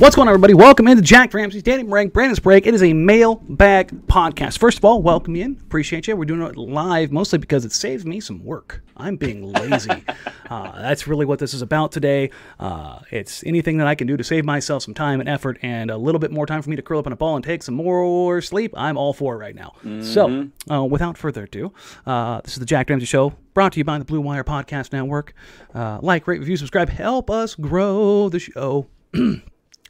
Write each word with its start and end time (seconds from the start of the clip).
What's 0.00 0.16
going 0.16 0.28
on, 0.28 0.32
everybody? 0.32 0.54
Welcome 0.54 0.88
into 0.88 1.02
Jack 1.02 1.34
Ramsey's 1.34 1.62
Danny 1.62 1.84
Rank 1.84 2.14
Brandon's 2.14 2.38
Break. 2.38 2.66
It 2.66 2.72
is 2.72 2.82
a 2.82 2.94
mailbag 2.94 4.06
podcast. 4.06 4.56
First 4.56 4.78
of 4.78 4.84
all, 4.86 5.02
welcome 5.02 5.36
you 5.36 5.44
in. 5.44 5.58
Appreciate 5.60 6.08
you. 6.08 6.16
We're 6.16 6.24
doing 6.24 6.40
it 6.40 6.56
live 6.56 7.12
mostly 7.12 7.38
because 7.38 7.66
it 7.66 7.72
saves 7.72 8.06
me 8.06 8.18
some 8.18 8.42
work. 8.42 8.82
I'm 8.96 9.16
being 9.16 9.52
lazy. 9.52 9.90
uh, 10.48 10.80
that's 10.80 11.06
really 11.06 11.26
what 11.26 11.38
this 11.38 11.52
is 11.52 11.60
about 11.60 11.92
today. 11.92 12.30
Uh, 12.58 13.00
it's 13.10 13.44
anything 13.44 13.76
that 13.76 13.86
I 13.86 13.94
can 13.94 14.06
do 14.06 14.16
to 14.16 14.24
save 14.24 14.46
myself 14.46 14.84
some 14.84 14.94
time 14.94 15.20
and 15.20 15.28
effort 15.28 15.58
and 15.60 15.90
a 15.90 15.98
little 15.98 16.18
bit 16.18 16.30
more 16.30 16.46
time 16.46 16.62
for 16.62 16.70
me 16.70 16.76
to 16.76 16.82
curl 16.82 17.00
up 17.00 17.06
in 17.06 17.12
a 17.12 17.16
ball 17.16 17.36
and 17.36 17.44
take 17.44 17.62
some 17.62 17.74
more 17.74 18.40
sleep. 18.40 18.72
I'm 18.78 18.96
all 18.96 19.12
for 19.12 19.34
it 19.34 19.36
right 19.36 19.54
now. 19.54 19.74
So, 20.00 20.48
uh, 20.70 20.82
without 20.82 21.18
further 21.18 21.44
ado, 21.44 21.74
uh, 22.06 22.40
this 22.40 22.54
is 22.54 22.58
the 22.58 22.64
Jacked 22.64 22.88
Ramsays 22.88 23.06
Show 23.06 23.34
brought 23.52 23.74
to 23.74 23.78
you 23.80 23.84
by 23.84 23.98
the 23.98 24.06
Blue 24.06 24.22
Wire 24.22 24.44
Podcast 24.44 24.94
Network. 24.94 25.34
Uh, 25.74 25.98
like, 26.00 26.26
rate, 26.26 26.40
review, 26.40 26.56
subscribe. 26.56 26.88
Help 26.88 27.28
us 27.30 27.54
grow 27.54 28.30
the 28.30 28.38
show. 28.38 28.86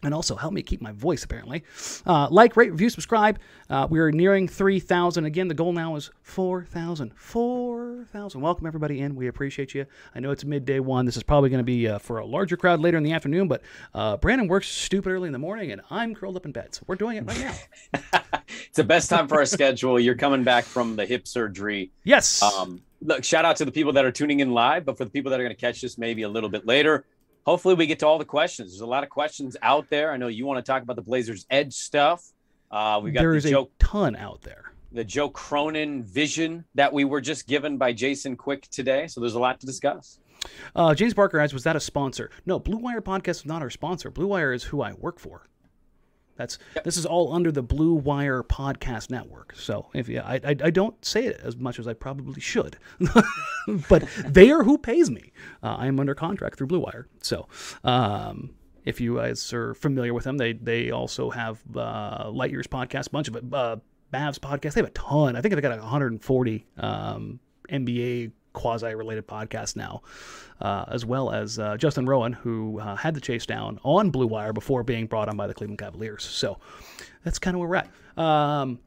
and 0.02 0.14
also 0.14 0.36
help 0.36 0.52
me 0.52 0.62
keep 0.62 0.80
my 0.80 0.92
voice 0.92 1.24
apparently. 1.24 1.62
Uh, 2.06 2.28
like 2.30 2.56
rate 2.56 2.70
review 2.70 2.90
subscribe. 2.90 3.38
Uh, 3.68 3.86
we're 3.88 4.10
nearing 4.10 4.48
3000 4.48 5.24
again 5.24 5.48
the 5.48 5.54
goal 5.54 5.72
now 5.72 5.96
is 5.96 6.10
4000 6.22 7.12
4000 7.14 8.40
welcome 8.40 8.66
everybody 8.66 9.00
in. 9.00 9.14
We 9.14 9.28
appreciate 9.28 9.74
you. 9.74 9.86
I 10.14 10.20
know 10.20 10.30
it's 10.30 10.44
midday 10.44 10.80
one. 10.80 11.06
This 11.06 11.16
is 11.16 11.22
probably 11.22 11.50
going 11.50 11.58
to 11.60 11.64
be 11.64 11.88
uh, 11.88 11.98
for 11.98 12.18
a 12.18 12.26
larger 12.26 12.56
crowd 12.56 12.80
later 12.80 12.96
in 12.96 13.04
the 13.04 13.12
afternoon 13.12 13.48
but 13.48 13.62
uh, 13.94 14.16
brandon 14.16 14.48
works 14.48 14.68
stupid 14.68 15.10
early 15.10 15.26
in 15.26 15.32
the 15.32 15.38
morning 15.38 15.72
and 15.72 15.80
i'm 15.90 16.14
curled 16.14 16.36
up 16.36 16.46
in 16.46 16.52
bed 16.52 16.74
so 16.74 16.82
we're 16.86 16.96
doing 16.96 17.16
it 17.16 17.24
right 17.26 17.40
now. 17.40 18.20
It's 18.66 18.76
the 18.76 18.84
best 18.84 19.10
time 19.10 19.28
for 19.28 19.36
our 19.38 19.46
schedule. 19.46 19.98
You're 19.98 20.14
coming 20.16 20.44
back 20.44 20.64
from 20.64 20.96
the 20.96 21.06
hip 21.06 21.26
surgery. 21.26 21.90
yes. 22.04 22.42
Um, 22.42 22.82
look, 23.02 23.24
shout 23.24 23.44
out 23.44 23.56
to 23.56 23.64
the 23.64 23.72
people 23.72 23.92
that 23.94 24.04
are 24.04 24.12
tuning 24.12 24.40
in 24.40 24.52
live, 24.52 24.84
but 24.84 24.96
for 24.98 25.04
the 25.04 25.10
people 25.10 25.30
that 25.30 25.40
are 25.40 25.42
going 25.42 25.54
to 25.54 25.60
catch 25.60 25.80
this 25.80 25.98
maybe 25.98 26.22
a 26.22 26.28
little 26.28 26.48
bit 26.48 26.66
later, 26.66 27.04
hopefully 27.46 27.74
we 27.74 27.86
get 27.86 27.98
to 28.00 28.06
all 28.06 28.18
the 28.18 28.24
questions. 28.24 28.72
There's 28.72 28.80
a 28.80 28.86
lot 28.86 29.02
of 29.04 29.10
questions 29.10 29.56
out 29.62 29.88
there. 29.90 30.12
I 30.12 30.16
know 30.16 30.28
you 30.28 30.46
want 30.46 30.64
to 30.64 30.70
talk 30.70 30.82
about 30.82 30.96
the 30.96 31.02
Blazers 31.02 31.46
Edge 31.50 31.74
stuff. 31.74 32.24
Uh, 32.70 33.00
we 33.02 33.10
got 33.10 33.20
there 33.20 33.32
the 33.32 33.36
is 33.38 33.44
a 33.46 33.50
Joe, 33.50 33.70
ton 33.78 34.14
out 34.16 34.42
there 34.42 34.72
the 34.92 35.04
Joe 35.04 35.28
Cronin 35.28 36.02
vision 36.02 36.64
that 36.74 36.92
we 36.92 37.04
were 37.04 37.20
just 37.20 37.46
given 37.46 37.76
by 37.78 37.92
Jason 37.92 38.36
Quick 38.36 38.68
today. 38.70 39.06
So 39.06 39.20
there's 39.20 39.34
a 39.34 39.38
lot 39.40 39.60
to 39.60 39.66
discuss. 39.66 40.18
uh, 40.74 40.94
james 40.94 41.12
barker 41.12 41.38
asks 41.38 41.52
was 41.52 41.64
that 41.64 41.76
a 41.76 41.80
sponsor 41.80 42.30
no 42.46 42.58
blue 42.58 42.78
wire 42.78 43.02
podcast 43.02 43.28
is 43.40 43.44
not 43.46 43.60
our 43.60 43.68
sponsor 43.68 44.10
blue 44.10 44.26
wire 44.28 44.54
is 44.54 44.64
who 44.64 44.80
i 44.80 44.92
work 44.94 45.18
for 45.20 45.46
that's 46.40 46.58
this 46.84 46.96
is 46.96 47.04
all 47.04 47.34
under 47.34 47.52
the 47.52 47.62
Blue 47.62 47.92
Wire 47.92 48.42
Podcast 48.42 49.10
Network. 49.10 49.52
So 49.56 49.90
if 49.92 50.08
you, 50.08 50.20
I, 50.20 50.40
I, 50.42 50.56
I 50.64 50.70
don't 50.70 51.04
say 51.04 51.26
it 51.26 51.38
as 51.44 51.54
much 51.56 51.78
as 51.78 51.86
I 51.86 51.92
probably 51.92 52.40
should, 52.40 52.78
but 53.90 54.08
they 54.26 54.50
are 54.50 54.64
who 54.64 54.78
pays 54.78 55.10
me. 55.10 55.32
Uh, 55.62 55.76
I 55.78 55.86
am 55.86 56.00
under 56.00 56.14
contract 56.14 56.56
through 56.56 56.68
Blue 56.68 56.80
Wire. 56.80 57.08
So 57.20 57.46
um, 57.84 58.54
if 58.86 59.02
you 59.02 59.16
guys 59.16 59.52
are 59.52 59.74
familiar 59.74 60.14
with 60.14 60.24
them, 60.24 60.38
they 60.38 60.54
they 60.54 60.90
also 60.90 61.28
have 61.28 61.60
uh, 61.76 62.30
Light 62.32 62.50
Years 62.50 62.66
podcast, 62.66 63.08
a 63.08 63.10
bunch 63.10 63.28
of 63.28 63.36
it, 63.36 63.44
uh, 63.52 63.76
Mavs 64.10 64.38
podcast. 64.38 64.72
They 64.72 64.80
have 64.80 64.88
a 64.88 64.92
ton. 64.92 65.36
I 65.36 65.42
think 65.42 65.54
they've 65.54 65.62
got 65.62 65.72
like 65.72 65.80
140 65.80 66.66
um, 66.78 67.38
NBA 67.68 68.32
quasi 68.52 68.94
related 68.94 69.26
podcast 69.26 69.76
now, 69.76 70.02
uh, 70.60 70.84
as 70.88 71.04
well 71.04 71.30
as 71.30 71.58
uh, 71.58 71.76
Justin 71.76 72.06
Rowan, 72.06 72.32
who 72.32 72.80
uh, 72.80 72.96
had 72.96 73.14
the 73.14 73.20
chase 73.20 73.46
down 73.46 73.78
on 73.84 74.10
Blue 74.10 74.26
Wire 74.26 74.52
before 74.52 74.82
being 74.82 75.06
brought 75.06 75.28
on 75.28 75.36
by 75.36 75.46
the 75.46 75.54
Cleveland 75.54 75.78
Cavaliers. 75.78 76.24
So 76.24 76.58
that's 77.24 77.38
kind 77.38 77.54
of 77.54 77.60
where 77.60 77.68
we're 77.68 77.76
at. 77.76 78.22
Um, 78.22 78.78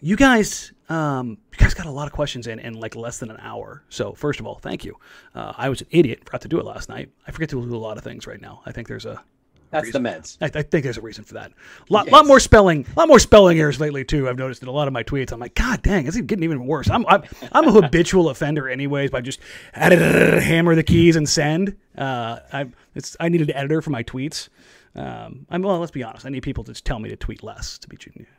you 0.00 0.16
guys, 0.16 0.72
um, 0.88 1.38
you 1.52 1.58
guys 1.58 1.74
got 1.74 1.86
a 1.86 1.90
lot 1.90 2.06
of 2.06 2.12
questions 2.12 2.46
in 2.46 2.58
in 2.60 2.74
like 2.74 2.94
less 2.94 3.18
than 3.18 3.30
an 3.30 3.38
hour. 3.40 3.82
So 3.88 4.12
first 4.12 4.40
of 4.40 4.46
all, 4.46 4.58
thank 4.58 4.84
you. 4.84 4.96
Uh, 5.34 5.52
I 5.56 5.68
was 5.68 5.80
an 5.80 5.88
idiot, 5.90 6.24
forgot 6.24 6.42
to 6.42 6.48
do 6.48 6.58
it 6.60 6.64
last 6.64 6.88
night. 6.88 7.10
I 7.26 7.32
forget 7.32 7.48
to 7.50 7.60
do 7.60 7.74
a 7.74 7.76
lot 7.76 7.98
of 7.98 8.04
things 8.04 8.26
right 8.26 8.40
now. 8.40 8.62
I 8.64 8.72
think 8.72 8.88
there's 8.88 9.06
a 9.06 9.22
That's 9.70 9.92
the 9.92 9.98
meds. 9.98 10.38
I, 10.40 10.46
I 10.46 10.62
think 10.62 10.84
there's 10.84 10.96
a 10.96 11.02
reason 11.02 11.24
for 11.24 11.34
that. 11.34 11.52
A 11.52 11.92
lot, 11.92 12.10
lot 12.10 12.26
more 12.26 12.40
spelling, 12.40 12.86
a 12.96 12.98
lot 12.98 13.08
more 13.08 13.18
spelling 13.18 13.58
errors 13.58 13.78
lately 13.80 14.04
too. 14.04 14.28
I've 14.28 14.38
noticed 14.38 14.62
in 14.62 14.68
a 14.68 14.72
lot 14.72 14.88
of 14.88 14.94
my 14.94 15.02
tweets. 15.02 15.32
I'm 15.32 15.40
like, 15.40 15.54
God 15.54 15.82
dang, 15.82 16.06
it's 16.06 16.16
getting 16.16 16.44
even 16.44 16.66
worse. 16.66 16.88
I'm 16.88 17.06
I'm, 17.06 17.22
I'm 17.52 17.68
a 17.68 17.72
habitual 17.72 18.28
offender 18.30 18.68
anyways 18.68 19.10
by 19.10 19.20
just 19.20 19.40
hammer 19.74 20.74
the 20.74 20.82
keys 20.82 21.16
and 21.16 21.28
send. 21.28 21.76
Uh, 21.96 22.38
I 22.52 22.66
it's 22.94 23.16
I 23.20 23.28
need 23.28 23.42
an 23.42 23.52
editor 23.52 23.82
for 23.82 23.90
my 23.90 24.02
tweets. 24.02 24.48
Um, 24.94 25.46
I'm 25.50 25.62
well. 25.62 25.78
Let's 25.78 25.92
be 25.92 26.02
honest. 26.02 26.26
I 26.26 26.30
need 26.30 26.42
people 26.42 26.64
to 26.64 26.72
just 26.72 26.84
tell 26.84 26.98
me 26.98 27.08
to 27.10 27.16
tweet 27.16 27.42
less. 27.42 27.78
To 27.78 27.88
be 27.88 27.96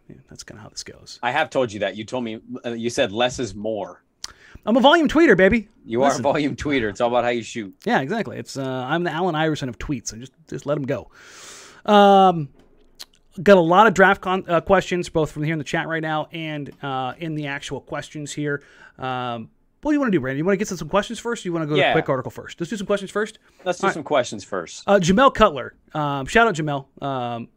yeah, 0.10 0.16
that's 0.30 0.44
kind 0.44 0.58
of 0.58 0.64
how 0.64 0.70
this 0.70 0.84
goes. 0.84 1.20
I 1.24 1.32
have 1.32 1.50
told 1.50 1.72
you 1.72 1.80
that. 1.82 1.96
You 1.96 2.04
told 2.04 2.24
me, 2.24 2.42
uh, 2.66 2.72
you 2.72 2.90
said 2.90 3.12
less 3.12 3.40
is 3.40 3.56
more. 3.56 4.04
I'm 4.66 4.76
a 4.78 4.82
volume 4.82 5.08
tweeter, 5.08 5.36
baby. 5.38 5.68
You 5.86 6.02
Listen. 6.02 6.18
are 6.26 6.30
a 6.30 6.34
volume 6.34 6.56
tweeter. 6.56 6.90
It's 6.90 7.02
all 7.02 7.08
about 7.10 7.24
how 7.24 7.30
you 7.32 7.42
shoot. 7.44 7.74
Yeah, 7.86 8.02
exactly. 8.02 8.38
It's 8.38 8.58
uh, 8.58 8.64
I'm 8.64 9.04
the 9.04 9.12
Allen 9.12 9.36
Iverson 9.36 9.70
of 9.70 9.78
tweets. 9.80 10.08
So 10.10 10.18
just 10.18 10.34
just 10.48 10.66
let 10.66 10.76
them 10.76 10.86
go. 10.86 11.10
Um, 11.86 12.50
got 13.42 13.58
a 13.58 13.62
lot 13.62 13.88
of 13.88 13.94
draft 13.94 14.22
con- 14.22 14.44
uh, 14.48 14.62
questions, 14.62 15.10
both 15.10 15.32
from 15.32 15.44
here 15.44 15.54
in 15.54 15.60
the 15.60 15.64
chat 15.66 15.88
right 15.88 16.02
now 16.02 16.28
and 16.32 16.70
uh, 16.84 17.14
in 17.18 17.36
the 17.36 17.48
actual 17.48 17.80
questions 17.82 18.32
here. 18.32 18.62
Um, 18.98 19.50
what 19.82 19.92
do 19.92 19.96
you 19.96 20.00
want 20.02 20.12
to 20.12 20.16
do, 20.18 20.20
Brandon? 20.20 20.38
You 20.40 20.44
want 20.46 20.56
to 20.56 20.58
get 20.58 20.68
to 20.68 20.78
some 20.78 20.90
questions 20.90 21.20
first? 21.20 21.46
Or 21.46 21.48
you 21.48 21.54
want 21.54 21.64
to 21.64 21.68
go 21.68 21.76
to 21.76 21.80
Yeah. 21.80 21.94
the 21.94 22.02
quick 22.02 22.10
article 22.10 22.32
first? 22.32 22.60
Let's 22.60 22.70
do 22.70 22.76
some 22.76 22.86
questions 22.86 23.12
first. 23.12 23.40
Let's 23.64 23.80
do 23.80 23.90
some 23.92 24.04
questions 24.04 24.44
first. 24.44 24.84
Uh, 24.86 25.00
Jamel 25.00 25.34
Cutler. 25.34 25.74
Um, 25.94 26.26
shout 26.26 26.48
out 26.50 26.56
Jamel. 26.56 26.86
Um, 27.02 27.48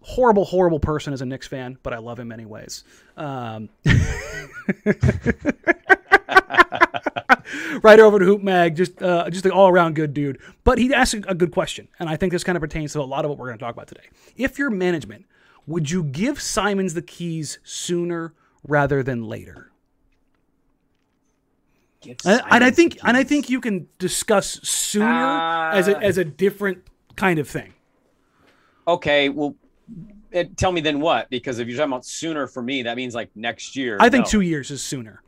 horrible, 0.00 0.44
horrible 0.44 0.80
person 0.80 1.12
as 1.12 1.22
a 1.22 1.26
Knicks 1.26 1.46
fan, 1.46 1.78
but 1.84 1.92
I 1.94 1.98
love 1.98 2.18
him 2.18 2.32
anyways. 2.32 2.82
Um, 3.16 3.68
right 7.82 8.00
over 8.00 8.18
to 8.18 8.24
Hoop 8.24 8.42
Mag, 8.42 8.76
just 8.76 9.02
uh, 9.02 9.28
just 9.30 9.44
an 9.46 9.52
all 9.52 9.68
around 9.68 9.94
good 9.94 10.14
dude. 10.14 10.38
But 10.64 10.78
he 10.78 10.92
asked 10.92 11.14
a 11.14 11.34
good 11.34 11.50
question, 11.50 11.88
and 11.98 12.08
I 12.08 12.16
think 12.16 12.32
this 12.32 12.44
kind 12.44 12.56
of 12.56 12.60
pertains 12.60 12.92
to 12.92 13.00
a 13.00 13.02
lot 13.02 13.24
of 13.24 13.30
what 13.30 13.38
we're 13.38 13.46
going 13.46 13.58
to 13.58 13.64
talk 13.64 13.74
about 13.74 13.88
today. 13.88 14.08
If 14.36 14.58
you're 14.58 14.70
management, 14.70 15.26
would 15.66 15.90
you 15.90 16.04
give 16.04 16.40
Simons 16.40 16.94
the 16.94 17.02
keys 17.02 17.58
sooner 17.62 18.34
rather 18.66 19.02
than 19.02 19.24
later? 19.24 19.70
And, 22.04 22.42
and 22.50 22.64
I 22.64 22.70
think 22.70 22.98
and 23.02 23.16
I 23.16 23.24
think 23.24 23.50
you 23.50 23.60
can 23.60 23.88
discuss 23.98 24.60
sooner 24.62 25.70
as 25.72 25.88
a 25.88 25.98
as 25.98 26.16
a 26.16 26.24
different 26.24 26.84
kind 27.16 27.38
of 27.38 27.48
thing. 27.48 27.74
Okay, 28.86 29.28
well, 29.28 29.54
eh, 30.32 30.44
tell 30.56 30.72
me 30.72 30.80
then 30.80 31.00
what? 31.00 31.28
Because 31.28 31.58
if 31.58 31.68
you're 31.68 31.76
talking 31.76 31.92
about 31.92 32.06
sooner 32.06 32.46
for 32.46 32.62
me, 32.62 32.82
that 32.84 32.96
means 32.96 33.14
like 33.14 33.30
next 33.34 33.76
year. 33.76 33.98
I 34.00 34.08
think 34.08 34.26
No. 34.26 34.30
two 34.30 34.40
years 34.40 34.70
is 34.70 34.80
sooner. 34.80 35.22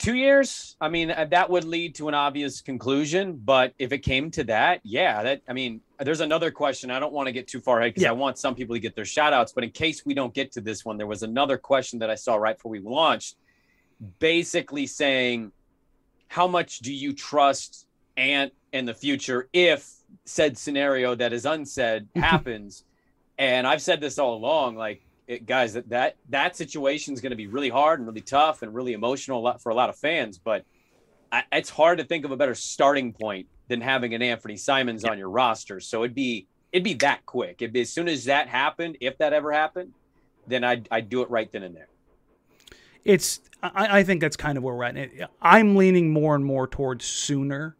Two 0.00 0.14
years. 0.14 0.76
I 0.80 0.88
mean, 0.88 1.10
uh, 1.10 1.26
that 1.26 1.48
would 1.50 1.64
lead 1.64 1.94
to 1.96 2.08
an 2.08 2.14
obvious 2.14 2.60
conclusion. 2.60 3.40
But 3.44 3.74
if 3.78 3.92
it 3.92 3.98
came 3.98 4.30
to 4.32 4.44
that, 4.44 4.80
yeah, 4.82 5.22
that 5.22 5.42
I 5.48 5.52
mean, 5.52 5.80
there's 6.00 6.20
another 6.20 6.50
question. 6.50 6.90
I 6.90 6.98
don't 6.98 7.12
want 7.12 7.26
to 7.26 7.32
get 7.32 7.46
too 7.46 7.60
far 7.60 7.78
ahead 7.80 7.92
because 7.94 8.02
Yeah. 8.04 8.10
I 8.10 8.12
want 8.12 8.38
some 8.38 8.54
people 8.54 8.74
to 8.74 8.80
get 8.80 8.96
their 8.96 9.04
shout 9.04 9.32
outs. 9.32 9.52
But 9.52 9.62
in 9.64 9.70
case 9.70 10.04
we 10.04 10.14
don't 10.14 10.34
get 10.34 10.50
to 10.52 10.60
this 10.60 10.84
one, 10.84 10.96
there 10.96 11.06
was 11.06 11.22
another 11.22 11.56
question 11.58 12.00
that 12.00 12.10
I 12.10 12.16
saw 12.16 12.34
right 12.36 12.56
before 12.56 12.72
we 12.72 12.80
launched, 12.80 13.36
basically 14.18 14.86
saying, 14.86 15.52
how 16.28 16.46
much 16.46 16.78
do 16.80 16.92
you 16.92 17.12
trust 17.12 17.86
Ant 18.16 18.52
in 18.72 18.86
the 18.86 18.94
future 18.94 19.48
if 19.52 19.88
said 20.24 20.56
scenario 20.58 21.14
that 21.14 21.32
is 21.32 21.44
unsaid 21.46 22.08
happens? 22.16 22.84
and 23.38 23.66
I've 23.66 23.80
said 23.80 24.02
this 24.02 24.18
all 24.18 24.34
along, 24.34 24.76
like 24.76 25.00
it, 25.30 25.46
guys, 25.46 25.74
that 25.74 25.88
that 25.90 26.16
that 26.28 26.56
situation 26.56 27.14
is 27.14 27.20
going 27.20 27.30
to 27.30 27.36
be 27.36 27.46
really 27.46 27.68
hard 27.68 28.00
and 28.00 28.08
really 28.08 28.20
tough 28.20 28.62
and 28.62 28.74
really 28.74 28.94
emotional 28.94 29.56
for 29.58 29.70
a 29.70 29.74
lot 29.74 29.88
of 29.88 29.96
fans. 29.96 30.38
But 30.38 30.64
I, 31.30 31.44
it's 31.52 31.70
hard 31.70 31.98
to 31.98 32.04
think 32.04 32.24
of 32.24 32.32
a 32.32 32.36
better 32.36 32.56
starting 32.56 33.12
point 33.12 33.46
than 33.68 33.80
having 33.80 34.12
an 34.12 34.22
Anthony 34.22 34.56
Simons 34.56 35.04
yeah. 35.04 35.12
on 35.12 35.18
your 35.18 35.30
roster. 35.30 35.78
So 35.78 36.02
it'd 36.02 36.16
be 36.16 36.48
it'd 36.72 36.82
be 36.82 36.94
that 36.94 37.24
quick. 37.26 37.62
It'd 37.62 37.72
be, 37.72 37.82
as 37.82 37.90
soon 37.90 38.08
as 38.08 38.24
that 38.24 38.48
happened, 38.48 38.96
if 39.00 39.18
that 39.18 39.32
ever 39.32 39.52
happened, 39.52 39.92
then 40.48 40.64
I'd 40.64 40.88
I'd 40.90 41.08
do 41.08 41.22
it 41.22 41.30
right 41.30 41.50
then 41.52 41.62
and 41.62 41.76
there. 41.76 41.88
It's 43.04 43.40
I, 43.62 44.00
I 44.00 44.02
think 44.02 44.20
that's 44.20 44.36
kind 44.36 44.58
of 44.58 44.64
where 44.64 44.74
we're 44.74 44.84
at. 44.84 45.30
I'm 45.40 45.76
leaning 45.76 46.10
more 46.10 46.34
and 46.34 46.44
more 46.44 46.66
towards 46.66 47.04
sooner, 47.04 47.76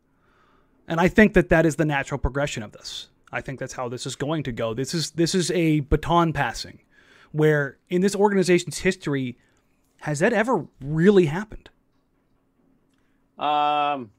and 0.86 1.00
I 1.00 1.08
think 1.08 1.34
that 1.34 1.48
that 1.48 1.66
is 1.66 1.74
the 1.74 1.84
natural 1.84 2.18
progression 2.18 2.62
of 2.62 2.70
this. 2.70 3.08
I 3.32 3.40
think 3.40 3.58
that's 3.58 3.72
how 3.72 3.88
this 3.88 4.06
is 4.06 4.14
going 4.14 4.44
to 4.44 4.52
go. 4.52 4.72
This 4.72 4.94
is 4.94 5.10
this 5.10 5.34
is 5.34 5.50
a 5.50 5.80
baton 5.80 6.32
passing, 6.32 6.78
where 7.32 7.78
in 7.88 8.00
this 8.00 8.14
organization's 8.14 8.78
history, 8.78 9.38
has 9.98 10.18
that 10.20 10.32
ever 10.32 10.66
really 10.80 11.26
happened? 11.26 11.70
Um, 13.38 14.10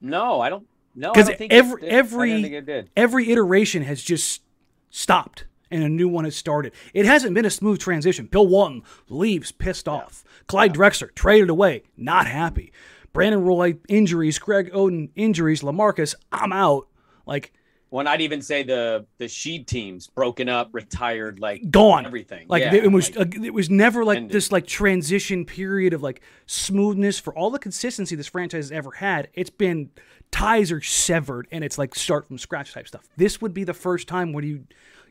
no, 0.00 0.40
I 0.40 0.48
don't. 0.48 0.66
No, 0.94 1.12
because 1.12 1.30
every 1.50 1.82
it, 1.82 1.88
every 1.88 2.82
every 2.96 3.30
iteration 3.30 3.82
has 3.82 4.02
just 4.02 4.42
stopped 4.90 5.44
and 5.70 5.82
a 5.82 5.88
new 5.88 6.08
one 6.08 6.24
has 6.24 6.34
started. 6.34 6.72
It 6.94 7.06
hasn't 7.06 7.34
been 7.34 7.44
a 7.44 7.50
smooth 7.50 7.78
transition. 7.78 8.26
Bill 8.26 8.46
Walton 8.46 8.82
leaves 9.08 9.52
pissed 9.52 9.86
yeah. 9.86 9.94
off. 9.94 10.24
Clyde 10.46 10.74
yeah. 10.74 10.80
Drexler 10.80 11.14
traded 11.14 11.50
away, 11.50 11.82
not 11.96 12.26
happy. 12.26 12.72
Brandon 13.12 13.42
Roy 13.42 13.76
injuries, 13.88 14.38
Greg 14.38 14.70
Oden 14.72 15.10
injuries, 15.14 15.62
Lamarcus, 15.62 16.14
I'm 16.32 16.52
out. 16.52 16.88
Like 17.26 17.52
well, 17.90 18.04
not 18.04 18.20
even 18.20 18.42
say 18.42 18.62
the 18.62 19.06
the 19.18 19.24
Sheed 19.24 19.66
teams 19.66 20.08
broken 20.08 20.48
up, 20.48 20.70
retired, 20.72 21.40
like 21.40 21.70
gone, 21.70 22.04
everything. 22.04 22.46
Like 22.48 22.62
yeah, 22.62 22.74
it 22.74 22.92
was, 22.92 23.14
like, 23.16 23.34
it 23.34 23.54
was 23.54 23.70
never 23.70 24.04
like 24.04 24.18
ended. 24.18 24.32
this 24.32 24.52
like 24.52 24.66
transition 24.66 25.44
period 25.44 25.94
of 25.94 26.02
like 26.02 26.20
smoothness 26.46 27.18
for 27.18 27.34
all 27.34 27.50
the 27.50 27.58
consistency 27.58 28.14
this 28.14 28.26
franchise 28.26 28.66
has 28.66 28.72
ever 28.72 28.92
had. 28.92 29.28
It's 29.32 29.50
been 29.50 29.90
ties 30.30 30.70
are 30.70 30.82
severed, 30.82 31.48
and 31.50 31.64
it's 31.64 31.78
like 31.78 31.94
start 31.94 32.26
from 32.26 32.36
scratch 32.38 32.74
type 32.74 32.88
stuff. 32.88 33.08
This 33.16 33.40
would 33.40 33.54
be 33.54 33.64
the 33.64 33.74
first 33.74 34.06
time 34.06 34.32
where 34.32 34.44
you 34.44 34.64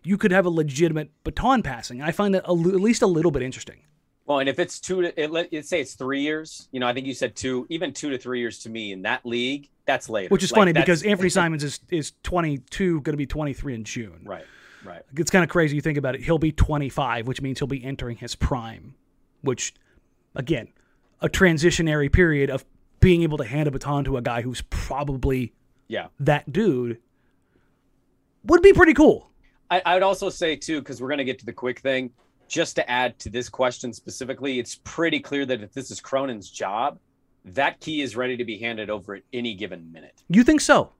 you 0.04 0.18
could 0.18 0.32
have 0.32 0.46
a 0.46 0.50
legitimate 0.50 1.12
baton 1.24 1.64
passing. 1.64 2.02
I 2.02 2.12
find 2.12 2.34
that 2.36 2.44
a, 2.46 2.52
at 2.52 2.82
least 2.82 3.02
a 3.02 3.08
little 3.08 3.32
bit 3.32 3.42
interesting. 3.42 3.82
Well, 4.28 4.40
and 4.40 4.50
if 4.50 4.60
it's 4.60 4.82
two 4.82 5.04
to 5.04 5.22
it, 5.22 5.32
let, 5.32 5.54
us 5.54 5.70
say 5.70 5.80
it's 5.80 5.94
three 5.94 6.22
years, 6.22 6.68
you 6.74 6.82
know, 6.82 6.88
I 6.88 6.94
think 6.94 7.08
you 7.08 7.14
said 7.14 7.34
two, 7.34 7.66
even 7.70 7.94
two 7.94 8.10
to 8.10 8.18
three 8.18 8.42
years 8.42 8.60
to 8.60 8.70
me 8.70 8.92
in 8.92 9.04
that 9.04 9.26
league, 9.26 9.70
that's 9.86 10.10
later. 10.10 10.28
Which 10.28 10.44
is 10.44 10.52
like, 10.52 10.60
funny 10.60 10.74
because 10.74 11.02
Anthony 11.04 11.30
Simons 11.40 11.64
is 11.64 11.80
is 11.90 12.12
22, 12.24 13.02
going 13.02 13.14
to 13.14 13.18
be 13.18 13.26
23 13.26 13.74
in 13.74 13.84
June. 13.86 14.20
Right, 14.26 14.44
right. 14.84 15.02
It's 15.16 15.32
kind 15.32 15.44
of 15.44 15.50
crazy 15.50 15.78
you 15.78 15.82
think 15.82 15.98
about 15.98 16.14
it. 16.14 16.22
He'll 16.22 16.38
be 16.38 16.52
25, 16.52 17.26
which 17.26 17.42
means 17.42 17.60
he'll 17.60 17.70
be 17.70 17.84
entering 17.84 18.18
his 18.18 18.36
prime, 18.36 18.96
which, 19.42 19.74
again, 20.36 20.68
a 21.22 21.30
transitionary 21.30 22.12
period 22.12 22.50
of 22.50 22.66
being 23.00 23.24
able 23.24 23.38
to 23.38 23.46
hand 23.46 23.70
a 23.70 23.72
baton 23.72 24.04
to 24.04 24.18
a 24.18 24.22
guy 24.22 24.42
who's 24.42 24.62
probably 24.70 25.54
yeah 25.88 26.08
that 26.20 26.52
dude 26.52 26.98
would 28.44 28.62
be 28.62 28.74
pretty 28.74 28.94
cool. 28.94 29.32
I, 29.72 29.82
I 29.86 29.94
would 29.94 30.04
also 30.04 30.30
say 30.30 30.58
too, 30.58 30.80
because 30.80 31.02
we're 31.02 31.08
going 31.08 31.20
to 31.20 31.24
get 31.24 31.40
to 31.40 31.46
the 31.46 31.54
quick 31.54 31.80
thing 31.80 32.12
just 32.48 32.76
to 32.76 32.90
add 32.90 33.18
to 33.20 33.30
this 33.30 33.50
question 33.50 33.94
specifically, 33.94 34.60
it's 34.60 34.80
pretty 34.84 35.20
clear 35.20 35.46
that 35.46 35.62
if 35.62 35.74
this 35.74 35.92
is 35.92 36.00
Cronin's 36.00 36.50
job, 36.50 37.00
that 37.46 37.80
key 37.80 38.02
is 38.02 38.16
ready 38.16 38.38
to 38.38 38.46
be 38.46 38.58
handed 38.58 38.90
over 38.90 39.16
at 39.16 39.24
any 39.34 39.54
given 39.54 39.92
minute. 39.92 40.24
You 40.30 40.44
think 40.44 40.62
so? 40.62 40.92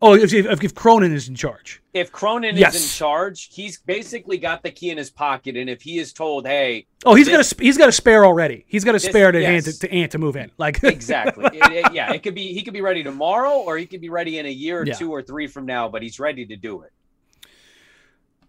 Oh, 0.00 0.14
if, 0.14 0.32
if, 0.32 0.62
if 0.62 0.74
Cronin 0.74 1.12
is 1.12 1.28
in 1.28 1.34
charge. 1.34 1.82
If 1.92 2.12
Cronin 2.12 2.56
yes. 2.56 2.76
is 2.76 2.84
in 2.84 2.88
charge, 2.88 3.48
he's 3.52 3.78
basically 3.78 4.38
got 4.38 4.62
the 4.62 4.70
key 4.70 4.90
in 4.90 4.96
his 4.96 5.10
pocket, 5.10 5.56
and 5.56 5.68
if 5.68 5.82
he 5.82 5.98
is 5.98 6.12
told, 6.12 6.46
"Hey," 6.46 6.86
oh, 7.04 7.16
he's 7.16 7.26
this, 7.26 7.52
got 7.52 7.60
a 7.60 7.64
he's 7.64 7.76
got 7.76 7.88
a 7.88 7.92
spare 7.92 8.24
already. 8.24 8.64
He's 8.68 8.84
got 8.84 8.94
a 8.94 9.00
spare 9.00 9.32
to 9.32 9.40
yes. 9.40 9.64
to, 9.64 9.80
to 9.80 9.92
Ant 9.92 10.12
to 10.12 10.18
move 10.18 10.36
in. 10.36 10.52
Like 10.56 10.80
exactly, 10.84 11.46
it, 11.46 11.86
it, 11.86 11.92
yeah. 11.92 12.12
It 12.12 12.22
could 12.22 12.36
be 12.36 12.52
he 12.52 12.62
could 12.62 12.74
be 12.74 12.80
ready 12.80 13.02
tomorrow, 13.02 13.54
or 13.54 13.76
he 13.76 13.86
could 13.86 14.00
be 14.00 14.08
ready 14.08 14.38
in 14.38 14.46
a 14.46 14.50
year 14.50 14.82
or 14.82 14.86
yeah. 14.86 14.94
two 14.94 15.10
or 15.10 15.20
three 15.20 15.48
from 15.48 15.66
now. 15.66 15.88
But 15.88 16.02
he's 16.02 16.20
ready 16.20 16.46
to 16.46 16.54
do 16.54 16.82
it. 16.82 16.92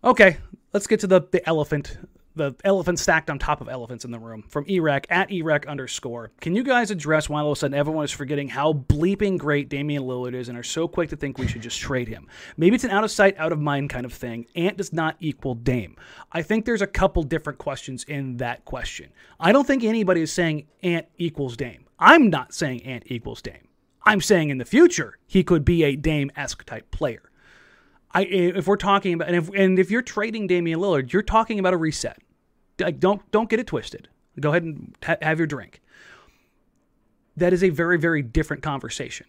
Okay, 0.02 0.38
let's 0.74 0.88
get 0.88 1.02
to 1.02 1.08
the 1.08 1.22
the 1.32 1.48
elephant 1.48 1.98
the 2.36 2.56
elephant 2.64 2.98
stacked 2.98 3.30
on 3.30 3.38
top 3.38 3.60
of 3.60 3.68
elephants 3.68 4.06
in 4.06 4.12
the 4.12 4.20
room 4.20 4.44
from 4.48 4.64
Erec 4.66 5.06
at 5.10 5.30
Erec 5.30 5.68
underscore. 5.68 6.32
Can 6.40 6.56
you 6.56 6.64
guys 6.64 6.90
address 6.90 7.28
why 7.28 7.42
all 7.42 7.52
of 7.52 7.58
a 7.58 7.60
sudden 7.60 7.78
everyone 7.78 8.06
is 8.06 8.12
forgetting 8.12 8.48
how 8.48 8.72
bleeping 8.72 9.38
great 9.38 9.68
Damian 9.68 10.04
Lillard 10.04 10.34
is 10.34 10.48
and 10.48 10.58
are 10.58 10.64
so 10.64 10.88
quick 10.88 11.10
to 11.10 11.18
think 11.18 11.38
we 11.38 11.48
should 11.48 11.62
just 11.62 11.80
trade 11.80 12.08
him? 12.08 12.28
Maybe 12.56 12.76
it's 12.76 12.86
an 12.86 12.92
out 12.92 13.04
of 13.04 13.12
sight, 13.12 13.38
out 13.38 13.52
of 13.52 13.60
mind 13.60 13.90
kind 13.90 14.06
of 14.06 14.14
thing. 14.14 14.46
Ant 14.56 14.78
does 14.78 14.94
not 14.94 15.18
equal 15.20 15.54
Dame. 15.54 15.98
I 16.32 16.44
think 16.44 16.64
there's 16.64 16.82
a 16.82 16.88
couple 16.88 17.24
different 17.24 17.60
questions 17.60 18.06
in 18.06 18.38
that 18.38 18.64
question. 18.64 19.10
I 19.38 19.52
don't 19.52 19.68
think 19.68 19.84
anybody 19.84 20.22
is 20.22 20.32
saying 20.32 20.68
Ant 20.82 21.08
equals 21.18 21.58
Dame. 21.58 21.88
I'm 22.00 22.30
not 22.30 22.54
saying 22.54 22.86
Ant 22.86 23.04
equals 23.08 23.42
Dame. 23.42 23.68
I'm 24.06 24.22
saying 24.22 24.50
in 24.50 24.60
the 24.60 24.66
future 24.66 25.18
he 25.28 25.44
could 25.44 25.66
be 25.66 25.84
a 25.84 25.98
Dame 25.98 26.32
esque 26.38 26.64
type 26.64 26.90
player. 26.90 27.29
I, 28.12 28.24
if 28.24 28.68
we're 28.68 28.78
talking 28.78 29.14
about 29.14 29.28
and 29.28 29.38
if 29.38 29.50
and 29.50 29.78
if 29.78 29.92
you're 29.92 30.02
trading 30.02 30.48
Damian 30.48 30.80
Lillard, 30.80 31.14
you're 31.14 31.22
talking 31.22 31.60
about 31.60 31.74
a 31.74 31.78
reset. 31.78 32.18
Like 32.80 33.00
don't 33.00 33.30
don't 33.32 33.50
get 33.50 33.60
it 33.60 33.68
twisted. 33.68 34.10
Go 34.40 34.50
ahead 34.50 34.64
and 34.64 34.96
ha- 35.04 35.18
have 35.22 35.38
your 35.38 35.48
drink. 35.48 35.82
That 37.38 37.54
is 37.54 37.64
a 37.64 37.70
very 37.70 37.98
very 37.98 38.22
different 38.22 38.64
conversation 38.64 39.28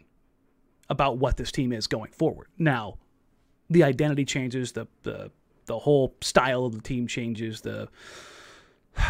about 0.88 1.19
what 1.19 1.37
this 1.37 1.53
team 1.53 1.73
is 1.73 1.87
going 1.87 2.11
forward. 2.11 2.49
Now, 2.59 2.99
the 3.69 3.85
identity 3.85 4.25
changes, 4.25 4.73
the 4.73 4.87
the 5.03 5.31
the 5.67 5.79
whole 5.79 6.17
style 6.21 6.65
of 6.65 6.75
the 6.75 6.81
team 6.81 7.06
changes, 7.06 7.61
the 7.61 7.88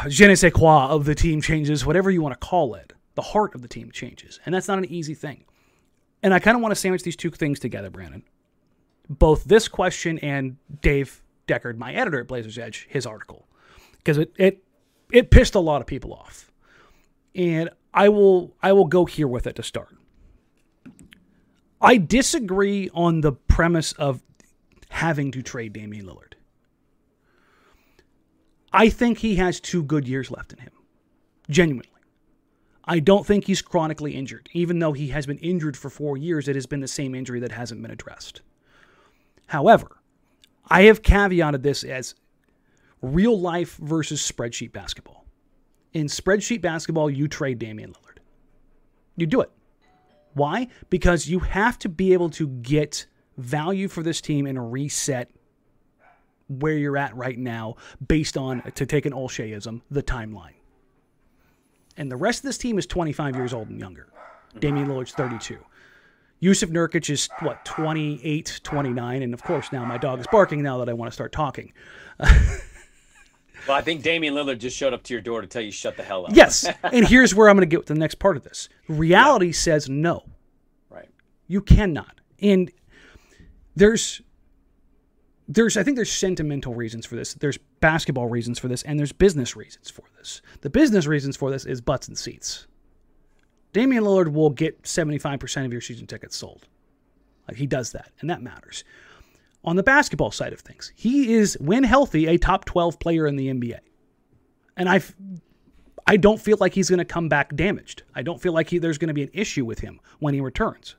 je 0.08 0.26
ne 0.26 0.34
sais 0.34 0.52
quoi 0.52 0.88
of 0.88 1.04
the 1.04 1.14
team 1.14 1.40
changes, 1.40 1.86
whatever 1.86 2.10
you 2.10 2.22
want 2.22 2.38
to 2.38 2.46
call 2.46 2.74
it. 2.74 2.92
The 3.14 3.22
heart 3.22 3.54
of 3.54 3.62
the 3.62 3.68
team 3.68 3.90
changes, 3.90 4.40
and 4.46 4.54
that's 4.54 4.68
not 4.68 4.78
an 4.78 4.84
easy 4.86 5.14
thing. 5.14 5.44
And 6.22 6.32
I 6.32 6.38
kind 6.38 6.56
of 6.56 6.62
want 6.62 6.72
to 6.72 6.76
sandwich 6.76 7.02
these 7.02 7.16
two 7.16 7.30
things 7.30 7.58
together, 7.58 7.90
Brandon. 7.90 8.22
Both 9.10 9.44
this 9.44 9.68
question 9.68 10.18
and 10.20 10.56
Dave 10.80 11.22
Deckard, 11.46 11.76
my 11.76 11.92
editor 11.92 12.20
at 12.20 12.28
Blazers 12.28 12.58
Edge, 12.58 12.86
his 12.88 13.04
article 13.04 13.46
because 14.00 14.18
it, 14.18 14.32
it 14.36 14.64
it 15.12 15.30
pissed 15.30 15.54
a 15.54 15.60
lot 15.60 15.80
of 15.80 15.86
people 15.86 16.12
off. 16.12 16.50
And 17.34 17.70
I 17.92 18.08
will 18.08 18.54
I 18.62 18.72
will 18.72 18.86
go 18.86 19.04
here 19.04 19.28
with 19.28 19.46
it 19.46 19.56
to 19.56 19.62
start. 19.62 19.96
I 21.80 21.96
disagree 21.96 22.90
on 22.92 23.20
the 23.20 23.32
premise 23.32 23.92
of 23.92 24.22
having 24.90 25.30
to 25.32 25.42
trade 25.42 25.72
Damian 25.72 26.06
Lillard. 26.06 26.34
I 28.72 28.88
think 28.88 29.18
he 29.18 29.36
has 29.36 29.60
two 29.60 29.82
good 29.82 30.06
years 30.06 30.30
left 30.30 30.52
in 30.52 30.58
him. 30.60 30.72
Genuinely. 31.48 31.88
I 32.84 32.98
don't 32.98 33.26
think 33.26 33.46
he's 33.46 33.62
chronically 33.62 34.14
injured. 34.14 34.48
Even 34.52 34.78
though 34.78 34.92
he 34.92 35.08
has 35.08 35.26
been 35.26 35.38
injured 35.38 35.76
for 35.76 35.90
four 35.90 36.16
years, 36.16 36.48
it 36.48 36.54
has 36.54 36.66
been 36.66 36.80
the 36.80 36.88
same 36.88 37.14
injury 37.14 37.40
that 37.40 37.52
hasn't 37.52 37.82
been 37.82 37.90
addressed. 37.90 38.42
However, 39.50 40.00
I 40.68 40.82
have 40.82 41.02
caveated 41.02 41.62
this 41.62 41.82
as 41.82 42.14
real 43.02 43.36
life 43.36 43.76
versus 43.78 44.22
spreadsheet 44.22 44.70
basketball. 44.70 45.26
In 45.92 46.06
spreadsheet 46.06 46.60
basketball, 46.60 47.10
you 47.10 47.26
trade 47.26 47.58
Damian 47.58 47.90
Lillard. 47.90 48.18
You 49.16 49.26
do 49.26 49.40
it. 49.40 49.50
Why? 50.34 50.68
Because 50.88 51.26
you 51.26 51.40
have 51.40 51.80
to 51.80 51.88
be 51.88 52.12
able 52.12 52.30
to 52.30 52.46
get 52.46 53.06
value 53.38 53.88
for 53.88 54.04
this 54.04 54.20
team 54.20 54.46
and 54.46 54.70
reset 54.70 55.32
where 56.46 56.74
you're 56.74 56.96
at 56.96 57.16
right 57.16 57.36
now 57.36 57.74
based 58.06 58.36
on, 58.36 58.62
to 58.76 58.86
take 58.86 59.04
an 59.04 59.12
Olsheyism, 59.12 59.80
the 59.90 60.02
timeline. 60.02 60.54
And 61.96 62.08
the 62.08 62.16
rest 62.16 62.38
of 62.38 62.44
this 62.44 62.58
team 62.58 62.78
is 62.78 62.86
25 62.86 63.34
years 63.34 63.52
old 63.52 63.68
and 63.68 63.80
younger. 63.80 64.12
Damian 64.60 64.86
Lillard's 64.86 65.10
32. 65.10 65.58
Jusuf 66.42 66.70
Nurkic 66.70 67.10
is, 67.10 67.28
what, 67.40 67.64
28, 67.64 68.60
29. 68.62 69.22
And 69.22 69.34
of 69.34 69.42
course, 69.42 69.72
now 69.72 69.84
my 69.84 69.98
dog 69.98 70.20
is 70.20 70.26
barking 70.32 70.62
now 70.62 70.78
that 70.78 70.88
I 70.88 70.94
want 70.94 71.10
to 71.10 71.14
start 71.14 71.32
talking. 71.32 71.72
Well, 73.66 73.76
I 73.76 73.82
think 73.82 74.02
Damian 74.02 74.34
Lillard 74.34 74.58
just 74.58 74.76
showed 74.76 74.92
up 74.92 75.02
to 75.04 75.14
your 75.14 75.20
door 75.20 75.40
to 75.40 75.46
tell 75.46 75.62
you 75.62 75.70
shut 75.70 75.96
the 75.96 76.02
hell 76.02 76.26
up. 76.26 76.32
Yes. 76.34 76.66
and 76.82 77.06
here's 77.06 77.34
where 77.34 77.48
I'm 77.48 77.56
going 77.56 77.68
to 77.68 77.70
get 77.70 77.80
with 77.80 77.88
the 77.88 77.94
next 77.94 78.16
part 78.16 78.36
of 78.36 78.42
this. 78.42 78.68
Reality 78.88 79.46
yeah. 79.46 79.52
says 79.52 79.88
no. 79.88 80.24
Right. 80.88 81.08
You 81.46 81.60
cannot. 81.60 82.20
And 82.40 82.70
there's 83.76 84.22
there's 85.46 85.76
I 85.76 85.82
think 85.82 85.96
there's 85.96 86.12
sentimental 86.12 86.74
reasons 86.74 87.06
for 87.06 87.16
this. 87.16 87.34
There's 87.34 87.58
basketball 87.80 88.28
reasons 88.28 88.58
for 88.58 88.68
this 88.68 88.82
and 88.82 88.98
there's 88.98 89.12
business 89.12 89.56
reasons 89.56 89.90
for 89.90 90.04
this. 90.16 90.42
The 90.62 90.70
business 90.70 91.06
reasons 91.06 91.36
for 91.36 91.50
this 91.50 91.64
is 91.64 91.80
butts 91.80 92.08
and 92.08 92.16
seats. 92.16 92.66
Damian 93.72 94.04
Lillard 94.04 94.32
will 94.32 94.50
get 94.50 94.82
75% 94.82 95.64
of 95.64 95.72
your 95.72 95.80
season 95.80 96.06
tickets 96.06 96.36
sold. 96.36 96.66
Like 97.48 97.56
he 97.56 97.66
does 97.66 97.92
that 97.92 98.10
and 98.20 98.30
that 98.30 98.42
matters 98.42 98.84
on 99.64 99.76
the 99.76 99.82
basketball 99.82 100.30
side 100.30 100.52
of 100.52 100.60
things. 100.60 100.92
He 100.96 101.34
is, 101.34 101.56
when 101.60 101.84
healthy, 101.84 102.26
a 102.26 102.38
top 102.38 102.64
12 102.64 102.98
player 102.98 103.26
in 103.26 103.36
the 103.36 103.48
NBA. 103.48 103.78
And 104.76 104.88
I've 104.88 105.14
I 106.06 106.16
don't 106.16 106.40
feel 106.40 106.56
like 106.58 106.74
he's 106.74 106.88
going 106.88 106.98
to 106.98 107.04
come 107.04 107.28
back 107.28 107.54
damaged. 107.54 108.02
I 108.16 108.22
don't 108.22 108.40
feel 108.40 108.52
like 108.52 108.68
he, 108.68 108.78
there's 108.78 108.98
going 108.98 109.08
to 109.08 109.14
be 109.14 109.22
an 109.22 109.30
issue 109.32 109.64
with 109.64 109.78
him 109.78 110.00
when 110.18 110.34
he 110.34 110.40
returns. 110.40 110.96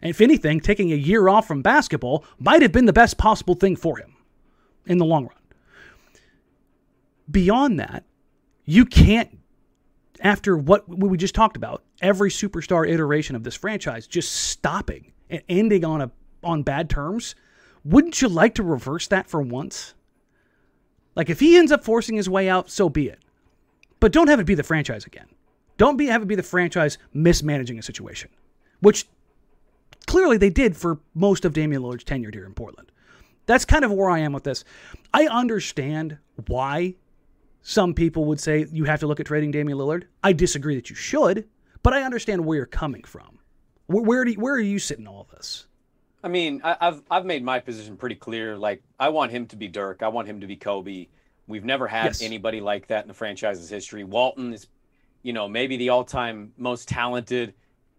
And 0.00 0.08
if 0.08 0.22
anything, 0.22 0.60
taking 0.60 0.92
a 0.92 0.96
year 0.96 1.28
off 1.28 1.46
from 1.46 1.60
basketball 1.60 2.24
might 2.38 2.62
have 2.62 2.72
been 2.72 2.86
the 2.86 2.92
best 2.92 3.18
possible 3.18 3.54
thing 3.54 3.76
for 3.76 3.98
him 3.98 4.16
in 4.86 4.96
the 4.96 5.04
long 5.04 5.24
run. 5.24 5.36
Beyond 7.30 7.80
that, 7.80 8.04
you 8.64 8.86
can't, 8.86 9.38
after 10.20 10.56
what 10.56 10.88
we 10.88 11.18
just 11.18 11.34
talked 11.34 11.58
about, 11.58 11.82
every 12.00 12.30
superstar 12.30 12.88
iteration 12.88 13.36
of 13.36 13.44
this 13.44 13.54
franchise 13.54 14.06
just 14.06 14.32
stopping 14.32 15.12
and 15.30 15.42
ending 15.48 15.84
on 15.84 16.02
a 16.02 16.10
on 16.42 16.62
bad 16.62 16.88
terms. 16.88 17.34
Wouldn't 17.84 18.20
you 18.20 18.28
like 18.28 18.54
to 18.56 18.62
reverse 18.62 19.08
that 19.08 19.28
for 19.28 19.40
once? 19.40 19.94
Like 21.14 21.30
if 21.30 21.40
he 21.40 21.56
ends 21.56 21.72
up 21.72 21.84
forcing 21.84 22.16
his 22.16 22.28
way 22.28 22.48
out, 22.48 22.70
so 22.70 22.88
be 22.88 23.08
it. 23.08 23.20
But 24.00 24.12
don't 24.12 24.28
have 24.28 24.40
it 24.40 24.46
be 24.46 24.54
the 24.54 24.62
franchise 24.62 25.06
again. 25.06 25.26
Don't 25.78 25.96
be 25.96 26.06
have 26.06 26.22
it 26.22 26.28
be 26.28 26.34
the 26.34 26.42
franchise 26.42 26.98
mismanaging 27.12 27.78
a 27.78 27.82
situation, 27.82 28.30
which 28.80 29.06
clearly 30.06 30.36
they 30.36 30.50
did 30.50 30.76
for 30.76 31.00
most 31.14 31.44
of 31.44 31.52
Damian 31.52 31.82
Lillard's 31.82 32.04
tenure 32.04 32.30
here 32.32 32.46
in 32.46 32.54
Portland. 32.54 32.90
That's 33.46 33.64
kind 33.64 33.84
of 33.84 33.92
where 33.92 34.10
I 34.10 34.20
am 34.20 34.32
with 34.32 34.44
this. 34.44 34.64
I 35.14 35.26
understand 35.26 36.18
why 36.46 36.96
some 37.62 37.94
people 37.94 38.24
would 38.26 38.40
say 38.40 38.66
you 38.70 38.84
have 38.84 39.00
to 39.00 39.06
look 39.06 39.20
at 39.20 39.26
trading 39.26 39.50
Damian 39.50 39.78
Lillard. 39.78 40.04
I 40.22 40.32
disagree 40.32 40.76
that 40.76 40.90
you 40.90 40.96
should, 40.96 41.46
but 41.86 41.94
I 41.94 42.02
understand 42.02 42.44
where 42.44 42.56
you're 42.56 42.66
coming 42.66 43.04
from. 43.04 43.38
Where 43.86 44.02
where, 44.02 44.24
do 44.24 44.32
you, 44.32 44.40
where 44.40 44.54
are 44.54 44.58
you 44.58 44.80
sitting 44.80 45.06
all 45.06 45.28
this? 45.32 45.68
I 46.24 46.26
mean, 46.26 46.60
I, 46.64 46.76
have 46.80 47.00
I've 47.08 47.24
made 47.24 47.44
my 47.44 47.60
position 47.60 47.96
pretty 47.96 48.16
clear. 48.16 48.58
Like, 48.58 48.82
I 48.98 49.10
want 49.10 49.30
him 49.30 49.46
to 49.46 49.56
be 49.56 49.68
Dirk. 49.68 50.02
I 50.02 50.08
want 50.08 50.26
him 50.26 50.40
to 50.40 50.48
be 50.48 50.56
Kobe. 50.56 51.06
We've 51.46 51.64
never 51.64 51.86
had 51.86 52.06
yes. 52.06 52.22
anybody 52.22 52.60
like 52.60 52.88
that 52.88 53.02
in 53.02 53.08
the 53.08 53.14
franchise's 53.14 53.70
history. 53.70 54.02
Walton 54.02 54.52
is, 54.52 54.66
you 55.22 55.32
know, 55.32 55.46
maybe 55.46 55.76
the 55.76 55.90
all-time 55.90 56.52
most 56.56 56.88
talented. 56.88 57.54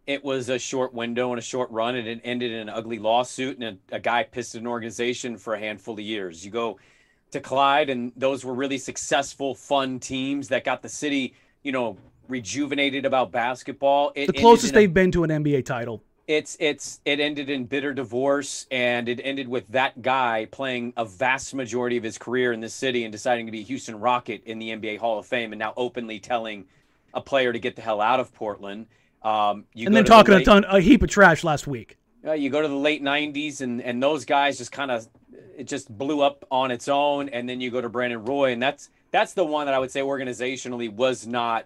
It 0.06 0.22
was 0.22 0.50
a 0.50 0.60
short 0.60 0.94
window 0.94 1.32
and 1.32 1.40
a 1.40 1.42
short 1.42 1.72
run, 1.72 1.96
and 1.96 2.10
it 2.10 2.20
ended 2.26 2.52
in 2.52 2.58
an 2.58 2.70
ugly 2.70 3.00
lawsuit, 3.00 3.58
and 3.58 3.80
a, 3.90 3.96
a 3.96 4.00
guy 4.02 4.24
pissed 4.24 4.56
an 4.56 4.68
organization 4.68 5.38
for 5.38 5.54
a 5.54 5.60
handful 5.60 5.94
of 5.94 6.02
years. 6.02 6.44
You 6.44 6.52
go 6.52 6.78
to 7.32 7.40
Clyde, 7.40 7.90
and 7.90 8.12
those 8.18 8.44
were 8.44 8.54
really 8.54 8.80
successful, 8.80 9.56
fun 9.56 10.02
teams 10.02 10.50
that 10.50 10.66
got 10.66 10.82
the 10.82 10.90
city, 10.90 11.36
you 11.64 11.72
know, 11.72 11.96
rejuvenated 12.30 13.06
about 13.06 13.32
basketball. 13.32 14.12
It 14.16 14.28
the 14.28 14.34
closest 14.34 14.74
they've 14.74 14.90
a, 14.90 14.94
been 14.94 15.12
to 15.12 15.24
an 15.24 15.30
NBA 15.30 15.66
title 15.66 16.04
it's 16.28 16.58
it's 16.60 17.00
it 17.06 17.20
ended 17.20 17.50
in 17.50 17.66
bitter 17.66 17.94
divorce 17.94 18.68
and 18.70 19.08
it 19.08 19.22
ended 19.24 19.48
with 19.48 19.68
that 19.70 20.02
guy 20.02 20.46
playing 20.52 20.94
a 20.98 21.06
vast 21.06 21.54
majority 21.56 21.96
of 21.96 22.04
his 22.04 22.18
career 22.18 22.52
in 22.52 22.60
this 22.60 22.74
city 22.74 23.06
and 23.06 23.12
deciding 23.12 23.46
to 23.46 23.52
be 23.52 23.62
a 23.62 23.64
Houston 23.64 24.00
Rocket 24.00 24.44
in 24.46 24.60
the 24.60 24.70
NBA 24.70 25.00
Hall 25.00 25.18
of 25.18 25.26
Fame 25.26 25.54
and 25.54 25.60
now 25.60 25.74
openly 25.78 26.20
telling 26.20 26.66
a 27.14 27.22
player 27.22 27.54
to 27.54 27.60
get 27.60 27.78
the 27.78 27.82
hell 27.82 28.02
out 28.02 28.20
of 28.20 28.34
Portland. 28.34 28.88
Um, 29.24 29.66
and 29.76 29.96
then 29.96 30.04
talking 30.04 30.34
the 30.34 30.40
late, 30.40 30.48
a 30.48 30.52
ton 30.52 30.66
a 30.66 30.82
heap 30.82 31.02
of 31.02 31.10
trash 31.10 31.46
last 31.46 31.66
week. 31.66 31.98
Uh, 32.26 32.34
you 32.34 32.50
go 32.50 32.62
to 32.62 32.68
the 32.68 32.76
late 32.76 33.02
'90s 33.02 33.62
and 33.62 33.82
and 33.82 34.04
those 34.04 34.26
guys 34.26 34.58
just 34.58 34.72
kind 34.74 34.92
of 34.92 35.08
it 35.58 35.66
just 35.66 35.90
blew 35.98 36.22
up 36.22 36.44
on 36.52 36.72
its 36.72 36.90
own, 36.90 37.30
and 37.30 37.48
then 37.48 37.62
you 37.62 37.72
go 37.72 37.80
to 37.80 37.90
Brandon 37.90 38.24
Roy 38.26 38.52
and 38.52 38.62
that's 38.62 38.90
that's 39.12 39.34
the 39.34 39.46
one 39.46 39.66
that 39.68 39.74
I 39.74 39.80
would 39.80 39.92
say 39.92 40.02
organizationally 40.02 40.92
was 40.92 41.26
not 41.26 41.66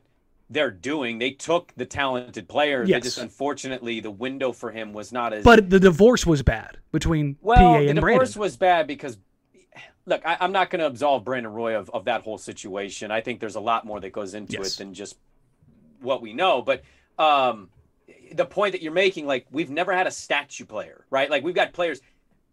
they're 0.51 0.69
doing. 0.69 1.17
They 1.17 1.31
took 1.31 1.73
the 1.77 1.85
talented 1.85 2.47
player. 2.47 2.83
Yes. 2.83 3.03
Just 3.03 3.17
unfortunately 3.17 4.01
the 4.01 4.11
window 4.11 4.51
for 4.51 4.69
him 4.69 4.93
was 4.93 5.11
not 5.11 5.33
as. 5.33 5.43
But 5.43 5.69
the 5.69 5.79
divorce 5.79 6.25
was 6.25 6.43
bad 6.43 6.77
between 6.91 7.37
well, 7.41 7.57
PA 7.57 7.63
and 7.63 7.85
Brandon. 7.85 7.95
the 7.95 8.01
divorce 8.01 8.35
was 8.35 8.57
bad 8.57 8.85
because. 8.85 9.17
Look, 10.07 10.25
I, 10.25 10.37
am 10.41 10.51
not 10.51 10.71
going 10.71 10.79
to 10.79 10.87
absolve 10.87 11.23
Brandon 11.23 11.53
Roy 11.53 11.77
of, 11.77 11.89
of 11.91 12.05
that 12.05 12.23
whole 12.23 12.39
situation. 12.39 13.11
I 13.11 13.21
think 13.21 13.39
there's 13.39 13.55
a 13.55 13.61
lot 13.61 13.85
more 13.85 13.99
that 13.99 14.11
goes 14.11 14.33
into 14.33 14.53
yes. 14.53 14.73
it 14.73 14.77
than 14.79 14.95
just 14.95 15.15
what 16.01 16.23
we 16.23 16.33
know. 16.33 16.63
But 16.63 16.81
um, 17.19 17.69
the 18.33 18.45
point 18.45 18.71
that 18.71 18.81
you're 18.81 18.91
making, 18.93 19.27
like 19.27 19.45
we've 19.51 19.69
never 19.69 19.93
had 19.93 20.07
a 20.07 20.11
statue 20.11 20.65
player, 20.65 21.05
right? 21.11 21.29
Like 21.29 21.43
we've 21.43 21.55
got 21.55 21.71
players 21.71 22.01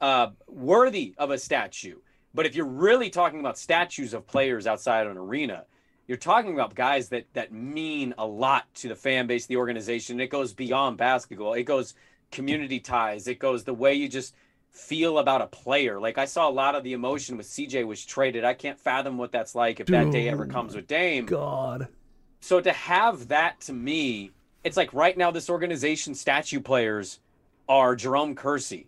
uh, 0.03 0.29
worthy 0.47 1.15
of 1.17 1.31
a 1.31 1.39
statue. 1.39 1.97
But 2.35 2.45
if 2.45 2.55
you're 2.55 2.67
really 2.67 3.09
talking 3.09 3.41
about 3.41 3.57
statues 3.57 4.13
of 4.13 4.27
players 4.27 4.67
outside 4.67 5.07
an 5.07 5.17
arena, 5.17 5.65
you're 6.09 6.17
talking 6.17 6.55
about 6.55 6.75
guys 6.75 7.11
that 7.11 7.27
that 7.35 7.53
mean 7.53 8.15
a 8.19 8.27
lot 8.27 8.65
to 8.77 8.89
the 8.89 8.97
fan 8.97 9.27
base, 9.27 9.47
the 9.47 9.57
organization. 9.57 10.19
It 10.21 10.31
goes 10.31 10.55
beyond 10.55 10.97
basketball. 10.97 11.53
It 11.53 11.65
goes 11.65 11.95
community 12.33 12.81
ties. 12.81 13.29
It 13.29 13.39
goes 13.39 13.63
the 13.63 13.75
way 13.75 13.95
you 13.95 14.09
just 14.09 14.35
feel 14.71 15.19
about 15.19 15.43
a 15.43 15.47
player. 15.47 16.01
Like 16.01 16.17
I 16.17 16.25
saw 16.25 16.49
a 16.49 16.51
lot 16.51 16.75
of 16.75 16.83
the 16.83 16.95
emotion 16.95 17.37
with 17.37 17.47
CJ 17.47 17.87
was 17.87 18.05
traded. 18.05 18.43
I 18.43 18.55
can't 18.55 18.81
fathom 18.81 19.19
what 19.19 19.33
that's 19.33 19.55
like 19.55 19.81
if 19.81 19.87
Dude, 19.87 19.97
that 19.97 20.11
day 20.11 20.29
ever 20.29 20.47
comes 20.47 20.75
with 20.75 20.87
Dame. 20.87 21.27
God. 21.27 21.89
So 22.41 22.61
to 22.61 22.73
have 22.73 23.29
that 23.29 23.61
to 23.63 23.75
me, 23.75 24.31
it's 24.65 24.77
like 24.77 24.93
right 24.95 25.17
now 25.17 25.31
this 25.31 25.51
organization 25.51 26.15
statue 26.15 26.61
players 26.61 27.21
are 27.69 27.95
Jerome 27.95 28.35
Kersey. 28.35 28.87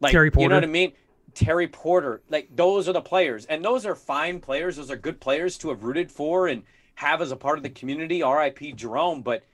Like 0.00 0.12
Terry 0.12 0.30
Porter. 0.30 0.44
You 0.44 0.48
know 0.50 0.56
what 0.56 0.64
I 0.64 0.68
mean? 0.68 0.92
Terry 1.36 1.68
Porter, 1.68 2.22
like 2.30 2.48
those 2.56 2.88
are 2.88 2.94
the 2.94 3.02
players, 3.02 3.44
and 3.44 3.62
those 3.62 3.84
are 3.84 3.94
fine 3.94 4.40
players. 4.40 4.76
Those 4.76 4.90
are 4.90 4.96
good 4.96 5.20
players 5.20 5.58
to 5.58 5.68
have 5.68 5.84
rooted 5.84 6.10
for 6.10 6.48
and 6.48 6.62
have 6.94 7.20
as 7.20 7.30
a 7.30 7.36
part 7.36 7.58
of 7.58 7.62
the 7.62 7.68
community. 7.68 8.22
R.I.P. 8.22 8.72
Jerome, 8.72 9.20
but 9.20 9.44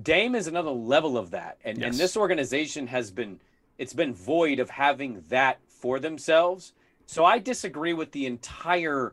Dame 0.00 0.36
is 0.36 0.46
another 0.46 0.70
level 0.70 1.18
of 1.18 1.32
that, 1.32 1.58
and 1.64 1.78
yes. 1.78 1.90
and 1.90 1.98
this 1.98 2.16
organization 2.16 2.86
has 2.86 3.10
been 3.10 3.40
it's 3.78 3.92
been 3.92 4.14
void 4.14 4.60
of 4.60 4.70
having 4.70 5.24
that 5.28 5.58
for 5.66 5.98
themselves. 5.98 6.72
So 7.06 7.24
I 7.24 7.40
disagree 7.40 7.94
with 7.94 8.12
the 8.12 8.26
entire 8.26 9.12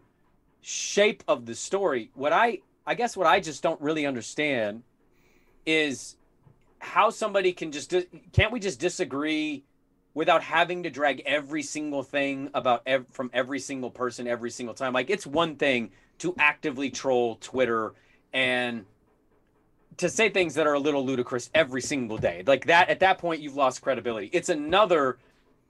shape 0.61 1.23
of 1.27 1.47
the 1.47 1.55
story. 1.55 2.11
What 2.13 2.31
I 2.31 2.59
I 2.85 2.93
guess 2.93 3.17
what 3.17 3.25
I 3.25 3.39
just 3.39 3.63
don't 3.63 3.81
really 3.81 4.05
understand 4.05 4.83
is 5.65 6.17
how 6.77 7.09
somebody 7.09 7.51
can 7.51 7.71
just 7.71 7.95
can't 8.31 8.51
we 8.51 8.59
just 8.59 8.79
disagree 8.79 9.63
without 10.15 10.41
having 10.41 10.81
to 10.81 10.89
drag 10.89 11.21
every 11.25 11.61
single 11.61 12.01
thing 12.01 12.49
about 12.55 12.81
ev- 12.87 13.05
from 13.11 13.29
every 13.33 13.59
single 13.59 13.91
person 13.91 14.25
every 14.25 14.49
single 14.49 14.73
time. 14.73 14.93
Like 14.93 15.11
it's 15.11 15.27
one 15.27 15.57
thing 15.57 15.91
to 16.19 16.33
actively 16.39 16.89
troll 16.89 17.35
Twitter 17.35 17.93
and 18.33 18.85
to 19.97 20.09
say 20.09 20.29
things 20.29 20.55
that 20.55 20.65
are 20.65 20.73
a 20.73 20.79
little 20.79 21.05
ludicrous 21.05 21.51
every 21.53 21.81
single 21.81 22.17
day. 22.17 22.43
Like 22.47 22.65
that 22.65 22.89
at 22.89 23.01
that 23.01 23.19
point 23.19 23.41
you've 23.41 23.55
lost 23.55 23.81
credibility. 23.81 24.29
It's 24.33 24.49
another 24.49 25.19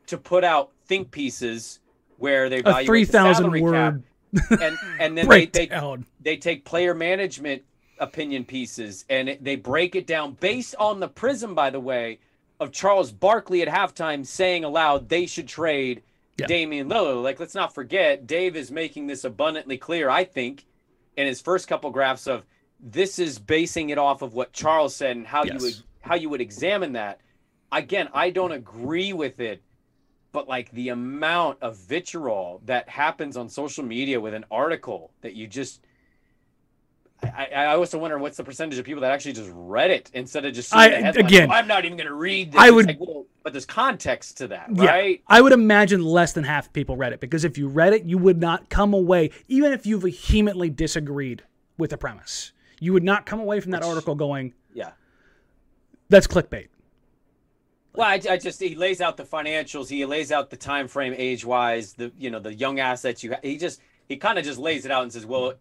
to 0.08 0.18
put 0.18 0.44
out 0.44 0.72
think 0.86 1.12
pieces 1.12 1.80
where 2.18 2.48
they 2.48 2.62
value 2.62 2.86
three 2.86 3.06
thousand 3.06 3.52
word 3.52 3.74
cap, 3.74 4.60
and 4.62 4.78
and 5.00 5.18
then 5.18 5.28
they, 5.28 5.46
they 5.48 5.98
they 6.22 6.38
take 6.38 6.64
player 6.64 6.94
management 6.94 7.64
opinion 8.00 8.44
pieces 8.44 9.06
and 9.10 9.30
it, 9.30 9.44
they 9.44 9.56
break 9.56 9.96
it 9.96 10.06
down 10.06 10.34
based 10.34 10.76
on 10.78 11.00
the 11.00 11.08
prism 11.08 11.56
by 11.56 11.70
the 11.70 11.80
way 11.80 12.20
of 12.60 12.72
Charles 12.72 13.12
Barkley 13.12 13.62
at 13.62 13.68
halftime 13.68 14.26
saying 14.26 14.64
aloud 14.64 15.10
they 15.10 15.26
should 15.26 15.48
trade 15.48 16.04
yeah. 16.38 16.48
Damian 16.48 16.90
Lillard. 16.90 17.24
Like, 17.24 17.40
let's 17.40 17.56
not 17.56 17.74
forget, 17.74 18.28
Dave 18.28 18.56
is 18.56 18.72
making 18.72 19.08
this 19.08 19.24
abundantly 19.24 19.78
clear, 19.78 20.10
I 20.10 20.24
think, 20.24 20.66
in 21.18 21.28
his 21.28 21.42
first 21.42 21.68
couple 21.68 21.90
graphs 21.92 22.28
of 22.28 22.46
this 22.80 23.20
is 23.20 23.40
basing 23.40 23.90
it 23.90 23.98
off 23.98 24.22
of 24.22 24.34
what 24.34 24.52
Charles 24.54 24.96
said 24.96 25.16
and 25.16 25.26
how 25.26 25.44
yes. 25.44 25.54
you 25.54 25.66
would 25.66 25.76
how 26.02 26.16
you 26.16 26.30
would 26.30 26.42
examine 26.42 26.94
that. 26.94 27.20
Again, 27.72 28.10
I 28.14 28.30
don't 28.30 28.52
agree 28.52 29.12
with 29.12 29.40
it, 29.40 29.64
but 30.32 30.48
like 30.48 30.70
the 30.72 30.90
amount 30.90 31.58
of 31.62 31.78
vitriol 31.78 32.62
that 32.66 32.88
happens 32.90 33.38
on 33.38 33.50
social 33.50 33.84
media 33.84 34.20
with 34.20 34.34
an 34.34 34.46
article 34.52 35.12
that 35.22 35.34
you 35.34 35.48
just 35.48 35.82
I, 37.24 37.50
I 37.56 37.66
also 37.76 37.98
wonder 37.98 38.18
what's 38.18 38.38
the 38.38 38.44
percentage 38.44 38.78
of 38.78 38.86
people 38.86 39.02
that 39.02 39.12
actually 39.12 39.34
just 39.34 39.50
read 39.54 39.90
it 39.90 40.12
instead 40.14 40.46
of 40.46 40.54
just 40.54 40.74
I, 40.76 40.88
again. 40.88 41.50
Oh, 41.50 41.54
I'm 41.54 41.68
not 41.68 41.86
even 41.86 41.98
going 41.98 42.08
to 42.08 42.14
read. 42.14 42.52
This. 42.52 42.62
I 42.62 42.70
would, 42.70 42.88
like, 42.88 43.00
well, 43.00 43.26
but 43.44 43.54
there's 43.54 43.66
context 43.66 44.38
to 44.38 44.48
that, 44.50 44.68
right? 44.70 45.22
Yeah, 45.22 45.36
I 45.36 45.42
would 45.42 45.54
imagine 45.54 46.04
less 46.04 46.34
than 46.34 46.44
half 46.44 46.72
people 46.74 46.98
read 46.98 47.14
it 47.14 47.20
because 47.20 47.46
if 47.46 47.58
you 47.58 47.68
read 47.68 47.94
it, 47.94 48.04
you 48.04 48.18
would 48.18 48.40
not 48.40 48.70
come 48.70 48.94
away, 48.94 49.32
even 49.48 49.72
if 49.72 49.86
you 49.86 50.00
vehemently 50.00 50.70
disagreed 50.70 51.44
with 51.78 51.92
the 51.92 51.98
premise, 51.98 52.52
you 52.80 52.94
would 52.94 53.04
not 53.04 53.26
come 53.26 53.40
away 53.40 53.60
from 53.60 53.72
that 53.72 53.82
Which, 53.82 53.90
article 53.90 54.16
going, 54.16 54.54
"Yeah, 54.74 54.92
that's 56.10 56.28
clickbait." 56.28 56.68
Well, 57.94 58.08
I, 58.08 58.22
I, 58.30 58.38
just 58.38 58.60
he 58.60 58.76
lays 58.76 59.00
out 59.00 59.16
the 59.16 59.24
financials, 59.24 59.88
he 59.88 60.06
lays 60.06 60.32
out 60.32 60.50
the 60.50 60.58
time 60.58 60.88
frame, 60.90 61.14
age 61.18 61.46
wise, 61.46 61.94
the 61.94 62.12
you 62.18 62.30
know 62.30 62.40
the 62.40 62.54
young 62.54 62.80
assets 62.80 63.24
you. 63.24 63.32
Ha- 63.32 63.40
he 63.42 63.58
just 63.58 63.80
he 64.08 64.18
kind 64.18 64.38
of 64.38 64.46
just 64.46 64.60
lays 64.60 64.86
it 64.86 64.92
out 64.92 65.04
and 65.04 65.12
says, 65.12 65.26
well, 65.26 65.54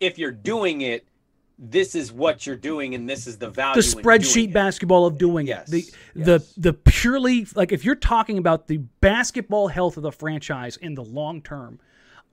if 0.00 0.18
you're 0.18 0.32
doing 0.32 0.80
it, 0.82 1.06
this 1.58 1.94
is 1.94 2.12
what 2.12 2.46
you're 2.46 2.56
doing 2.56 2.94
and 2.94 3.08
this 3.08 3.26
is 3.26 3.36
the 3.36 3.50
value. 3.50 3.82
The 3.82 3.88
spreadsheet 3.88 4.52
basketball 4.52 5.06
of 5.06 5.18
doing 5.18 5.46
yes. 5.46 5.68
it. 5.68 5.70
The 5.70 5.78
yes. 6.14 6.26
the 6.26 6.60
the 6.60 6.72
purely 6.72 7.46
like 7.56 7.72
if 7.72 7.84
you're 7.84 7.96
talking 7.96 8.38
about 8.38 8.68
the 8.68 8.78
basketball 9.00 9.68
health 9.68 9.96
of 9.96 10.04
the 10.04 10.12
franchise 10.12 10.76
in 10.76 10.94
the 10.94 11.02
long 11.02 11.42
term, 11.42 11.80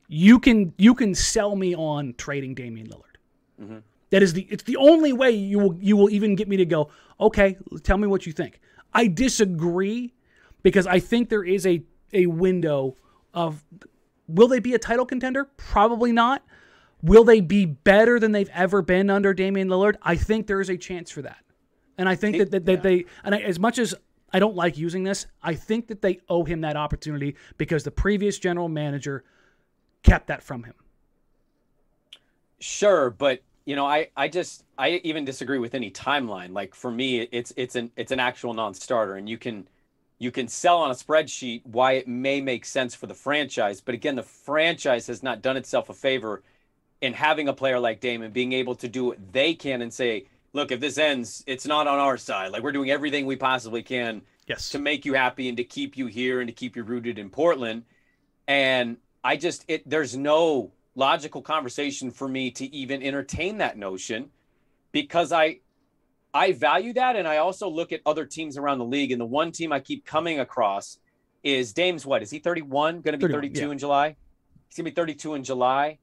you 0.07 0.39
can 0.39 0.73
you 0.77 0.93
can 0.93 1.15
sell 1.15 1.55
me 1.55 1.75
on 1.75 2.13
trading 2.17 2.53
Damian 2.53 2.87
Lillard. 2.87 3.17
Mm-hmm. 3.61 3.77
That 4.11 4.21
is 4.21 4.33
the 4.33 4.43
it's 4.43 4.63
the 4.63 4.77
only 4.77 5.11
way 5.11 5.31
you 5.31 5.57
will 5.57 5.75
you 5.79 5.97
will 5.97 6.11
even 6.11 6.35
get 6.35 6.47
me 6.47 6.57
to 6.57 6.65
go, 6.65 6.91
okay, 7.19 7.57
tell 7.81 7.97
me 7.97 8.07
what 8.07 8.27
you 8.27 8.31
think. 8.31 8.59
I 8.93 9.07
disagree 9.07 10.13
because 10.61 10.85
I 10.85 10.99
think 10.99 11.29
there 11.29 11.43
is 11.43 11.65
a 11.65 11.83
a 12.13 12.27
window 12.27 12.95
of 13.33 13.63
will 14.27 14.47
they 14.47 14.59
be 14.59 14.75
a 14.75 14.79
title 14.79 15.05
contender? 15.05 15.45
Probably 15.57 16.11
not. 16.11 16.43
Will 17.05 17.23
they 17.23 17.39
be 17.39 17.65
better 17.65 18.19
than 18.19 18.31
they've 18.31 18.49
ever 18.51 18.81
been 18.81 19.11
under 19.11 19.31
Damian 19.31 19.67
Lillard? 19.67 19.95
I 20.01 20.15
think 20.15 20.47
there 20.47 20.59
is 20.59 20.69
a 20.69 20.77
chance 20.77 21.11
for 21.11 21.21
that. 21.21 21.37
And 21.99 22.09
I 22.09 22.15
think 22.15 22.37
that, 22.39 22.49
that, 22.49 22.65
that 22.65 22.71
Yeah. 22.71 22.81
they, 22.81 23.05
and 23.23 23.35
I, 23.35 23.39
as 23.41 23.59
much 23.59 23.77
as 23.77 23.93
I 24.33 24.39
don't 24.39 24.55
like 24.55 24.75
using 24.75 25.03
this, 25.03 25.27
I 25.43 25.53
think 25.53 25.87
that 25.87 26.01
they 26.01 26.19
owe 26.29 26.43
him 26.43 26.61
that 26.61 26.75
opportunity 26.75 27.35
because 27.59 27.83
the 27.83 27.91
previous 27.91 28.39
general 28.39 28.69
manager 28.69 29.23
kept 30.01 30.27
that 30.27 30.41
from 30.41 30.63
him. 30.63 30.73
Sure, 32.59 33.11
but 33.11 33.41
you 33.65 33.75
know, 33.75 33.85
I 33.85 34.09
I 34.17 34.27
just 34.27 34.63
I 34.77 35.01
even 35.03 35.25
disagree 35.25 35.59
with 35.59 35.75
any 35.75 35.91
timeline. 35.91 36.53
Like 36.53 36.73
for 36.73 36.89
me, 36.89 37.21
it's 37.31 37.53
it's 37.55 37.75
an 37.75 37.91
it's 37.95 38.11
an 38.11 38.19
actual 38.19 38.53
non-starter, 38.53 39.15
and 39.15 39.29
you 39.29 39.37
can 39.37 39.67
you 40.17 40.31
can 40.31 40.47
sell 40.47 40.79
on 40.79 40.89
a 40.89 40.95
spreadsheet 40.95 41.61
why 41.65 41.93
it 41.93 42.07
may 42.07 42.41
make 42.41 42.65
sense 42.65 42.95
for 42.95 43.05
the 43.05 43.13
franchise, 43.13 43.79
but 43.79 43.93
again, 43.93 44.15
the 44.15 44.23
franchise 44.23 45.05
has 45.07 45.21
not 45.21 45.41
done 45.41 45.57
itself 45.57 45.89
a 45.89 45.93
favor 45.93 46.41
in 47.05 47.13
having 47.13 47.47
a 47.47 47.53
player 47.53 47.79
like 47.79 47.99
Damon 48.01 48.31
being 48.31 48.51
able 48.53 48.75
to 48.75 48.87
do 48.87 49.05
what 49.05 49.31
they 49.31 49.53
can 49.53 49.81
and 49.81 49.93
say, 49.93 50.25
look, 50.53 50.71
if 50.71 50.79
this 50.79 50.97
ends, 50.97 51.43
it's 51.45 51.67
not 51.67 51.87
on 51.87 51.99
our 51.99 52.17
side. 52.17 52.51
Like 52.51 52.63
we're 52.63 52.71
doing 52.71 52.89
everything 52.89 53.25
we 53.25 53.35
possibly 53.35 53.83
can 53.83 54.21
Yes. 54.47 54.69
to 54.71 54.79
make 54.79 55.05
you 55.05 55.13
happy 55.13 55.47
and 55.47 55.57
to 55.57 55.63
keep 55.63 55.97
you 55.97 56.05
here 56.05 56.39
and 56.39 56.47
to 56.47 56.53
keep 56.53 56.75
you 56.75 56.83
rooted 56.83 57.17
in 57.17 57.29
Portland. 57.29 57.83
And 58.47 58.97
I 59.23 59.37
just 59.37 59.65
it 59.67 59.87
there's 59.89 60.15
no 60.15 60.71
logical 60.95 61.41
conversation 61.41 62.11
for 62.11 62.27
me 62.27 62.51
to 62.51 62.65
even 62.73 63.01
entertain 63.01 63.57
that 63.57 63.77
notion 63.77 64.29
because 64.91 65.31
I 65.31 65.61
I 66.33 66.51
value 66.53 66.93
that 66.93 67.15
and 67.15 67.27
I 67.27 67.37
also 67.37 67.67
look 67.67 67.91
at 67.91 68.01
other 68.05 68.25
teams 68.25 68.55
around 68.57 68.77
the 68.77 68.85
league 68.85 69.11
and 69.11 69.19
the 69.19 69.25
one 69.25 69.51
team 69.51 69.71
I 69.71 69.79
keep 69.79 70.05
coming 70.05 70.39
across 70.39 70.99
is 71.43 71.73
Dame's 71.73 72.05
what 72.05 72.21
is 72.21 72.29
he 72.29 72.37
31 72.37 73.01
going 73.01 73.19
to 73.19 73.27
be 73.27 73.33
32 73.33 73.59
yeah. 73.59 73.71
in 73.71 73.77
July 73.79 74.15
he's 74.69 74.77
going 74.77 74.85
to 74.85 74.91
be 74.91 74.95
32 74.95 75.33
in 75.33 75.43
July 75.43 75.97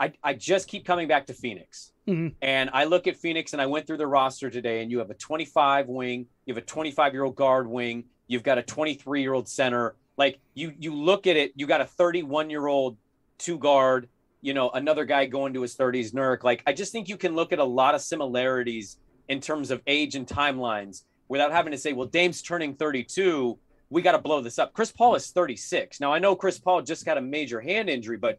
I 0.00 0.12
I 0.24 0.32
just 0.34 0.66
keep 0.66 0.84
coming 0.86 1.06
back 1.06 1.26
to 1.26 1.34
Phoenix 1.34 1.92
Mhm. 2.08 2.34
and 2.42 2.70
I 2.72 2.84
look 2.84 3.06
at 3.06 3.16
Phoenix 3.16 3.52
and 3.52 3.60
I 3.62 3.66
went 3.66 3.86
through 3.86 3.98
the 3.98 4.06
roster 4.06 4.48
today 4.50 4.82
and 4.82 4.90
you 4.90 4.98
have 4.98 5.10
a 5.10 5.14
25 5.14 5.86
wing, 5.88 6.26
you 6.46 6.54
have 6.54 6.62
a 6.62 6.66
25 6.66 7.12
year 7.12 7.22
old 7.24 7.36
guard 7.36 7.68
wing, 7.68 8.04
you've 8.26 8.42
got 8.42 8.58
a 8.58 8.62
23 8.62 9.20
year 9.22 9.34
old 9.34 9.48
center. 9.48 9.94
Like 10.16 10.40
you 10.54 10.72
you 10.78 10.94
look 10.94 11.26
at 11.26 11.36
it, 11.36 11.52
you 11.54 11.66
got 11.66 11.80
a 11.80 11.84
31 11.86 12.48
year 12.50 12.66
old 12.66 12.96
two 13.38 13.58
guard, 13.58 14.08
you 14.40 14.54
know, 14.54 14.70
another 14.70 15.04
guy 15.04 15.26
going 15.26 15.52
to 15.54 15.62
his 15.62 15.76
30s, 15.76 16.12
Nurk. 16.12 16.42
Like 16.44 16.62
I 16.66 16.72
just 16.72 16.92
think 16.92 17.08
you 17.08 17.16
can 17.18 17.34
look 17.36 17.52
at 17.52 17.58
a 17.58 17.64
lot 17.64 17.94
of 17.94 18.00
similarities 18.00 18.98
in 19.28 19.40
terms 19.40 19.70
of 19.70 19.80
age 19.86 20.14
and 20.16 20.26
timelines 20.26 21.04
without 21.28 21.52
having 21.52 21.70
to 21.72 21.78
say, 21.78 21.92
well, 21.92 22.06
Dame's 22.08 22.42
turning 22.42 22.74
32. 22.74 23.58
We 23.90 24.02
got 24.02 24.12
to 24.12 24.18
blow 24.18 24.40
this 24.40 24.58
up. 24.58 24.72
Chris 24.72 24.90
Paul 24.92 25.14
is 25.14 25.30
36. 25.30 26.00
Now 26.00 26.12
I 26.12 26.18
know 26.18 26.34
Chris 26.34 26.58
Paul 26.58 26.82
just 26.82 27.04
got 27.04 27.18
a 27.18 27.20
major 27.20 27.60
hand 27.60 27.88
injury, 27.90 28.16
but 28.16 28.38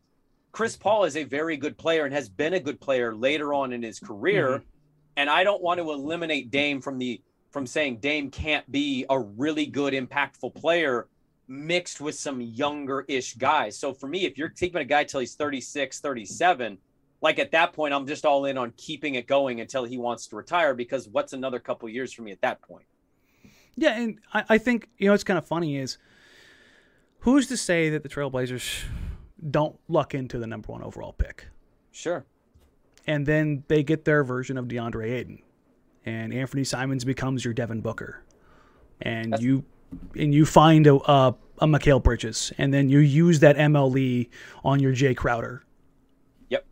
Chris 0.52 0.76
Paul 0.76 1.06
is 1.06 1.16
a 1.16 1.24
very 1.24 1.58
good 1.58 1.78
player 1.78 2.06
and 2.06 2.14
has 2.14 2.30
been 2.30 2.54
a 2.54 2.60
good 2.60 2.80
player 2.80 3.16
later 3.16 3.54
on 3.54 3.74
in 3.74 3.82
his 3.82 4.00
career. 4.00 4.48
Mm-hmm. 4.50 4.64
And 5.18 5.30
I 5.30 5.44
don't 5.44 5.62
want 5.62 5.80
to 5.80 5.92
eliminate 5.92 6.52
Dame 6.52 6.82
from 6.82 6.98
the 6.98 7.22
from 7.52 7.68
saying 7.68 7.98
Dame 7.98 8.32
can't 8.32 8.70
be 8.72 9.06
a 9.10 9.20
really 9.20 9.66
good, 9.66 9.94
impactful 9.94 10.56
player 10.56 11.08
mixed 11.50 12.00
with 12.00 12.16
some 12.16 12.40
younger 12.40 13.04
ish 13.10 13.34
guys. 13.34 13.78
So 13.78 13.94
for 13.94 14.08
me, 14.08 14.26
if 14.26 14.38
you're 14.38 14.50
keeping 14.50 14.82
a 14.82 14.86
guy 14.86 15.04
till 15.04 15.20
he's 15.20 15.36
36, 15.36 16.00
37, 16.00 16.78
like 17.22 17.40
at 17.40 17.52
that 17.52 17.74
point, 17.74 17.94
I'm 17.94 18.08
just 18.08 18.26
all 18.26 18.46
in 18.46 18.58
on 18.58 18.72
keeping 18.78 19.16
it 19.16 19.28
going 19.28 19.60
until 19.60 19.84
he 19.84 19.98
wants 19.98 20.28
to 20.28 20.38
retire 20.38 20.74
because 20.74 21.10
what's 21.10 21.34
another 21.34 21.60
couple 21.60 21.90
years 21.90 22.14
for 22.14 22.22
me 22.22 22.32
at 22.32 22.40
that 22.42 22.62
point? 22.62 22.86
Yeah, 23.76 24.00
and 24.00 24.20
I, 24.34 24.44
I 24.50 24.58
think 24.58 24.88
you 24.98 25.08
know 25.08 25.14
what's 25.14 25.26
kind 25.26 25.38
of 25.38 25.46
funny 25.46 25.78
is 25.78 25.98
who's 27.20 27.48
to 27.48 27.58
say 27.58 27.90
that 27.90 28.04
the 28.04 28.10
Trailblazers 28.10 28.84
don't 29.50 29.80
luck 29.88 30.14
into 30.14 30.38
the 30.38 30.48
number 30.48 30.72
one 30.72 30.84
overall 30.84 31.14
pick, 31.14 31.48
Sure. 31.92 32.26
and 33.08 33.26
then 33.26 33.64
they 33.68 33.84
get 33.84 34.06
their 34.06 34.24
version 34.24 34.58
of 34.58 34.66
DeAndre 34.68 35.12
Ayton, 35.12 35.42
and 36.06 36.34
Anthony 36.34 36.64
Simons 36.64 37.04
becomes 37.04 37.44
your 37.44 37.54
Devin 37.54 37.82
Booker, 37.82 38.24
and 39.02 39.34
That's- 39.34 39.44
you 39.44 39.64
and 40.18 40.34
you 40.34 40.46
find 40.46 40.88
a 40.88 40.96
a, 40.96 41.36
a 41.60 41.68
Mikal 41.68 42.02
Bridges, 42.02 42.54
and 42.58 42.74
then 42.74 42.90
you 42.90 43.00
use 43.00 43.40
that 43.42 43.58
MLE 43.58 44.30
on 44.64 44.80
your 44.80 44.94
Jae 44.94 45.16
Crowder. 45.18 45.64
Yep. 46.50 46.66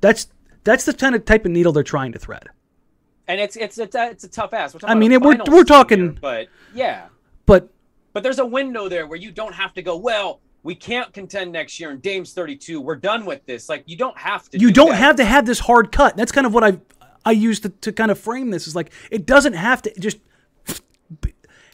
That's 0.00 0.28
that's 0.64 0.84
the 0.84 0.92
kind 0.92 1.14
of 1.14 1.24
type 1.24 1.44
of 1.44 1.50
needle 1.52 1.72
they're 1.72 1.82
trying 1.82 2.12
to 2.12 2.18
thread. 2.18 2.48
And 3.28 3.40
it's 3.40 3.56
it's 3.56 3.78
it's 3.78 3.94
a, 3.94 4.10
it's 4.10 4.24
a 4.24 4.28
tough 4.28 4.52
ass. 4.52 4.76
I 4.84 4.94
mean, 4.94 5.12
it- 5.12 5.22
we're- 5.22 5.38
we're 5.48 5.64
talking- 5.64 6.00
here, 6.00 6.14
but 6.20 6.48
yeah. 6.74 7.06
But 7.46 7.68
But 8.12 8.22
there's 8.22 8.38
a 8.38 8.46
window 8.46 8.88
there 8.88 9.06
where 9.06 9.18
you 9.18 9.30
don't 9.30 9.54
have 9.54 9.72
to 9.74 9.82
go, 9.82 9.96
well, 9.96 10.40
we 10.66 10.74
can't 10.74 11.12
contend 11.12 11.52
next 11.52 11.78
year 11.78 11.90
and 11.90 12.02
Dame's 12.02 12.32
32. 12.32 12.80
We're 12.80 12.96
done 12.96 13.24
with 13.24 13.46
this. 13.46 13.68
Like 13.68 13.84
you 13.86 13.96
don't 13.96 14.18
have 14.18 14.50
to 14.50 14.58
you 14.58 14.68
do 14.68 14.72
don't 14.74 14.90
that. 14.90 14.96
have 14.96 15.16
to 15.16 15.24
have 15.24 15.46
this 15.46 15.60
hard 15.60 15.92
cut. 15.92 16.16
That's 16.16 16.32
kind 16.32 16.46
of 16.46 16.52
what 16.52 16.64
I 16.64 16.80
I 17.24 17.30
use 17.30 17.60
to, 17.60 17.68
to 17.68 17.92
kind 17.92 18.10
of 18.10 18.18
frame 18.18 18.50
this. 18.50 18.66
Is 18.66 18.74
like 18.74 18.92
it 19.10 19.24
doesn't 19.26 19.52
have 19.52 19.80
to 19.82 19.94
just 19.98 20.18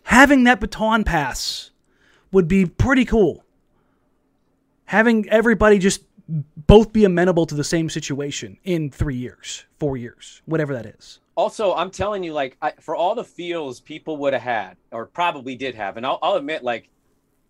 having 0.04 0.44
that 0.44 0.60
baton 0.60 1.04
pass 1.04 1.70
would 2.32 2.46
be 2.46 2.66
pretty 2.66 3.06
cool. 3.06 3.44
Having 4.84 5.28
everybody 5.30 5.78
just 5.78 6.02
both 6.28 6.92
be 6.92 7.04
amenable 7.04 7.46
to 7.46 7.54
the 7.54 7.64
same 7.64 7.88
situation 7.88 8.58
in 8.62 8.90
three 8.90 9.16
years, 9.16 9.64
four 9.78 9.96
years, 9.96 10.42
whatever 10.44 10.74
that 10.74 10.84
is. 10.84 11.18
Also, 11.34 11.74
I'm 11.74 11.90
telling 11.90 12.22
you, 12.22 12.34
like, 12.34 12.58
I, 12.60 12.72
for 12.78 12.94
all 12.94 13.14
the 13.14 13.24
feels 13.24 13.80
people 13.80 14.18
would 14.18 14.34
have 14.34 14.42
had, 14.42 14.76
or 14.90 15.06
probably 15.06 15.56
did 15.56 15.74
have, 15.74 15.96
and 15.96 16.04
I'll, 16.04 16.18
I'll 16.22 16.34
admit, 16.34 16.62
like, 16.62 16.90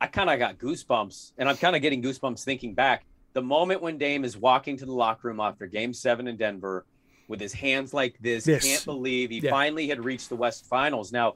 I 0.03 0.09
kind 0.09 0.29
of 0.29 0.41
got 0.41 0.59
goosebumps, 0.59 1.31
and 1.39 1.49
I'm 1.49 1.57
kind 1.57 1.77
of 1.77 1.81
getting 1.81 2.03
goosebumps 2.03 2.43
thinking 2.43 2.75
back. 2.75 3.05
The 3.35 3.41
moment 3.43 3.81
when 3.83 3.99
Dame 3.99 4.25
is 4.25 4.37
walking 4.37 4.77
to 4.79 4.85
the 4.85 4.93
locker 4.93 5.29
room 5.29 5.39
after 5.39 5.65
Game 5.69 5.95
Seven 5.95 6.27
in 6.27 6.37
Denver, 6.37 6.85
with 7.29 7.39
his 7.39 7.53
hands 7.53 7.95
like 7.95 8.17
this, 8.21 8.43
This. 8.43 8.65
can't 8.65 8.85
believe 8.85 9.31
he 9.31 9.39
Yeah. 9.39 9.51
finally 9.51 9.87
had 9.87 10.05
reached 10.05 10.29
the 10.29 10.35
West 10.35 10.67
Finals. 10.67 11.13
Now, 11.13 11.35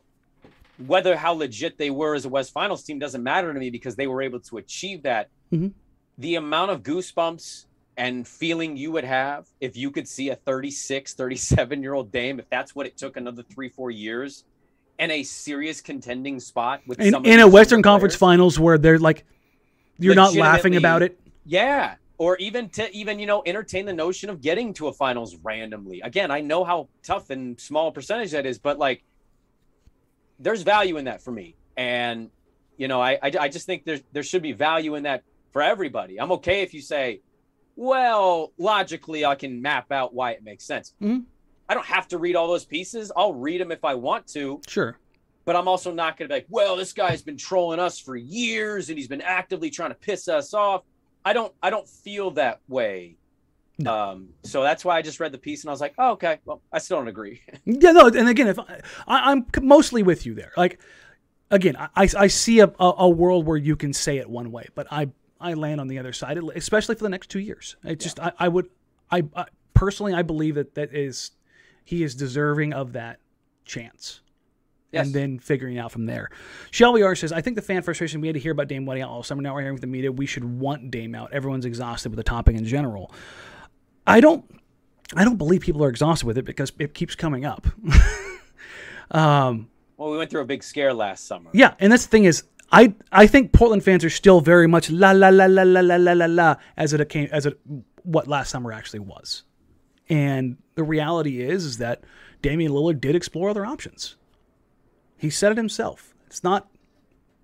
whether 0.84 1.16
how 1.16 1.32
legit 1.34 1.78
they 1.78 1.90
were 1.90 2.16
as 2.16 2.24
a 2.24 2.28
West 2.28 2.52
Finals 2.52 2.82
team 2.82 2.98
doesn't 2.98 3.22
matter 3.22 3.54
to 3.54 3.58
me 3.60 3.70
because 3.70 3.94
they 3.94 4.08
were 4.08 4.20
able 4.20 4.40
to 4.40 4.56
achieve 4.58 5.04
that. 5.04 5.28
Mhm. 5.52 5.72
The 6.18 6.34
amount 6.34 6.72
of 6.72 6.82
goosebumps 6.82 7.66
and 7.96 8.26
feeling 8.26 8.76
you 8.76 8.90
would 8.90 9.04
have 9.04 9.46
if 9.60 9.76
you 9.76 9.92
could 9.92 10.08
see 10.08 10.28
a 10.30 10.34
36, 10.34 11.14
37 11.14 11.82
year 11.84 11.94
old 11.94 12.10
Dame, 12.10 12.40
if 12.40 12.50
that's 12.50 12.74
what 12.74 12.84
it 12.86 12.96
took 12.96 13.16
another 13.16 13.44
three, 13.44 13.68
four 13.68 13.92
years, 13.92 14.44
in 14.98 15.10
a 15.10 15.22
serious 15.22 15.80
contending 15.80 16.40
spot 16.40 16.80
with 16.86 17.00
In, 17.00 17.10
some 17.12 17.24
in 17.24 17.40
a 17.40 17.46
Western 17.48 17.82
Conference 17.82 18.16
players. 18.16 18.30
Finals 18.32 18.58
where 18.58 18.78
they're 18.78 18.98
like, 18.98 19.24
you're 19.98 20.14
not 20.14 20.34
laughing 20.34 20.76
about 20.76 21.02
it. 21.02 21.18
Yeah. 21.44 21.96
Or 22.18 22.36
even 22.38 22.70
to 22.70 22.90
even, 22.96 23.18
you 23.18 23.26
know, 23.26 23.42
entertain 23.44 23.84
the 23.84 23.92
notion 23.92 24.30
of 24.30 24.40
getting 24.40 24.72
to 24.74 24.88
a 24.88 24.92
finals 24.92 25.36
randomly. 25.42 26.00
Again, 26.00 26.30
I 26.30 26.40
know 26.40 26.64
how 26.64 26.88
tough 27.02 27.30
and 27.30 27.60
small 27.60 27.92
percentage 27.92 28.30
that 28.30 28.46
is, 28.46 28.58
but 28.58 28.78
like 28.78 29.04
there's 30.38 30.62
value 30.62 30.96
in 30.96 31.04
that 31.06 31.22
for 31.22 31.30
me. 31.30 31.56
And, 31.76 32.30
you 32.78 32.88
know, 32.88 33.02
I 33.02 33.18
I, 33.22 33.32
I 33.40 33.48
just 33.48 33.66
think 33.66 33.84
there's 33.84 34.00
there 34.12 34.22
should 34.22 34.42
be 34.42 34.52
value 34.52 34.94
in 34.94 35.02
that 35.02 35.24
for 35.52 35.60
everybody. 35.60 36.18
I'm 36.18 36.32
okay 36.32 36.62
if 36.62 36.72
you 36.72 36.80
say, 36.80 37.20
well, 37.76 38.52
logically 38.56 39.26
I 39.26 39.34
can 39.34 39.60
map 39.60 39.92
out 39.92 40.14
why 40.14 40.32
it 40.32 40.42
makes 40.42 40.64
sense. 40.64 40.94
Mhm. 41.02 41.24
I 41.68 41.74
don't 41.74 41.86
have 41.86 42.08
to 42.08 42.18
read 42.18 42.36
all 42.36 42.48
those 42.48 42.64
pieces. 42.64 43.10
I'll 43.16 43.34
read 43.34 43.60
them 43.60 43.72
if 43.72 43.84
I 43.84 43.94
want 43.94 44.26
to 44.28 44.60
Sure. 44.68 44.98
but 45.44 45.56
I'm 45.56 45.68
also 45.68 45.92
not 45.92 46.16
going 46.16 46.28
to 46.28 46.32
be 46.32 46.38
like, 46.38 46.46
well, 46.48 46.76
this 46.76 46.92
guy's 46.92 47.22
been 47.22 47.36
trolling 47.36 47.80
us 47.80 47.98
for 47.98 48.16
years 48.16 48.88
and 48.88 48.98
he's 48.98 49.08
been 49.08 49.22
actively 49.22 49.70
trying 49.70 49.90
to 49.90 49.96
piss 49.96 50.28
us 50.28 50.54
off. 50.54 50.82
I 51.24 51.32
don't, 51.32 51.52
I 51.62 51.70
don't 51.70 51.88
feel 51.88 52.30
that 52.32 52.60
way. 52.68 53.16
No. 53.78 53.94
Um, 53.94 54.28
so 54.42 54.62
that's 54.62 54.84
why 54.84 54.96
I 54.96 55.02
just 55.02 55.20
read 55.20 55.32
the 55.32 55.38
piece 55.38 55.62
and 55.62 55.70
I 55.70 55.72
was 55.72 55.80
like, 55.80 55.94
oh, 55.98 56.12
okay, 56.12 56.38
well, 56.44 56.62
I 56.72 56.78
still 56.78 56.98
don't 56.98 57.08
agree. 57.08 57.42
Yeah, 57.64 57.92
no, 57.92 58.06
and 58.06 58.28
again, 58.28 58.46
if 58.46 58.58
I, 58.58 58.80
I, 59.06 59.32
I'm 59.32 59.46
mostly 59.60 60.02
with 60.02 60.24
you 60.24 60.34
there. 60.34 60.52
Like, 60.56 60.80
again, 61.50 61.76
I, 61.76 61.90
I 62.16 62.26
see 62.28 62.60
a, 62.60 62.72
a, 62.78 63.08
world 63.08 63.44
where 63.46 63.56
you 63.56 63.76
can 63.76 63.92
say 63.92 64.18
it 64.18 64.30
one 64.30 64.50
way, 64.50 64.68
but 64.74 64.86
I, 64.90 65.08
I 65.40 65.54
land 65.54 65.80
on 65.80 65.88
the 65.88 65.98
other 65.98 66.12
side, 66.12 66.38
especially 66.54 66.94
for 66.94 67.02
the 67.02 67.10
next 67.10 67.28
two 67.28 67.40
years. 67.40 67.76
It's 67.84 68.04
just, 68.04 68.18
I, 68.18 68.32
I 68.38 68.48
would, 68.48 68.70
I, 69.10 69.24
I 69.34 69.46
personally, 69.74 70.14
I 70.14 70.22
believe 70.22 70.54
that 70.54 70.74
that 70.76 70.94
is, 70.94 71.32
he 71.86 72.02
is 72.02 72.14
deserving 72.14 72.74
of 72.74 72.92
that 72.92 73.20
chance. 73.64 74.20
Yes. 74.92 75.06
And 75.06 75.14
then 75.14 75.38
figuring 75.38 75.78
out 75.78 75.92
from 75.92 76.06
there. 76.06 76.30
Shelby 76.70 77.02
R 77.02 77.14
says, 77.14 77.32
I 77.32 77.40
think 77.40 77.56
the 77.56 77.62
fan 77.62 77.82
frustration 77.82 78.20
we 78.20 78.28
had 78.28 78.34
to 78.34 78.40
hear 78.40 78.52
about 78.52 78.68
Dame 78.68 78.86
Wedding 78.86 79.02
out 79.02 79.10
all 79.10 79.22
summer. 79.22 79.40
Now 79.40 79.54
we're 79.54 79.62
hearing 79.62 79.76
from 79.76 79.82
the 79.82 79.86
media 79.88 80.10
we 80.10 80.26
should 80.26 80.44
want 80.44 80.90
Dame 80.90 81.14
out. 81.14 81.32
Everyone's 81.32 81.64
exhausted 81.64 82.10
with 82.10 82.16
the 82.16 82.24
topic 82.24 82.56
in 82.56 82.64
general. 82.64 83.12
I 84.06 84.20
don't 84.20 84.44
I 85.14 85.24
don't 85.24 85.36
believe 85.36 85.60
people 85.60 85.84
are 85.84 85.88
exhausted 85.88 86.26
with 86.26 86.38
it 86.38 86.44
because 86.44 86.72
it 86.78 86.92
keeps 86.92 87.14
coming 87.14 87.44
up. 87.44 87.66
um, 89.12 89.68
well, 89.96 90.10
we 90.10 90.18
went 90.18 90.30
through 90.30 90.42
a 90.42 90.46
big 90.46 90.64
scare 90.64 90.92
last 90.92 91.26
summer. 91.26 91.50
yeah, 91.52 91.74
and 91.78 91.92
that's 91.92 92.04
the 92.04 92.10
thing 92.10 92.24
is, 92.24 92.44
I 92.72 92.94
I 93.12 93.26
think 93.28 93.52
Portland 93.52 93.84
fans 93.84 94.04
are 94.04 94.10
still 94.10 94.40
very 94.40 94.66
much 94.66 94.90
la 94.90 95.12
la 95.12 95.28
la 95.28 95.46
la 95.46 95.62
la 95.62 95.80
la 95.80 95.96
la 95.96 96.12
la 96.12 96.26
la 96.26 96.56
as 96.76 96.92
it 96.92 97.08
came 97.08 97.28
as 97.30 97.46
it 97.46 97.58
what 98.02 98.26
last 98.26 98.50
summer 98.50 98.72
actually 98.72 99.00
was, 99.00 99.44
and 100.08 100.56
the 100.74 100.84
reality 100.84 101.40
is 101.40 101.64
is 101.64 101.78
that 101.78 102.02
Damian 102.42 102.72
Lillard 102.72 103.00
did 103.00 103.16
explore 103.16 103.50
other 103.50 103.66
options. 103.66 104.16
He 105.16 105.30
said 105.30 105.52
it 105.52 105.56
himself. 105.58 106.14
It's 106.26 106.44
not, 106.44 106.68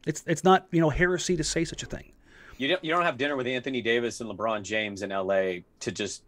it's 0.06 0.22
it's 0.26 0.44
not 0.44 0.66
you 0.70 0.80
know 0.80 0.90
heresy 0.90 1.36
to 1.36 1.44
say 1.44 1.64
such 1.64 1.82
a 1.82 1.86
thing. 1.86 2.12
You 2.58 2.68
don't 2.68 2.84
you 2.84 2.92
don't 2.92 3.04
have 3.04 3.18
dinner 3.18 3.36
with 3.36 3.46
Anthony 3.46 3.80
Davis 3.80 4.20
and 4.20 4.30
LeBron 4.30 4.62
James 4.62 5.02
in 5.02 5.10
LA 5.10 5.60
to 5.80 5.92
just 5.92 6.22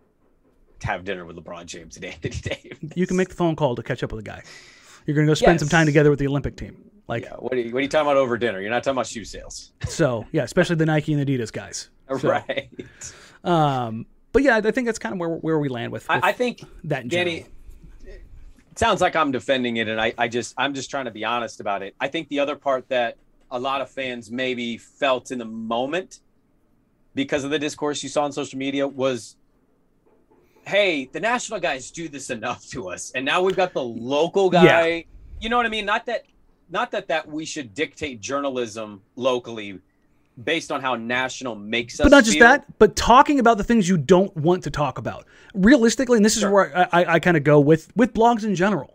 have 0.82 1.04
dinner 1.04 1.24
with 1.24 1.36
LeBron 1.36 1.66
James 1.66 1.96
and 1.96 2.04
Anthony 2.06 2.34
Davis. 2.42 2.96
You 2.96 3.06
can 3.06 3.16
make 3.16 3.28
the 3.28 3.34
phone 3.34 3.56
call 3.56 3.76
to 3.76 3.82
catch 3.82 4.02
up 4.02 4.12
with 4.12 4.20
a 4.20 4.28
guy. 4.28 4.42
You're 5.06 5.14
gonna 5.14 5.26
go 5.26 5.34
spend 5.34 5.54
yes. 5.54 5.60
some 5.60 5.68
time 5.68 5.86
together 5.86 6.10
with 6.10 6.18
the 6.18 6.26
Olympic 6.26 6.56
team. 6.56 6.90
Like, 7.06 7.24
yeah, 7.24 7.34
what 7.34 7.52
are 7.52 7.60
you 7.60 7.72
what 7.72 7.80
are 7.80 7.82
you 7.82 7.88
talking 7.88 8.06
about 8.06 8.16
over 8.16 8.38
dinner? 8.38 8.60
You're 8.60 8.70
not 8.70 8.82
talking 8.82 8.96
about 8.96 9.06
shoe 9.06 9.24
sales. 9.24 9.72
So 9.86 10.26
yeah, 10.32 10.42
especially 10.42 10.76
the 10.76 10.86
Nike 10.86 11.12
and 11.12 11.26
Adidas 11.26 11.52
guys. 11.52 11.90
So, 12.18 12.28
right. 12.28 12.70
Um, 13.44 14.04
but 14.34 14.42
yeah, 14.42 14.56
I 14.56 14.70
think 14.72 14.86
that's 14.86 14.98
kind 14.98 15.12
of 15.12 15.20
where 15.20 15.30
where 15.30 15.58
we 15.60 15.68
land 15.68 15.92
with. 15.92 16.08
with 16.08 16.24
I, 16.24 16.32
think 16.32 16.60
that 16.82 17.08
Danny. 17.08 17.46
It 18.04 18.78
sounds 18.78 19.00
like 19.00 19.14
I'm 19.14 19.30
defending 19.30 19.76
it, 19.76 19.86
and 19.86 20.00
I, 20.00 20.12
I 20.18 20.26
just 20.26 20.54
I'm 20.58 20.74
just 20.74 20.90
trying 20.90 21.04
to 21.04 21.12
be 21.12 21.24
honest 21.24 21.60
about 21.60 21.84
it. 21.84 21.94
I 22.00 22.08
think 22.08 22.28
the 22.28 22.40
other 22.40 22.56
part 22.56 22.88
that 22.88 23.16
a 23.52 23.58
lot 23.58 23.80
of 23.80 23.88
fans 23.88 24.32
maybe 24.32 24.76
felt 24.76 25.30
in 25.30 25.38
the 25.38 25.44
moment 25.44 26.18
because 27.14 27.44
of 27.44 27.50
the 27.50 27.60
discourse 27.60 28.02
you 28.02 28.08
saw 28.08 28.24
on 28.24 28.32
social 28.32 28.58
media 28.58 28.88
was 28.88 29.36
hey 30.66 31.04
the 31.12 31.20
national 31.20 31.60
guys 31.60 31.90
do 31.92 32.08
this 32.08 32.30
enough 32.30 32.66
to 32.66 32.88
us 32.88 33.12
and 33.14 33.24
now 33.24 33.42
we've 33.42 33.54
got 33.54 33.74
the 33.74 33.82
local 33.82 34.48
guy 34.48 34.86
yeah. 34.86 35.02
you 35.38 35.50
know 35.50 35.58
what 35.58 35.66
i 35.66 35.68
mean 35.68 35.84
not 35.84 36.06
that 36.06 36.24
not 36.70 36.90
that 36.90 37.06
that 37.06 37.28
we 37.28 37.44
should 37.44 37.74
dictate 37.74 38.18
journalism 38.18 39.02
locally 39.14 39.78
based 40.42 40.72
on 40.72 40.80
how 40.80 40.94
national 40.96 41.54
makes 41.54 42.00
us 42.00 42.04
but 42.04 42.10
not 42.10 42.24
just 42.24 42.38
feel. 42.38 42.48
that 42.48 42.66
but 42.78 42.96
talking 42.96 43.38
about 43.38 43.56
the 43.56 43.62
things 43.64 43.88
you 43.88 43.96
don't 43.96 44.36
want 44.36 44.64
to 44.64 44.70
talk 44.70 44.98
about 44.98 45.26
realistically 45.54 46.16
and 46.16 46.24
this 46.24 46.38
sure. 46.38 46.48
is 46.48 46.52
where 46.52 46.76
i, 46.76 47.02
I, 47.02 47.12
I 47.14 47.18
kind 47.20 47.36
of 47.36 47.44
go 47.44 47.60
with 47.60 47.94
with 47.96 48.12
blogs 48.12 48.44
in 48.44 48.54
general 48.56 48.94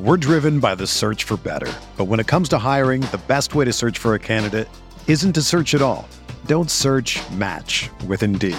we're 0.00 0.16
driven 0.16 0.60
by 0.60 0.74
the 0.76 0.86
search 0.86 1.24
for 1.24 1.36
better. 1.36 1.70
But 1.98 2.06
when 2.06 2.20
it 2.20 2.26
comes 2.26 2.48
to 2.50 2.58
hiring, 2.58 3.02
the 3.02 3.20
best 3.28 3.54
way 3.54 3.66
to 3.66 3.70
search 3.70 3.98
for 3.98 4.14
a 4.14 4.18
candidate 4.18 4.66
isn't 5.06 5.34
to 5.34 5.42
search 5.42 5.74
at 5.74 5.82
all. 5.82 6.08
Don't 6.46 6.70
search 6.70 7.20
match 7.32 7.90
with 8.06 8.22
Indeed. 8.22 8.56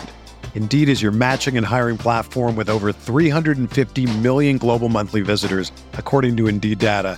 Indeed 0.53 0.87
is 0.87 1.01
your 1.01 1.11
matching 1.11 1.57
and 1.57 1.65
hiring 1.65 1.97
platform 1.97 2.55
with 2.55 2.69
over 2.69 2.93
350 2.93 4.05
million 4.19 4.59
global 4.59 4.87
monthly 4.87 5.21
visitors, 5.21 5.71
according 5.93 6.37
to 6.37 6.47
Indeed 6.47 6.77
data, 6.77 7.17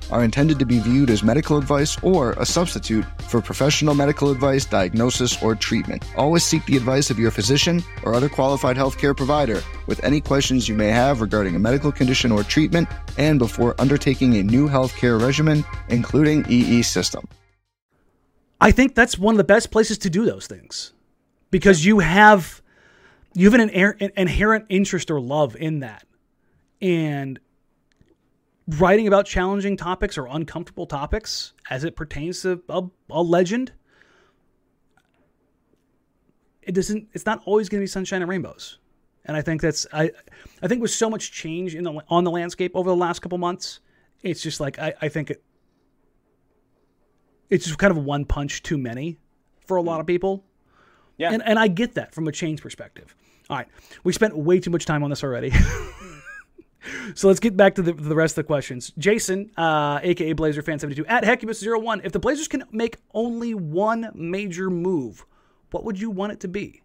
are 0.11 0.23
intended 0.23 0.59
to 0.59 0.65
be 0.65 0.79
viewed 0.79 1.09
as 1.09 1.23
medical 1.23 1.57
advice 1.57 1.97
or 2.03 2.33
a 2.33 2.45
substitute 2.45 3.05
for 3.27 3.41
professional 3.41 3.95
medical 3.95 4.29
advice, 4.31 4.65
diagnosis, 4.65 5.41
or 5.41 5.55
treatment. 5.55 6.03
Always 6.17 6.43
seek 6.43 6.65
the 6.65 6.77
advice 6.77 7.09
of 7.09 7.17
your 7.17 7.31
physician 7.31 7.83
or 8.03 8.13
other 8.13 8.29
qualified 8.29 8.77
healthcare 8.77 9.15
provider 9.15 9.61
with 9.87 10.03
any 10.03 10.21
questions 10.21 10.67
you 10.67 10.75
may 10.75 10.89
have 10.89 11.21
regarding 11.21 11.55
a 11.55 11.59
medical 11.59 11.91
condition 11.91 12.31
or 12.31 12.43
treatment 12.43 12.87
and 13.17 13.39
before 13.39 13.79
undertaking 13.79 14.35
a 14.35 14.43
new 14.43 14.67
healthcare 14.67 15.21
regimen, 15.21 15.63
including 15.89 16.45
EE 16.49 16.81
system. 16.81 17.27
I 18.59 18.71
think 18.71 18.93
that's 18.93 19.17
one 19.17 19.33
of 19.33 19.37
the 19.37 19.43
best 19.43 19.71
places 19.71 19.97
to 19.99 20.09
do 20.09 20.25
those 20.25 20.45
things 20.45 20.93
because 21.49 21.83
you 21.83 21.99
have 21.99 22.61
you 23.33 23.49
have 23.49 23.59
an 23.59 23.69
inherent 24.17 24.65
interest 24.69 25.09
or 25.09 25.19
love 25.19 25.55
in 25.55 25.79
that. 25.79 26.05
And 26.81 27.39
writing 28.67 29.07
about 29.07 29.25
challenging 29.25 29.77
topics 29.77 30.17
or 30.17 30.27
uncomfortable 30.27 30.85
topics 30.85 31.53
as 31.69 31.83
it 31.83 31.95
pertains 31.95 32.41
to 32.41 32.61
a, 32.69 32.83
a 33.09 33.21
legend, 33.21 33.73
it 36.61 36.73
doesn't. 36.73 37.07
It's 37.13 37.25
not 37.25 37.41
always 37.45 37.69
going 37.69 37.79
to 37.79 37.83
be 37.83 37.87
sunshine 37.87 38.21
and 38.21 38.29
rainbows. 38.29 38.79
And 39.25 39.37
I 39.37 39.41
think 39.41 39.61
that's 39.61 39.85
I, 39.93 40.11
I 40.61 40.67
think 40.67 40.81
with 40.81 40.91
so 40.91 41.09
much 41.09 41.31
change 41.31 41.75
in 41.75 41.83
the 41.83 42.01
on 42.09 42.23
the 42.23 42.31
landscape 42.31 42.71
over 42.75 42.89
the 42.89 42.95
last 42.95 43.19
couple 43.19 43.37
months, 43.37 43.79
it's 44.21 44.41
just 44.41 44.59
like 44.59 44.79
I, 44.79 44.93
I 45.01 45.09
think 45.09 45.31
it, 45.31 45.43
it's 47.49 47.65
just 47.65 47.77
kind 47.77 47.91
of 47.91 48.03
one 48.03 48.25
punch 48.25 48.63
too 48.63 48.77
many 48.77 49.19
for 49.65 49.77
a 49.77 49.81
lot 49.81 49.99
of 49.99 50.07
people. 50.07 50.43
Yeah. 51.17 51.31
And 51.31 51.43
and 51.45 51.59
I 51.59 51.67
get 51.67 51.95
that 51.95 52.13
from 52.13 52.27
a 52.27 52.31
change 52.31 52.61
perspective. 52.61 53.15
All 53.49 53.57
right, 53.57 53.67
we 54.03 54.13
spent 54.13 54.35
way 54.35 54.59
too 54.59 54.69
much 54.69 54.85
time 54.85 55.03
on 55.03 55.09
this 55.09 55.23
already. 55.23 55.51
so 57.15 57.27
let's 57.27 57.39
get 57.39 57.55
back 57.55 57.75
to 57.75 57.81
the, 57.81 57.93
the 57.93 58.15
rest 58.15 58.33
of 58.33 58.43
the 58.43 58.47
questions. 58.47 58.91
Jason, 58.97 59.51
uh, 59.57 59.99
aka 60.01 60.33
Blazer 60.33 60.61
Fan 60.61 60.79
72 60.79 61.05
at 61.05 61.23
Hecubus01. 61.23 62.01
If 62.03 62.11
the 62.11 62.19
Blazers 62.19 62.47
can 62.47 62.63
make 62.71 62.97
only 63.13 63.53
one 63.53 64.11
major 64.13 64.69
move, 64.69 65.25
what 65.71 65.83
would 65.83 65.99
you 65.99 66.09
want 66.09 66.33
it 66.33 66.39
to 66.41 66.47
be? 66.47 66.81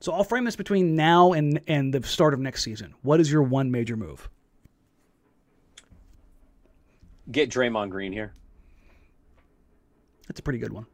So 0.00 0.12
I'll 0.12 0.24
frame 0.24 0.44
this 0.44 0.56
between 0.56 0.94
now 0.94 1.32
and 1.32 1.60
and 1.66 1.92
the 1.92 2.06
start 2.06 2.34
of 2.34 2.40
next 2.40 2.62
season. 2.62 2.94
What 3.02 3.20
is 3.20 3.30
your 3.30 3.42
one 3.42 3.70
major 3.70 3.96
move? 3.96 4.28
Get 7.30 7.50
Draymond 7.50 7.90
Green 7.90 8.12
here. 8.12 8.32
That's 10.28 10.40
a 10.40 10.42
pretty 10.42 10.58
good 10.58 10.72
one. 10.72 10.86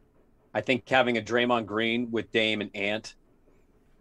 I 0.53 0.61
think 0.61 0.87
having 0.87 1.17
a 1.17 1.21
Draymond 1.21 1.65
Green 1.65 2.09
with 2.11 2.31
Dame 2.31 2.61
and 2.61 2.75
Ant 2.75 3.15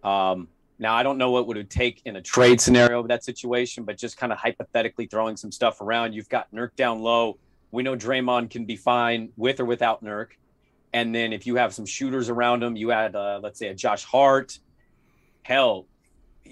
um, 0.02 0.48
now, 0.78 0.94
I 0.94 1.02
don't 1.02 1.18
know 1.18 1.30
what 1.30 1.46
would 1.46 1.56
it 1.56 1.70
take 1.70 2.02
in 2.04 2.16
a 2.16 2.22
trade 2.22 2.60
scenario 2.60 3.00
of 3.00 3.08
that 3.08 3.24
situation, 3.24 3.84
but 3.84 3.96
just 3.96 4.16
kind 4.16 4.32
of 4.32 4.38
hypothetically 4.38 5.06
throwing 5.06 5.36
some 5.36 5.52
stuff 5.52 5.80
around. 5.80 6.14
You've 6.14 6.28
got 6.28 6.50
Nurk 6.52 6.74
down 6.74 7.00
low. 7.00 7.38
We 7.70 7.82
know 7.82 7.96
Draymond 7.96 8.50
can 8.50 8.64
be 8.64 8.76
fine 8.76 9.30
with 9.36 9.60
or 9.60 9.64
without 9.64 10.02
Nurk. 10.02 10.30
And 10.92 11.14
then 11.14 11.32
if 11.32 11.46
you 11.46 11.56
have 11.56 11.74
some 11.74 11.86
shooters 11.86 12.28
around 12.28 12.62
him, 12.62 12.76
you 12.76 12.92
add, 12.92 13.14
uh, 13.14 13.40
let's 13.42 13.58
say, 13.58 13.68
a 13.68 13.74
Josh 13.74 14.04
Hart. 14.04 14.58
Hell, 15.42 15.86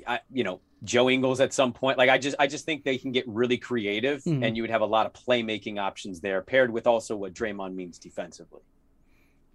I, 0.07 0.21
you 0.33 0.45
know, 0.45 0.61
Joe 0.85 1.11
Ingles 1.11 1.41
at 1.41 1.53
some 1.53 1.73
point. 1.73 1.99
Like 1.99 2.11
I 2.11 2.19
just, 2.19 2.37
I 2.39 2.47
just 2.47 2.65
think 2.65 2.85
they 2.85 2.99
can 2.99 3.13
get 3.13 3.27
really 3.29 3.57
creative, 3.57 4.23
mm-hmm. 4.23 4.43
and 4.43 4.57
you 4.57 4.63
would 4.63 4.71
have 4.71 4.81
a 4.81 4.87
lot 4.87 5.07
of 5.07 5.13
playmaking 5.13 5.79
options 5.79 6.21
there, 6.21 6.43
paired 6.43 6.73
with 6.73 6.89
also 6.89 7.17
what 7.17 7.35
Draymond 7.35 7.75
means 7.75 7.99
defensively. 7.99 8.63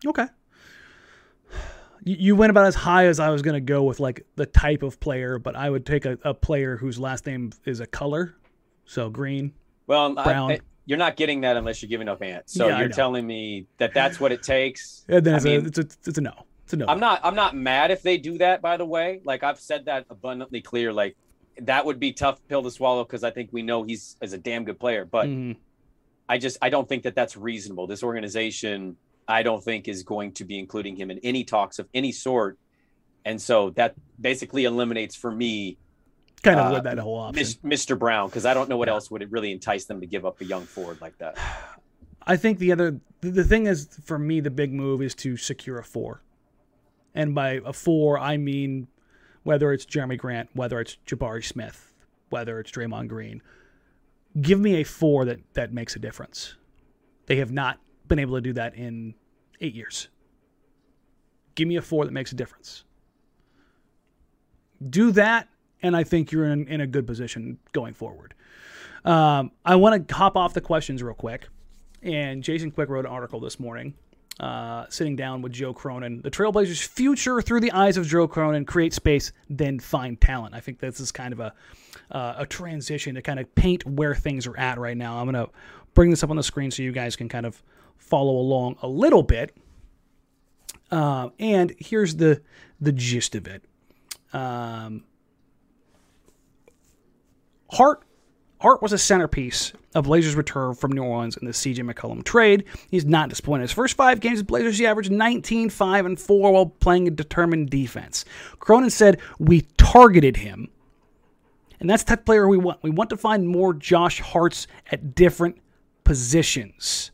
Okay 0.06 0.28
you 2.04 2.36
went 2.36 2.50
about 2.50 2.66
as 2.66 2.76
high 2.76 3.06
as 3.06 3.20
I 3.20 3.30
was 3.30 3.42
going 3.42 3.56
to 3.56 3.62
go 3.62 3.84
with 3.84 4.00
like 4.00 4.26
the 4.36 4.46
type 4.46 4.84
of 4.84 5.00
player, 5.00 5.40
but 5.40 5.56
I 5.56 5.70
would 5.70 5.86
take 5.86 6.06
a, 6.06 6.18
a 6.24 6.34
player 6.34 6.78
whose 6.78 7.00
last 7.00 7.26
name 7.26 7.52
is 7.66 7.80
a 7.80 7.86
color, 7.88 8.36
so 8.86 9.10
green. 9.10 9.54
Well, 9.88 10.14
brown. 10.14 10.52
I, 10.52 10.56
I, 10.56 10.60
you're 10.86 10.98
not 10.98 11.18
getting 11.18 11.42
that 11.42 11.58
unless 11.58 11.82
you're 11.82 11.90
giving 11.90 12.08
up 12.08 12.22
Ant. 12.24 12.50
So 12.50 12.68
yeah, 12.68 12.80
you're 12.80 12.90
telling 12.90 13.28
me 13.28 13.68
that 13.78 13.94
that's 13.94 14.20
what 14.20 14.32
it 14.32 14.42
takes. 14.42 15.06
And 15.10 15.26
then 15.26 15.36
it's, 15.36 15.46
mean, 15.46 15.66
a, 15.66 15.68
it's, 15.68 15.78
a, 15.78 15.82
it's 15.82 16.18
a 16.18 16.22
no. 16.22 16.34
It's 16.64 16.74
a 16.74 16.78
no. 16.78 16.86
I'm 16.88 17.00
not 17.00 17.22
I'm 17.24 17.36
not 17.36 17.56
mad 17.56 17.92
if 17.92 18.02
they 18.02 18.18
do 18.18 18.38
that. 18.40 18.62
By 18.62 18.78
the 18.78 18.86
way, 18.86 19.22
like 19.24 19.44
I've 19.44 19.60
said 19.60 19.86
that 19.86 20.06
abundantly 20.10 20.62
clear. 20.62 20.94
Like 20.94 21.16
that 21.62 21.86
would 21.86 22.00
be 22.00 22.14
tough 22.14 22.40
pill 22.48 22.64
to 22.64 22.72
swallow 22.72 23.04
because 23.04 23.24
I 23.24 23.32
think 23.32 23.50
we 23.52 23.62
know 23.62 23.84
he's 23.84 24.16
is 24.22 24.34
a 24.34 24.38
damn 24.38 24.64
good 24.64 24.80
player, 24.80 25.06
but 25.06 25.28
Mhm. 25.28 25.58
I 26.30 26.38
just 26.38 26.58
I 26.62 26.70
don't 26.70 26.88
think 26.88 27.04
that 27.04 27.16
that's 27.16 27.38
reasonable. 27.38 27.88
This 27.88 28.04
organization 28.04 28.98
I 29.28 29.44
don't 29.44 29.64
think 29.64 29.88
is 29.88 30.04
going 30.04 30.34
to 30.34 30.46
be 30.46 30.58
including 30.58 30.96
him 30.96 31.12
in 31.12 31.20
any 31.20 31.44
talks 31.44 31.80
of 31.80 31.88
any 31.94 32.12
sort, 32.12 32.58
and 33.26 33.42
so 33.42 33.72
that 33.72 33.96
basically 34.20 34.64
eliminates 34.66 35.16
for 35.16 35.32
me 35.32 35.78
kind 36.44 36.60
of 36.60 36.74
uh, 36.74 36.80
that 36.82 36.98
whole 37.00 37.18
option. 37.18 37.44
Mr. 37.64 37.98
Brown 37.98 38.30
because 38.30 38.46
I 38.46 38.54
don't 38.54 38.70
know 38.70 38.78
what 38.78 38.90
else 38.90 39.12
would 39.12 39.22
it 39.22 39.32
really 39.32 39.52
entice 39.52 39.86
them 39.86 40.00
to 40.02 40.08
give 40.08 40.26
up 40.26 40.40
a 40.42 40.46
young 40.46 40.66
forward 40.66 41.02
like 41.02 41.18
that. 41.18 41.38
I 42.30 42.36
think 42.38 42.60
the 42.60 42.72
other 42.72 43.00
the- 43.22 43.32
the 43.32 43.44
thing 43.44 43.68
is 43.68 43.88
for 44.06 44.20
me 44.20 44.40
the 44.40 44.52
big 44.52 44.72
move 44.74 45.02
is 45.02 45.16
to 45.16 45.38
secure 45.38 45.80
a 45.80 45.84
four, 45.84 46.22
and 47.14 47.34
by 47.36 47.60
a 47.66 47.74
four 47.74 48.18
I 48.20 48.38
mean 48.38 48.88
whether 49.44 49.72
it's 49.72 49.86
Jerami 49.86 50.18
Grant, 50.18 50.50
whether 50.54 50.80
it's 50.82 50.98
Jabari 51.08 51.44
Smith, 51.44 51.94
whether 52.30 52.60
it's 52.60 52.72
Draymond 52.72 53.08
Green. 53.08 53.42
Give 54.40 54.60
me 54.60 54.76
a 54.76 54.84
four 54.84 55.26
that 55.26 55.40
that 55.54 55.74
makes 55.74 55.96
a 55.96 56.00
difference. 56.00 56.56
They 57.26 57.38
have 57.38 57.52
not 57.52 57.80
been 58.08 58.20
able 58.20 58.36
to 58.36 58.42
do 58.42 58.54
that 58.54 58.76
in 58.76 59.14
eight 59.62 59.76
years. 59.76 60.08
Give 61.56 61.68
me 61.68 61.78
a 61.78 61.82
four 61.82 62.06
that 62.06 62.12
makes 62.12 62.32
a 62.32 62.36
difference. 62.36 62.84
Do 64.90 65.12
that, 65.14 65.50
and 65.82 65.96
I 65.96 66.04
think 66.04 66.32
you're 66.32 66.46
in, 66.46 66.68
in 66.68 66.82
a 66.82 66.88
good 66.88 67.08
position 67.08 67.58
going 67.72 67.94
forward. 67.94 68.36
Um, 69.06 69.52
I 69.66 69.76
want 69.76 70.08
to 70.08 70.16
hop 70.16 70.36
off 70.36 70.54
the 70.54 70.62
questions 70.62 71.02
real 71.02 71.16
quick. 71.16 71.48
And 72.04 72.44
Jason 72.44 72.72
Quick 72.72 72.90
wrote 72.90 73.06
an 73.06 73.12
article 73.12 73.40
this 73.40 73.60
morning, 73.60 73.96
uh, 74.40 74.86
sitting 74.90 75.16
down 75.16 75.42
with 75.42 75.52
Joe 75.52 75.74
Cronin. 75.74 76.22
The 76.22 76.30
Trailblazers' 76.30 76.86
future 76.86 77.42
through 77.42 77.62
the 77.62 77.72
eyes 77.72 77.98
of 77.98 78.06
Joe 78.06 78.28
Cronin: 78.28 78.66
create 78.66 78.94
space, 78.94 79.32
then 79.50 79.80
find 79.80 80.20
talent. 80.22 80.54
I 80.54 80.60
think 80.60 80.80
this 80.80 81.00
is 81.00 81.12
kind 81.12 81.34
of 81.34 81.40
a 81.40 81.54
uh, 82.12 82.36
a 82.38 82.46
transition 82.46 83.16
to 83.16 83.22
kind 83.22 83.40
of 83.40 83.54
paint 83.56 83.86
where 83.86 84.14
things 84.14 84.46
are 84.46 84.58
at 84.58 84.78
right 84.78 84.96
now. 84.96 85.18
I'm 85.18 85.26
gonna 85.26 85.48
bring 85.96 86.12
this 86.12 86.24
up 86.24 86.30
on 86.30 86.36
the 86.36 86.44
screen 86.44 86.70
so 86.70 86.84
you 86.84 86.92
guys 86.92 87.16
can 87.16 87.28
kind 87.28 87.46
of 87.46 87.62
follow 87.98 88.38
along 88.38 88.78
a 88.82 88.88
little 88.88 89.24
bit. 89.24 89.56
Um, 90.92 91.34
and 91.40 91.74
here's 91.80 92.16
the 92.16 92.42
the 92.80 92.92
gist 92.92 93.36
of 93.36 93.48
it. 93.48 93.64
Um, 94.34 95.04
Hart 97.72 98.04
Hart 98.60 98.82
was 98.82 98.92
a 98.92 98.98
centerpiece 98.98 99.72
of 99.94 100.06
Blazers' 100.06 100.36
return 100.36 100.74
from 100.74 100.92
New 100.92 101.04
Orleans 101.04 101.38
in 101.38 101.46
the 101.46 101.52
CJ 101.52 101.92
McCollum 101.92 102.24
trade. 102.24 102.64
He's 102.90 103.06
not 103.06 103.30
disappointed. 103.30 103.64
His 103.64 103.72
first 103.72 103.96
five 103.96 104.20
games 104.20 104.40
with 104.40 104.48
Blazers, 104.48 104.80
he 104.80 104.88
averaged 104.88 105.12
19, 105.12 105.70
5, 105.70 106.06
and 106.06 106.20
4 106.20 106.52
while 106.52 106.66
playing 106.66 107.08
a 107.08 107.12
determined 107.12 107.70
defense. 107.70 108.26
Cronin 108.60 108.90
said, 108.90 109.20
We 109.38 109.62
targeted 109.78 110.38
him. 110.38 110.70
And 111.80 111.88
that's 111.88 112.04
the 112.04 112.10
type 112.10 112.20
of 112.20 112.26
player 112.26 112.48
we 112.48 112.58
want. 112.58 112.82
We 112.82 112.90
want 112.90 113.12
to 113.12 113.18
find 113.18 113.48
more 113.48 113.74
Josh 113.76 114.20
Harts 114.20 114.66
at 114.92 115.14
different 115.14 115.60
positions. 116.04 117.12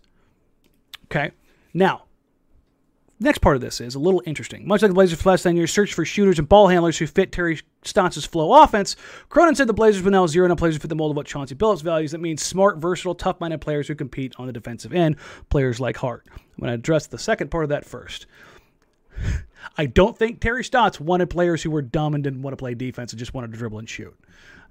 Okay. 1.13 1.31
Now, 1.75 2.05
next 3.19 3.37
part 3.37 3.55
of 3.55 3.61
this 3.61 3.79
is 3.79 3.93
a 3.93 3.99
little 3.99 4.23
interesting. 4.25 4.67
Much 4.67 4.81
like 4.81 4.89
the 4.89 4.95
Blazers 4.95 5.23
last 5.23 5.43
10 5.43 5.55
years 5.55 5.71
searched 5.71 5.93
for 5.93 6.05
shooters 6.05 6.39
and 6.39 6.49
ball 6.49 6.67
handlers 6.67 6.97
who 6.97 7.05
fit 7.05 7.31
Terry 7.31 7.61
Stotts' 7.83 8.25
flow 8.25 8.63
offense, 8.63 8.95
Cronin 9.29 9.53
said 9.53 9.67
the 9.67 9.73
Blazers 9.73 10.01
will 10.01 10.11
now 10.11 10.25
zero 10.25 10.49
in 10.49 10.55
players 10.55 10.73
who 10.73 10.79
fit 10.79 10.87
the 10.87 10.95
mold 10.95 11.11
of 11.11 11.17
what 11.17 11.27
Chauncey 11.27 11.53
Billups 11.53 11.83
values. 11.83 12.13
That 12.13 12.21
means 12.21 12.41
smart, 12.41 12.77
versatile, 12.77 13.13
tough-minded 13.13 13.61
players 13.61 13.87
who 13.87 13.93
compete 13.93 14.33
on 14.39 14.47
the 14.47 14.53
defensive 14.53 14.91
end, 14.91 15.17
players 15.49 15.79
like 15.79 15.97
Hart. 15.97 16.25
I'm 16.31 16.41
going 16.59 16.69
to 16.69 16.75
address 16.75 17.05
the 17.05 17.19
second 17.19 17.51
part 17.51 17.63
of 17.63 17.69
that 17.69 17.85
first. 17.85 18.25
I 19.77 19.85
don't 19.85 20.17
think 20.17 20.39
Terry 20.39 20.63
Stotts 20.63 20.99
wanted 20.99 21.29
players 21.29 21.61
who 21.61 21.69
were 21.69 21.83
dumb 21.83 22.15
and 22.15 22.23
didn't 22.23 22.41
want 22.41 22.53
to 22.53 22.57
play 22.57 22.73
defense 22.73 23.11
and 23.11 23.19
just 23.19 23.35
wanted 23.35 23.51
to 23.51 23.57
dribble 23.57 23.77
and 23.77 23.87
shoot. 23.87 24.17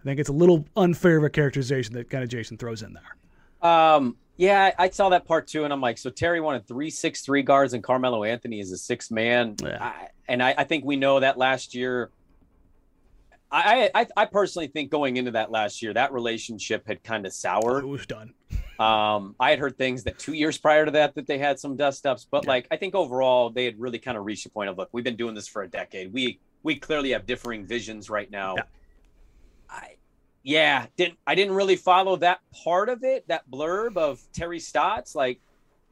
I 0.00 0.02
think 0.02 0.18
it's 0.18 0.28
a 0.28 0.32
little 0.32 0.66
unfair 0.76 1.18
of 1.18 1.24
a 1.24 1.30
characterization 1.30 1.94
that 1.94 2.10
kind 2.10 2.24
of 2.24 2.30
Jason 2.30 2.58
throws 2.58 2.82
in 2.82 2.94
there. 2.94 3.16
Um, 3.62 4.16
yeah, 4.36 4.72
I 4.78 4.90
saw 4.90 5.10
that 5.10 5.24
part 5.26 5.46
too, 5.46 5.64
and 5.64 5.72
I'm 5.72 5.80
like, 5.80 5.98
so 5.98 6.10
Terry 6.10 6.40
wanted 6.40 6.66
three 6.66 6.90
six 6.90 7.20
three 7.22 7.42
guards, 7.42 7.74
and 7.74 7.82
Carmelo 7.82 8.24
Anthony 8.24 8.60
is 8.60 8.72
a 8.72 8.78
six 8.78 9.10
man, 9.10 9.56
Yeah. 9.62 9.78
I, 9.80 10.08
and 10.28 10.42
I, 10.42 10.54
I 10.58 10.64
think 10.64 10.84
we 10.84 10.96
know 10.96 11.20
that 11.20 11.38
last 11.38 11.74
year. 11.74 12.10
I, 13.54 13.90
I 13.94 14.06
I 14.16 14.24
personally 14.24 14.68
think 14.68 14.90
going 14.90 15.18
into 15.18 15.32
that 15.32 15.50
last 15.50 15.82
year, 15.82 15.92
that 15.92 16.12
relationship 16.14 16.86
had 16.86 17.04
kind 17.04 17.26
of 17.26 17.34
soured. 17.34 17.84
It 17.84 17.88
was 17.88 18.06
done. 18.06 18.34
Um, 18.78 19.36
I 19.38 19.50
had 19.50 19.60
heard 19.60 19.78
things 19.78 20.02
that 20.04 20.18
two 20.18 20.32
years 20.32 20.58
prior 20.58 20.84
to 20.86 20.90
that 20.92 21.14
that 21.14 21.28
they 21.28 21.38
had 21.38 21.60
some 21.60 21.76
dust 21.76 22.04
ups, 22.04 22.26
but 22.28 22.42
Yeah. 22.44 22.50
like 22.50 22.66
I 22.72 22.76
think 22.76 22.96
overall 22.96 23.48
they 23.50 23.64
had 23.64 23.78
really 23.78 24.00
kind 24.00 24.18
of 24.18 24.24
reached 24.24 24.44
a 24.46 24.48
point 24.50 24.70
of 24.70 24.76
look, 24.78 24.88
we've 24.90 25.04
been 25.04 25.14
doing 25.14 25.34
this 25.36 25.46
for 25.46 25.62
a 25.62 25.68
decade. 25.68 26.12
We 26.12 26.40
we 26.64 26.76
clearly 26.76 27.10
have 27.10 27.24
differing 27.24 27.64
visions 27.64 28.10
right 28.10 28.28
now. 28.28 28.56
Yeah. 28.56 28.62
I 29.70 29.96
yeah, 30.42 30.86
didn't 30.96 31.18
I 31.26 31.34
didn't 31.34 31.54
really 31.54 31.76
follow 31.76 32.16
that 32.16 32.40
part 32.64 32.88
of 32.88 33.04
it, 33.04 33.26
that 33.28 33.48
blurb 33.50 33.96
of 33.96 34.20
Terry 34.32 34.58
Stotts. 34.60 35.14
Like 35.14 35.40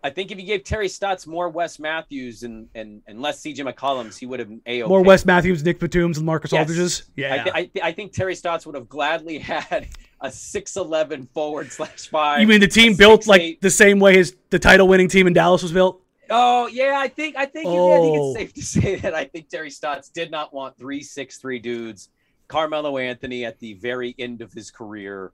I 0.03 0.09
think 0.11 0.31
if 0.31 0.39
you 0.41 0.47
gave 0.47 0.65
Terry 0.65 0.89
Stotts 0.89 1.27
more 1.27 1.49
Wes 1.51 1.79
Matthews 1.79 2.43
and 2.43 2.69
and, 2.75 3.03
and 3.07 3.21
less 3.21 3.43
CJ 3.43 3.71
McCollums, 3.73 4.19
he 4.19 4.27
would 4.27 4.41
have 4.41 4.49
been 4.49 4.63
a 4.67 4.83
More 4.85 5.03
Wes 5.03 5.25
Matthews, 5.27 5.63
Nick 5.63 5.79
Batums, 5.79 6.17
and 6.17 6.25
Marcus 6.27 6.53
Yes. 6.53 6.61
Aldridge's. 6.61 7.03
Yeah. 7.17 7.35
I, 7.35 7.39
th- 7.39 7.55
I, 7.55 7.65
th- 7.67 7.85
I 7.85 7.93
think 7.93 8.13
Terry 8.13 8.35
Stotts 8.35 8.65
would 8.67 8.75
have 8.75 8.89
gladly 8.89 9.39
had 9.39 9.89
a 10.21 10.31
six 10.31 10.77
eleven 10.77 11.27
forward 11.35 11.71
slash 11.71 12.09
five. 12.09 12.41
You 12.41 12.47
mean 12.47 12.61
the 12.61 12.69
team 12.69 12.95
built 12.97 13.23
6'8" 13.23 13.27
like 13.29 13.61
the 13.61 13.71
same 13.71 14.01
way 14.01 14.15
his 14.17 14.37
the 14.51 14.59
title 14.59 14.89
winning 14.89 15.09
team 15.09 15.27
in 15.27 15.33
Dallas 15.33 15.63
was 15.63 15.73
built? 15.73 16.03
Oh 16.33 16.67
yeah, 16.69 16.95
I 16.97 17.09
think 17.09 17.37
I 17.37 17.45
think 17.45 17.67
I 17.67 17.71
think 17.71 18.19
Oh. 18.19 18.35
it's 18.37 18.39
safe 18.39 18.55
to 18.55 18.63
say 18.63 18.95
that 18.97 19.15
I 19.15 19.25
think 19.25 19.49
Terry 19.49 19.71
Stotts 19.71 20.09
did 20.11 20.31
not 20.31 20.55
want 20.55 20.79
three 20.79 21.03
six 21.03 21.39
three 21.39 21.59
dudes. 21.59 22.09
Carmelo 22.51 22.99
Anthony 22.99 23.45
at 23.45 23.61
the 23.61 23.75
very 23.75 24.13
end 24.19 24.43
of 24.43 24.53
his 24.53 24.73
career, 24.73 25.31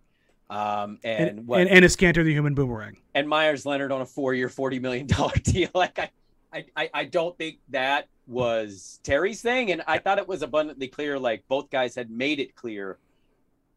um, 0.50 0.98
and, 1.02 1.29
And, 1.31 1.46
what 1.46 1.62
and, 1.62 1.70
and 1.70 1.85
Kanter, 1.85 2.22
the 2.22 2.33
human 2.33 2.55
boomerang. 2.55 2.98
and 3.14 3.26
Meyers 3.26 3.64
Leonard 3.64 3.90
on 3.90 4.02
a 4.02 4.07
four 4.07 4.35
year, 4.35 4.50
forty 4.50 4.79
million 4.79 5.07
dollar 5.07 5.33
deal. 5.42 5.70
Like 5.74 5.98
I, 5.98 6.64
I, 6.76 6.90
I, 6.92 7.05
don't 7.05 7.37
think 7.38 7.59
that 7.70 8.09
was 8.26 9.00
Terry's 9.02 9.40
thing, 9.40 9.72
and 9.72 9.83
I 9.87 9.98
thought 9.98 10.18
it 10.18 10.29
was 10.29 10.42
abundantly 10.42 10.88
clear. 10.88 11.18
Like 11.18 11.42
both 11.48 11.70
guys 11.70 11.94
had 11.94 12.11
made 12.11 12.38
it 12.38 12.55
clear. 12.55 12.98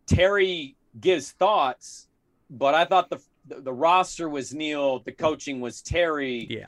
Terry 0.05 0.75
gives 0.99 1.31
thoughts, 1.31 2.07
but 2.49 2.75
I 2.75 2.83
thought 2.83 3.09
the 3.09 3.19
the, 3.47 3.61
the 3.61 3.73
roster 3.73 4.27
was 4.27 4.53
Neil, 4.53 4.99
the 4.99 5.13
coaching 5.13 5.61
was 5.61 5.81
Terry 5.81 6.45
Yeah. 6.49 6.65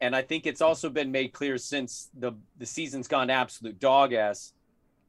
and 0.00 0.16
I 0.16 0.22
think 0.22 0.46
it's 0.46 0.62
also 0.62 0.88
been 0.88 1.12
made 1.12 1.32
clear 1.32 1.58
since 1.58 2.08
the 2.18 2.32
the 2.58 2.66
season's 2.66 3.06
gone 3.06 3.28
absolute 3.28 3.78
dog 3.78 4.14
ass. 4.14 4.54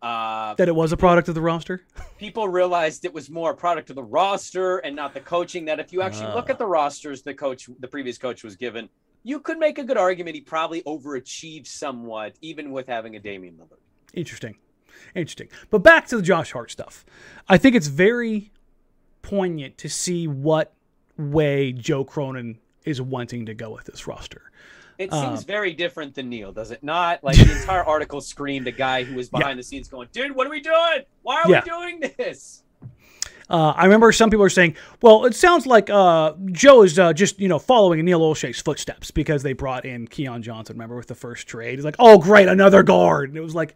Uh, 0.01 0.53
That 0.55 0.67
it 0.67 0.75
was 0.75 0.91
a 0.91 0.97
product 0.97 1.27
of 1.27 1.35
the 1.35 1.41
roster. 1.41 1.83
people 2.19 2.47
realized 2.47 3.03
it 3.03 3.13
was 3.13 3.29
more 3.29 3.51
a 3.51 3.55
product 3.55 3.89
of 3.89 3.95
the 3.95 4.03
roster 4.03 4.77
and 4.77 4.95
not 4.95 5.13
the 5.13 5.19
coaching. 5.19 5.65
That 5.65 5.79
if 5.79 5.91
you 5.91 6.01
actually 6.03 6.33
look 6.33 6.45
Ah. 6.49 6.51
at 6.53 6.59
the 6.59 6.67
rosters 6.67 7.23
the 7.23 7.33
coach, 7.33 7.67
the 7.79 7.87
previous 7.87 8.17
coach 8.19 8.43
was 8.43 8.55
given, 8.55 8.89
you 9.23 9.39
could 9.39 9.57
make 9.57 9.79
a 9.79 9.83
good 9.83 9.97
argument 9.97 10.35
he 10.35 10.41
probably 10.41 10.83
overachieved 10.83 11.65
somewhat, 11.67 12.35
even 12.41 12.71
with 12.71 12.87
having 12.87 13.15
a 13.15 13.19
Damian 13.19 13.55
Lillard. 13.55 13.79
Interesting. 14.13 14.57
Interesting. 15.15 15.49
But 15.69 15.79
back 15.79 16.07
to 16.07 16.17
the 16.17 16.21
Josh 16.21 16.51
Hart 16.51 16.69
stuff. 16.71 17.03
I 17.49 17.57
think 17.57 17.75
it's 17.75 17.87
very 17.87 18.51
poignant 19.23 19.77
to 19.79 19.89
see 19.89 20.27
what 20.27 20.73
way 21.17 21.71
Joe 21.71 22.03
Cronin 22.05 22.59
is 22.85 23.01
wanting 23.01 23.45
to 23.47 23.53
go 23.53 23.71
with 23.71 23.85
this 23.85 24.07
roster. 24.07 24.51
It 24.97 25.11
Uh, 25.13 25.21
seems 25.21 25.43
very 25.43 25.73
different 25.73 26.15
than 26.15 26.29
Neil, 26.29 26.51
does 26.51 26.71
it 26.71 26.83
not? 26.83 27.23
Like 27.23 27.37
the 27.37 27.51
entire 27.51 27.83
article 27.95 28.19
screamed 28.21 28.67
a 28.67 28.71
guy 28.71 29.03
who 29.03 29.15
was 29.15 29.29
behind 29.29 29.59
the 29.59 29.63
scenes 29.63 29.87
going, 29.87 30.07
"Dude, 30.11 30.35
what 30.35 30.47
are 30.47 30.49
we 30.49 30.61
doing? 30.61 31.03
Why 31.21 31.41
are 31.43 31.49
Yeah. 31.51 31.61
we 31.63 31.69
doing 31.69 32.11
this?" 32.17 32.63
Uh, 33.49 33.71
I 33.77 33.85
remember 33.85 34.11
some 34.11 34.29
people 34.29 34.43
are 34.43 34.49
saying, 34.49 34.75
"Well, 35.01 35.23
it 35.25 35.33
sounds 35.33 35.65
like 35.65 35.89
uh, 35.89 36.33
Joe 36.51 36.83
is 36.83 36.99
uh, 36.99 37.13
just 37.13 37.39
you 37.39 37.47
know 37.47 37.59
following 37.59 38.03
Neil 38.03 38.19
Olshey's 38.19 38.59
footsteps 38.61 39.09
because 39.11 39.41
they 39.43 39.53
brought 39.53 39.85
in 39.85 40.07
Keon 40.07 40.41
Johnson. 40.43 40.75
Remember 40.75 40.97
with 40.97 41.07
the 41.07 41.15
first 41.15 41.47
trade, 41.47 41.75
he's 41.75 41.85
like, 41.85 41.95
"Oh, 41.99 42.17
great, 42.17 42.47
another 42.49 42.83
guard." 42.83 43.29
And 43.29 43.37
it 43.37 43.41
was 43.41 43.55
like, 43.55 43.75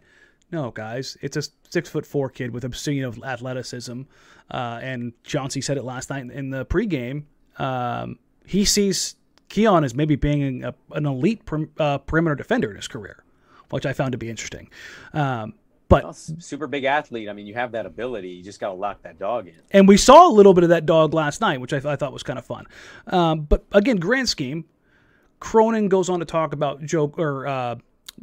"No, 0.50 0.72
guys, 0.72 1.16
it's 1.22 1.38
a 1.38 1.42
six 1.70 1.88
foot 1.88 2.04
four 2.04 2.28
kid 2.28 2.50
with 2.50 2.64
obscene 2.64 3.04
of 3.04 3.22
athleticism." 3.24 4.02
Uh, 4.50 4.80
and 4.82 5.12
Chauncey 5.24 5.62
said 5.62 5.78
it 5.78 5.84
last 5.84 6.10
night 6.10 6.28
in 6.30 6.50
the 6.50 6.66
pregame. 6.66 7.24
Um, 7.58 8.18
he 8.44 8.66
sees 8.66 9.14
Keon 9.52 9.84
is 9.84 9.94
maybe 9.94 10.16
being 10.16 10.64
a, 10.64 10.74
an 10.92 11.04
elite 11.04 11.44
per, 11.44 11.68
uh, 11.78 11.98
perimeter 11.98 12.34
defender 12.34 12.70
in 12.70 12.76
his 12.76 12.88
career, 12.88 13.22
which 13.70 13.84
I 13.84 13.92
found 13.92 14.12
to 14.12 14.18
be 14.18 14.30
interesting. 14.30 14.70
Um, 15.12 15.52
but 15.90 16.04
Well, 16.04 16.12
super 16.14 16.66
big 16.66 16.84
athlete. 16.84 17.28
I 17.28 17.34
mean, 17.34 17.46
you 17.46 17.52
have 17.52 17.72
that 17.72 17.84
ability. 17.84 18.30
You 18.30 18.42
just 18.42 18.60
got 18.60 18.68
to 18.68 18.74
lock 18.74 19.02
that 19.02 19.18
dog 19.18 19.48
in. 19.48 19.54
and 19.70 19.86
we 19.86 19.98
saw 19.98 20.26
a 20.26 20.32
little 20.32 20.54
bit 20.54 20.64
of 20.64 20.70
that 20.70 20.86
dog 20.86 21.12
last 21.12 21.42
night, 21.42 21.60
which 21.60 21.74
I, 21.74 21.76
I 21.92 21.96
thought 21.96 22.14
was 22.14 22.22
kind 22.22 22.38
of 22.38 22.46
fun. 22.46 22.66
Um, 23.08 23.42
but 23.42 23.64
again, 23.72 23.98
grand 23.98 24.26
scheme, 24.30 24.64
Cronin 25.38 25.88
goes 25.88 26.08
on 26.08 26.20
to 26.20 26.24
talk 26.24 26.54
about 26.54 26.82
Joe 26.82 27.12
or 27.18 27.46
uh, 27.46 27.74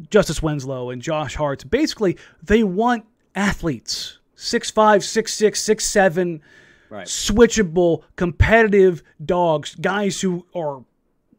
Justice 0.09 0.41
Winslow 0.41 0.89
and 0.89 0.99
Josh 0.99 1.35
Hart. 1.35 1.69
Basically, 1.69 2.17
they 2.41 2.63
want 2.63 3.05
athletes 3.35 4.17
six 4.33 4.71
five, 4.71 5.03
six 5.03 5.31
six, 5.33 5.61
six 5.61 5.85
seven, 5.85 6.41
Right. 6.89 7.05
switchable, 7.05 8.01
competitive 8.15 9.03
dogs, 9.23 9.75
guys 9.75 10.19
who 10.21 10.47
are 10.55 10.83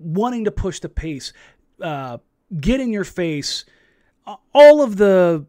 wanting 0.01 0.45
to 0.47 0.51
push 0.51 0.81
the 0.81 0.89
pace, 0.89 1.33
uh, 1.81 2.19
get 2.59 2.81
in 2.81 2.93
your 2.93 3.05
face, 3.05 3.65
all 4.55 4.83
of 4.83 4.97
the 4.97 5.47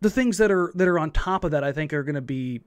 the 0.00 0.10
things 0.10 0.38
that 0.38 0.50
are 0.50 0.70
that 0.74 0.86
are 0.86 0.98
on 0.98 1.10
top 1.10 1.44
of 1.44 1.50
that, 1.50 1.64
I 1.64 1.72
think, 1.72 1.92
are 1.92 2.04
going 2.04 2.14
to 2.14 2.20
be, 2.20 2.60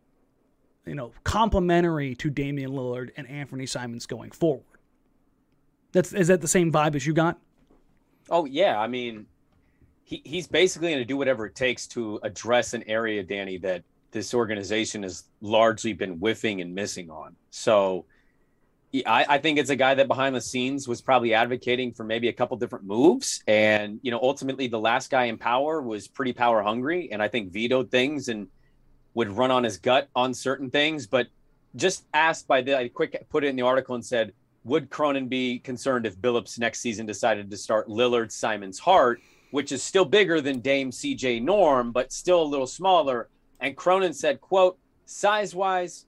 you 0.85 0.95
know, 0.95 1.11
complementary 1.23 2.15
to 2.15 2.29
Damian 2.29 2.71
Lillard 2.71 3.11
and 3.15 3.27
Anthony 3.29 3.65
Simons 3.65 4.05
going 4.05 4.31
forward. 4.31 4.65
That's 5.93 6.13
is 6.13 6.27
that 6.27 6.41
the 6.41 6.47
same 6.47 6.71
vibe 6.71 6.95
as 6.95 7.05
you 7.05 7.13
got? 7.13 7.39
Oh 8.29 8.45
yeah, 8.45 8.79
I 8.79 8.87
mean, 8.87 9.25
he, 10.03 10.21
he's 10.25 10.47
basically 10.47 10.89
going 10.89 11.01
to 11.01 11.05
do 11.05 11.17
whatever 11.17 11.45
it 11.45 11.55
takes 11.55 11.87
to 11.87 12.19
address 12.23 12.73
an 12.73 12.83
area, 12.87 13.23
Danny, 13.23 13.57
that 13.59 13.83
this 14.11 14.33
organization 14.33 15.03
has 15.03 15.23
largely 15.41 15.93
been 15.93 16.17
whiffing 16.17 16.61
and 16.61 16.75
missing 16.75 17.09
on. 17.09 17.35
So 17.49 18.05
I, 18.93 19.25
I, 19.29 19.37
think 19.37 19.57
it's 19.57 19.69
a 19.69 19.75
guy 19.75 19.95
that 19.95 20.07
behind 20.09 20.35
the 20.35 20.41
scenes 20.41 20.85
was 20.87 21.01
probably 21.01 21.33
advocating 21.33 21.93
for 21.93 22.03
maybe 22.03 22.27
a 22.27 22.33
couple 22.33 22.57
different 22.57 22.85
moves. 22.85 23.41
And, 23.47 23.99
you 24.01 24.11
know, 24.11 24.19
ultimately 24.21 24.67
the 24.67 24.79
last 24.79 25.09
guy 25.09 25.25
in 25.25 25.37
power 25.37 25.81
was 25.81 26.09
pretty 26.09 26.33
power 26.33 26.61
hungry. 26.61 27.09
And 27.11 27.21
I 27.21 27.29
think 27.29 27.53
vetoed 27.53 27.89
things 27.89 28.27
and 28.27 28.47
would 29.13 29.31
run 29.31 29.49
on 29.49 29.63
his 29.63 29.77
gut 29.77 30.09
on 30.13 30.33
certain 30.33 30.69
things. 30.69 31.07
But 31.07 31.27
just 31.75 32.05
asked 32.13 32.47
by 32.47 32.61
the, 32.61 32.77
I 32.77 32.89
quick 32.89 33.25
put 33.29 33.45
it 33.45 33.47
in 33.47 33.55
the 33.55 33.61
article 33.61 33.95
and 33.95 34.05
said, 34.05 34.33
would 34.63 34.89
Cronin 34.89 35.27
be 35.27 35.59
concerned 35.59 36.05
if 36.05 36.17
Billups 36.17 36.59
next 36.59 36.81
season 36.81 37.05
decided 37.05 37.49
to 37.49 37.57
start 37.57 37.87
Lillard, 37.87 38.31
Simons, 38.31 38.77
Hart, 38.77 39.21
which 39.51 39.71
is 39.71 39.81
still 39.81 40.05
bigger 40.05 40.41
than 40.41 40.59
Dame 40.59 40.91
CJ 40.91 41.41
Norm, 41.41 41.91
but 41.91 42.11
still 42.11 42.41
a 42.41 42.43
little 42.43 42.67
smaller? 42.67 43.29
And 43.59 43.75
Cronin 43.75 44.13
said, 44.13 44.41
quote, 44.41 44.77
size 45.05 45.55
wise, 45.55 46.05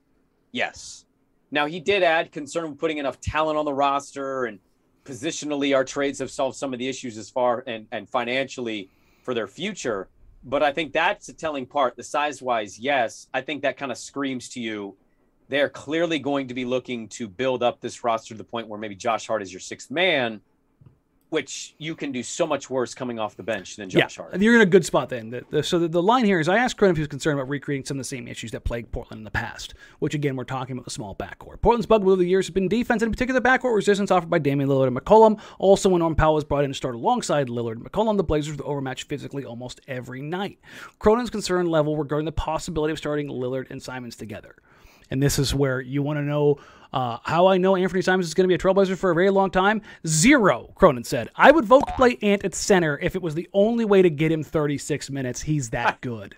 yes. 0.52 1.03
Now 1.54 1.66
he 1.66 1.78
did 1.78 2.02
add 2.02 2.32
concern 2.32 2.68
with 2.68 2.80
putting 2.80 2.98
enough 2.98 3.20
talent 3.20 3.56
on 3.56 3.64
the 3.64 3.72
roster 3.72 4.46
and 4.46 4.58
positionally 5.04 5.72
our 5.72 5.84
trades 5.84 6.18
have 6.18 6.32
solved 6.32 6.56
some 6.56 6.72
of 6.72 6.80
the 6.80 6.88
issues 6.88 7.16
as 7.16 7.30
far 7.30 7.62
and, 7.68 7.86
and 7.92 8.08
financially 8.08 8.90
for 9.22 9.34
their 9.34 9.46
future. 9.46 10.08
But 10.42 10.64
I 10.64 10.72
think 10.72 10.92
that's 10.92 11.28
a 11.28 11.32
telling 11.32 11.64
part. 11.64 11.94
The 11.94 12.02
size 12.02 12.42
wise, 12.42 12.76
yes. 12.76 13.28
I 13.32 13.40
think 13.40 13.62
that 13.62 13.76
kind 13.76 13.92
of 13.92 13.98
screams 13.98 14.48
to 14.50 14.60
you. 14.60 14.96
They're 15.48 15.68
clearly 15.68 16.18
going 16.18 16.48
to 16.48 16.54
be 16.54 16.64
looking 16.64 17.06
to 17.10 17.28
build 17.28 17.62
up 17.62 17.80
this 17.80 18.02
roster 18.02 18.34
to 18.34 18.38
the 18.38 18.42
point 18.42 18.66
where 18.66 18.80
maybe 18.80 18.96
Josh 18.96 19.28
Hart 19.28 19.40
is 19.40 19.52
your 19.52 19.60
sixth 19.60 19.92
man 19.92 20.40
which 21.34 21.74
you 21.78 21.96
can 21.96 22.12
do 22.12 22.22
so 22.22 22.46
much 22.46 22.70
worse 22.70 22.94
coming 22.94 23.18
off 23.18 23.34
the 23.34 23.42
bench 23.42 23.74
than 23.74 23.90
Josh 23.90 24.16
yeah, 24.16 24.22
Hart. 24.22 24.40
You're 24.40 24.54
in 24.54 24.60
a 24.60 24.66
good 24.66 24.86
spot 24.86 25.08
then. 25.08 25.30
The, 25.30 25.42
the, 25.50 25.62
so 25.64 25.80
the, 25.80 25.88
the, 25.88 26.00
line 26.00 26.24
here 26.24 26.38
is 26.38 26.48
I 26.48 26.58
asked 26.58 26.76
Cronin 26.76 26.92
if 26.92 26.96
he 26.96 27.00
was 27.00 27.08
concerned 27.08 27.40
about 27.40 27.48
recreating 27.48 27.84
some 27.84 27.96
of 27.96 27.98
the 27.98 28.04
same 28.04 28.28
issues 28.28 28.52
that 28.52 28.60
plagued 28.60 28.92
Portland 28.92 29.18
in 29.18 29.24
the 29.24 29.32
past, 29.32 29.74
which 29.98 30.14
again, 30.14 30.36
we're 30.36 30.44
talking 30.44 30.74
about 30.74 30.84
the 30.84 30.92
small 30.92 31.16
backcourt. 31.16 31.60
Portland's 31.60 31.86
bugaboo 31.86 32.12
of 32.12 32.20
the 32.20 32.24
years 32.24 32.46
has 32.46 32.54
been 32.54 32.68
defense, 32.68 33.02
and 33.02 33.08
in 33.08 33.12
particular 33.12 33.40
the 33.40 33.48
backcourt 33.48 33.74
resistance 33.74 34.12
offered 34.12 34.30
by 34.30 34.38
Damian 34.38 34.70
Lillard 34.70 34.86
and 34.86 34.96
McCollum. 34.96 35.40
Also, 35.58 35.88
when 35.88 35.98
Norm 35.98 36.14
Powell 36.14 36.34
was 36.34 36.44
brought 36.44 36.62
in 36.62 36.70
to 36.70 36.74
start 36.74 36.94
alongside 36.94 37.48
Lillard 37.48 37.72
and 37.72 37.84
McCollum, 37.84 38.16
the 38.16 38.22
Blazers 38.22 38.56
were 38.56 38.64
overmatched 38.64 39.08
physically 39.08 39.44
almost 39.44 39.80
every 39.88 40.22
night. 40.22 40.60
Cronin's 41.00 41.30
concern 41.30 41.66
level 41.66 41.96
regarding 41.96 42.26
the 42.26 42.32
possibility 42.32 42.92
of 42.92 42.98
starting 42.98 43.26
Lillard 43.26 43.68
and 43.70 43.82
Simons 43.82 44.14
together. 44.14 44.54
And 45.10 45.22
this 45.22 45.38
is 45.38 45.54
where 45.54 45.80
you 45.80 46.02
want 46.02 46.18
to 46.18 46.22
know 46.22 46.58
uh, 46.94 47.18
how 47.24 47.48
I 47.48 47.58
know 47.58 47.72
Anfernee 47.72 48.04
Simons 48.04 48.28
is 48.28 48.34
going 48.34 48.44
to 48.44 48.48
be 48.48 48.54
a 48.54 48.58
trailblazer 48.58 48.96
for 48.96 49.10
a 49.10 49.14
very 49.14 49.30
long 49.30 49.50
time? 49.50 49.82
Zero, 50.06 50.70
Cronin 50.76 51.02
said. 51.02 51.28
I 51.34 51.50
would 51.50 51.64
vote 51.64 51.88
to 51.88 51.92
play 51.94 52.16
Ant 52.22 52.44
at 52.44 52.54
center 52.54 53.00
if 53.02 53.16
it 53.16 53.20
was 53.20 53.34
the 53.34 53.48
only 53.52 53.84
way 53.84 54.00
to 54.00 54.08
get 54.08 54.30
him 54.30 54.44
36 54.44 55.10
minutes. 55.10 55.42
He's 55.42 55.70
that 55.70 56.00
good. 56.00 56.36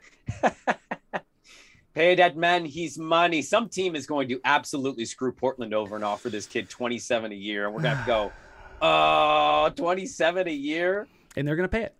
Pay 1.94 2.14
that 2.14 2.38
man 2.38 2.64
he's 2.64 2.98
money. 2.98 3.42
Some 3.42 3.68
team 3.68 3.94
is 3.94 4.06
going 4.06 4.28
to 4.30 4.40
absolutely 4.44 5.04
screw 5.04 5.30
Portland 5.30 5.74
over 5.74 5.94
and 5.94 6.04
offer 6.04 6.30
this 6.30 6.46
kid 6.46 6.70
27 6.70 7.32
a 7.32 7.34
year. 7.34 7.66
And 7.66 7.74
we're 7.74 7.82
going 7.82 7.98
to 7.98 8.04
go, 8.06 8.32
oh, 8.80 9.70
27 9.76 10.48
a 10.48 10.50
year? 10.50 11.06
And 11.36 11.46
they're 11.46 11.56
going 11.56 11.68
to 11.68 11.76
pay 11.76 11.82
it. 11.82 11.94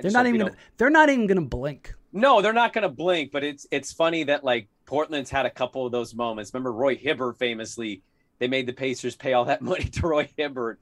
They're 0.00 0.10
not, 0.10 0.26
even 0.26 0.40
gonna, 0.40 0.56
they're 0.76 0.90
not 0.90 1.08
even 1.08 1.26
going 1.26 1.40
to 1.40 1.46
blink. 1.46 1.94
No, 2.12 2.42
they're 2.42 2.52
not 2.52 2.72
going 2.72 2.82
to 2.82 2.88
blink. 2.88 3.32
But 3.32 3.44
it's 3.44 3.66
it's 3.70 3.92
funny 3.92 4.24
that 4.24 4.44
like 4.44 4.68
Portland's 4.86 5.30
had 5.30 5.46
a 5.46 5.50
couple 5.50 5.86
of 5.86 5.92
those 5.92 6.14
moments. 6.14 6.52
Remember 6.52 6.72
Roy 6.72 6.96
Hibbert 6.96 7.38
famously, 7.38 8.02
they 8.38 8.48
made 8.48 8.66
the 8.66 8.72
Pacers 8.72 9.16
pay 9.16 9.32
all 9.32 9.46
that 9.46 9.62
money 9.62 9.84
to 9.84 10.06
Roy 10.06 10.28
Hibbert. 10.36 10.78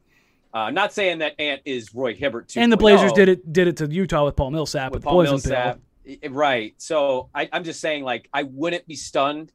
Uh, 0.55 0.70
not 0.70 0.92
saying 0.92 1.18
that 1.18 1.40
Ant 1.40 1.62
is 1.64 1.94
Roy 1.94 2.14
Hibbert 2.14 2.48
too. 2.48 2.61
And 2.61 2.70
the 2.70 2.77
Blazers 2.77 3.12
did 3.12 3.29
it 3.29 3.53
did 3.53 3.68
it 3.68 3.77
to 3.79 3.87
Utah 3.87 4.25
with 4.25 4.37
Paul 4.37 4.51
Millsap 4.51 4.92
with, 4.92 4.98
with 4.98 5.05
Paul 5.05 5.22
Millsap. 5.22 5.79
Pill. 6.05 6.31
Right. 6.31 6.75
So 6.79 7.31
I, 7.35 7.48
I'm 7.53 7.64
just 7.64 7.81
saying, 7.81 8.03
like, 8.05 8.29
I 8.33 8.42
wouldn't 8.42 8.87
be 8.87 8.96
stunned 8.96 9.53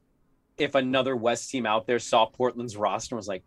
if 0.56 0.74
another 0.74 1.14
West 1.14 1.50
team 1.50 1.66
out 1.66 1.86
there 1.86 1.98
saw 1.98 2.26
Portland's 2.26 2.76
roster 2.76 3.14
and 3.14 3.18
was 3.18 3.28
like, 3.28 3.44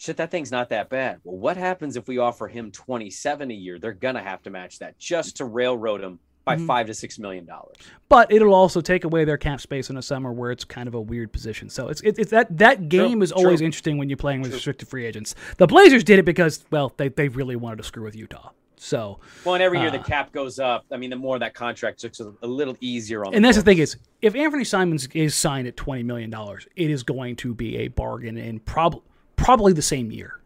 shit, 0.00 0.16
that 0.16 0.30
thing's 0.30 0.50
not 0.50 0.70
that 0.70 0.88
bad. 0.88 1.20
Well, 1.24 1.36
what 1.36 1.56
happens 1.56 1.96
if 1.96 2.08
we 2.08 2.18
offer 2.18 2.48
him 2.48 2.70
27 2.70 3.50
a 3.50 3.54
year? 3.54 3.78
They're 3.78 3.92
gonna 3.92 4.22
have 4.22 4.42
to 4.42 4.50
match 4.50 4.78
that 4.78 4.98
just 4.98 5.36
to 5.36 5.44
railroad 5.44 6.00
him 6.00 6.18
by 6.44 6.56
mm-hmm. 6.56 6.66
five 6.66 6.86
to 6.86 6.94
six 6.94 7.18
million 7.18 7.44
dollars. 7.44 7.76
But 8.08 8.32
it'll 8.32 8.54
also 8.54 8.80
take 8.80 9.04
away 9.04 9.24
their 9.24 9.36
cap 9.36 9.60
space 9.60 9.90
in 9.90 9.96
the 9.96 10.02
summer 10.02 10.32
where 10.32 10.50
it's 10.50 10.64
kind 10.64 10.88
of 10.88 10.94
a 10.94 11.00
weird 11.00 11.32
position. 11.32 11.68
So 11.68 11.88
it's 11.88 12.00
it's, 12.00 12.18
it's 12.18 12.30
that 12.30 12.56
that 12.58 12.88
game 12.88 13.18
true, 13.18 13.22
is 13.22 13.32
always 13.32 13.60
true. 13.60 13.66
interesting 13.66 13.98
when 13.98 14.08
you're 14.08 14.16
playing 14.16 14.40
with 14.40 14.50
true. 14.50 14.56
restricted 14.56 14.88
free 14.88 15.04
agents. 15.06 15.34
The 15.58 15.66
Blazers 15.66 16.02
did 16.02 16.18
it 16.18 16.24
because 16.24 16.64
well 16.70 16.92
they 16.96 17.08
they 17.08 17.28
really 17.28 17.56
wanted 17.56 17.76
to 17.76 17.84
screw 17.84 18.04
with 18.04 18.16
Utah. 18.16 18.50
So 18.82 19.20
well, 19.44 19.56
and 19.56 19.62
every 19.62 19.78
year 19.78 19.88
uh, 19.88 19.92
the 19.92 19.98
cap 19.98 20.32
goes 20.32 20.58
up. 20.58 20.86
I 20.90 20.96
mean, 20.96 21.10
the 21.10 21.16
more 21.16 21.38
that 21.38 21.52
contract 21.52 22.02
looks 22.02 22.18
a, 22.18 22.46
little 22.46 22.78
easier 22.80 23.26
on. 23.26 23.34
And 23.34 23.44
the 23.44 23.48
that's 23.48 23.58
books. 23.58 23.64
the 23.64 23.70
thing 23.72 23.78
is, 23.78 23.96
if 24.22 24.32
Anfernee 24.32 24.66
Simons 24.66 25.06
is 25.12 25.34
signed 25.34 25.68
at 25.68 25.76
twenty 25.76 26.02
million 26.02 26.30
dollars, 26.30 26.66
it 26.76 26.88
is 26.88 27.02
going 27.02 27.36
to 27.36 27.54
be 27.54 27.76
a 27.76 27.88
bargain 27.88 28.38
and 28.38 28.64
prob- 28.64 29.02
probably 29.40 29.72
the 29.72 29.82
same 29.82 30.10
year. 30.10 30.40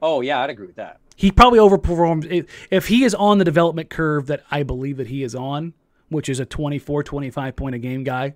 Oh 0.00 0.20
yeah, 0.20 0.40
I'd 0.40 0.50
agree 0.50 0.66
with 0.66 0.76
that. 0.76 1.00
He 1.16 1.30
probably 1.30 1.58
overperformed 1.58 2.48
if 2.70 2.88
he 2.88 3.04
is 3.04 3.14
on 3.14 3.38
the 3.38 3.44
development 3.44 3.90
curve 3.90 4.26
that 4.26 4.42
I 4.50 4.62
believe 4.62 4.96
that 4.96 5.08
he 5.08 5.22
is 5.22 5.34
on, 5.34 5.74
which 6.08 6.28
is 6.28 6.40
a 6.40 6.46
24, 6.46 7.02
25 7.02 7.54
point 7.56 7.74
a 7.74 7.78
game 7.78 8.02
guy. 8.02 8.34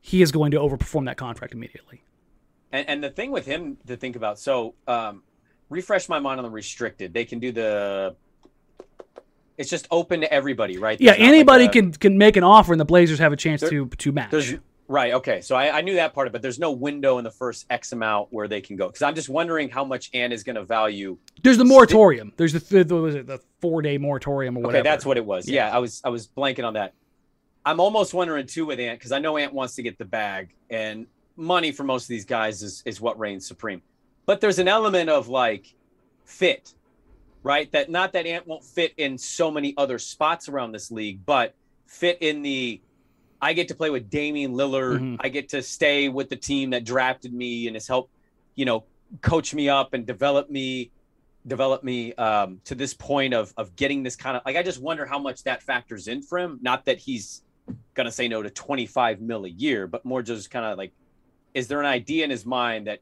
He 0.00 0.22
is 0.22 0.32
going 0.32 0.52
to 0.52 0.58
overperform 0.58 1.06
that 1.06 1.16
contract 1.16 1.52
immediately. 1.52 2.02
And, 2.72 2.88
and 2.88 3.04
the 3.04 3.10
thing 3.10 3.30
with 3.30 3.46
him 3.46 3.76
to 3.86 3.96
think 3.96 4.16
about, 4.16 4.38
so 4.38 4.74
um, 4.86 5.22
refresh 5.68 6.08
my 6.08 6.18
mind 6.18 6.38
on 6.38 6.44
the 6.44 6.50
restricted. 6.50 7.12
They 7.12 7.24
can 7.24 7.38
do 7.38 7.52
the. 7.52 8.16
It's 9.56 9.68
just 9.68 9.88
open 9.90 10.20
to 10.20 10.32
everybody, 10.32 10.78
right? 10.78 10.98
There's 10.98 11.18
yeah, 11.18 11.24
anybody 11.24 11.64
like 11.64 11.74
a, 11.74 11.80
can 11.80 11.92
can 11.92 12.18
make 12.18 12.36
an 12.36 12.44
offer, 12.44 12.72
and 12.72 12.80
the 12.80 12.84
Blazers 12.84 13.18
have 13.18 13.32
a 13.32 13.36
chance 13.36 13.60
there, 13.60 13.70
to 13.70 13.88
to 13.88 14.12
match. 14.12 14.54
Right. 14.88 15.12
Okay. 15.12 15.42
So 15.42 15.54
I, 15.54 15.78
I, 15.78 15.80
knew 15.82 15.94
that 15.96 16.14
part 16.14 16.26
of 16.26 16.30
it, 16.30 16.32
but 16.32 16.40
there's 16.42 16.58
no 16.58 16.72
window 16.72 17.18
in 17.18 17.24
the 17.24 17.30
first 17.30 17.66
X 17.68 17.92
amount 17.92 18.28
where 18.32 18.48
they 18.48 18.62
can 18.62 18.74
go. 18.74 18.86
Because 18.86 19.02
I'm 19.02 19.14
just 19.14 19.28
wondering 19.28 19.68
how 19.68 19.84
much 19.84 20.08
Ant 20.14 20.32
is 20.32 20.42
going 20.42 20.56
to 20.56 20.64
value. 20.64 21.18
There's 21.42 21.58
the 21.58 21.64
moratorium. 21.66 22.32
There's 22.38 22.54
the, 22.54 22.84
the 22.84 22.96
was 22.96 23.14
it 23.14 23.26
the 23.26 23.38
four 23.60 23.82
day 23.82 23.98
moratorium 23.98 24.56
or 24.56 24.62
whatever. 24.62 24.78
Okay, 24.78 24.88
that's 24.88 25.04
what 25.04 25.18
it 25.18 25.26
was. 25.26 25.46
Yeah. 25.46 25.68
yeah, 25.68 25.76
I 25.76 25.78
was 25.78 26.00
I 26.04 26.08
was 26.08 26.26
blanking 26.26 26.64
on 26.64 26.72
that. 26.72 26.94
I'm 27.66 27.80
almost 27.80 28.14
wondering 28.14 28.46
too 28.46 28.64
with 28.64 28.80
Ant 28.80 28.98
because 28.98 29.12
I 29.12 29.18
know 29.18 29.36
Ant 29.36 29.52
wants 29.52 29.74
to 29.74 29.82
get 29.82 29.98
the 29.98 30.06
bag, 30.06 30.54
and 30.70 31.06
money 31.36 31.70
for 31.70 31.84
most 31.84 32.04
of 32.04 32.08
these 32.08 32.24
guys 32.24 32.62
is 32.62 32.82
is 32.86 32.98
what 32.98 33.18
reigns 33.18 33.46
supreme. 33.46 33.82
But 34.24 34.40
there's 34.40 34.58
an 34.58 34.68
element 34.68 35.10
of 35.10 35.28
like 35.28 35.74
fit, 36.24 36.72
right? 37.42 37.70
That 37.72 37.90
not 37.90 38.14
that 38.14 38.24
Ant 38.24 38.46
won't 38.46 38.64
fit 38.64 38.94
in 38.96 39.18
so 39.18 39.50
many 39.50 39.74
other 39.76 39.98
spots 39.98 40.48
around 40.48 40.72
this 40.72 40.90
league, 40.90 41.26
but 41.26 41.54
fit 41.86 42.16
in 42.22 42.40
the 42.40 42.80
I 43.40 43.52
get 43.52 43.68
to 43.68 43.74
play 43.74 43.90
with 43.90 44.10
Damian 44.10 44.52
Lillard. 44.54 45.00
Mm-hmm. 45.00 45.16
I 45.20 45.28
get 45.28 45.48
to 45.50 45.62
stay 45.62 46.08
with 46.08 46.28
the 46.28 46.36
team 46.36 46.70
that 46.70 46.84
drafted 46.84 47.32
me 47.32 47.66
and 47.66 47.76
has 47.76 47.86
helped, 47.86 48.12
you 48.54 48.64
know, 48.64 48.84
coach 49.20 49.54
me 49.54 49.68
up 49.68 49.94
and 49.94 50.06
develop 50.06 50.50
me, 50.50 50.90
develop 51.46 51.84
me 51.84 52.14
um, 52.14 52.60
to 52.64 52.74
this 52.74 52.94
point 52.94 53.34
of 53.34 53.54
of 53.56 53.76
getting 53.76 54.02
this 54.02 54.16
kind 54.16 54.36
of 54.36 54.42
like. 54.44 54.56
I 54.56 54.62
just 54.62 54.80
wonder 54.80 55.06
how 55.06 55.18
much 55.18 55.44
that 55.44 55.62
factors 55.62 56.08
in 56.08 56.22
for 56.22 56.38
him. 56.38 56.58
Not 56.62 56.84
that 56.86 56.98
he's 56.98 57.42
gonna 57.94 58.12
say 58.12 58.28
no 58.28 58.42
to 58.42 58.50
25 58.50 59.20
mil 59.20 59.44
a 59.44 59.48
year, 59.48 59.86
but 59.86 60.04
more 60.04 60.22
just 60.22 60.50
kind 60.50 60.64
of 60.64 60.76
like, 60.76 60.92
is 61.54 61.68
there 61.68 61.80
an 61.80 61.86
idea 61.86 62.24
in 62.24 62.30
his 62.30 62.44
mind 62.44 62.86
that 62.86 63.00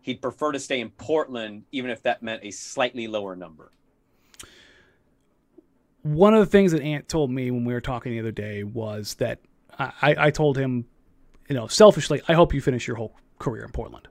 he'd 0.00 0.22
prefer 0.22 0.52
to 0.52 0.60
stay 0.60 0.80
in 0.80 0.90
Portland, 0.90 1.64
even 1.72 1.90
if 1.90 2.02
that 2.02 2.22
meant 2.22 2.44
a 2.44 2.50
slightly 2.50 3.08
lower 3.08 3.36
number? 3.36 3.72
One 6.02 6.34
of 6.34 6.40
the 6.40 6.46
things 6.46 6.70
that 6.70 6.82
Ant 6.82 7.08
told 7.08 7.32
me 7.32 7.50
when 7.50 7.64
we 7.64 7.74
were 7.74 7.80
talking 7.80 8.12
the 8.12 8.20
other 8.20 8.30
day 8.30 8.62
was 8.62 9.14
that 9.14 9.40
I, 9.78 10.14
I 10.18 10.30
told 10.30 10.56
him, 10.56 10.86
you 11.48 11.54
know, 11.54 11.66
selfishly, 11.66 12.22
I 12.28 12.34
hope 12.34 12.54
you 12.54 12.60
finish 12.60 12.86
your 12.86 12.96
whole 12.96 13.14
career 13.38 13.64
in 13.64 13.70
Portland. 13.70 14.08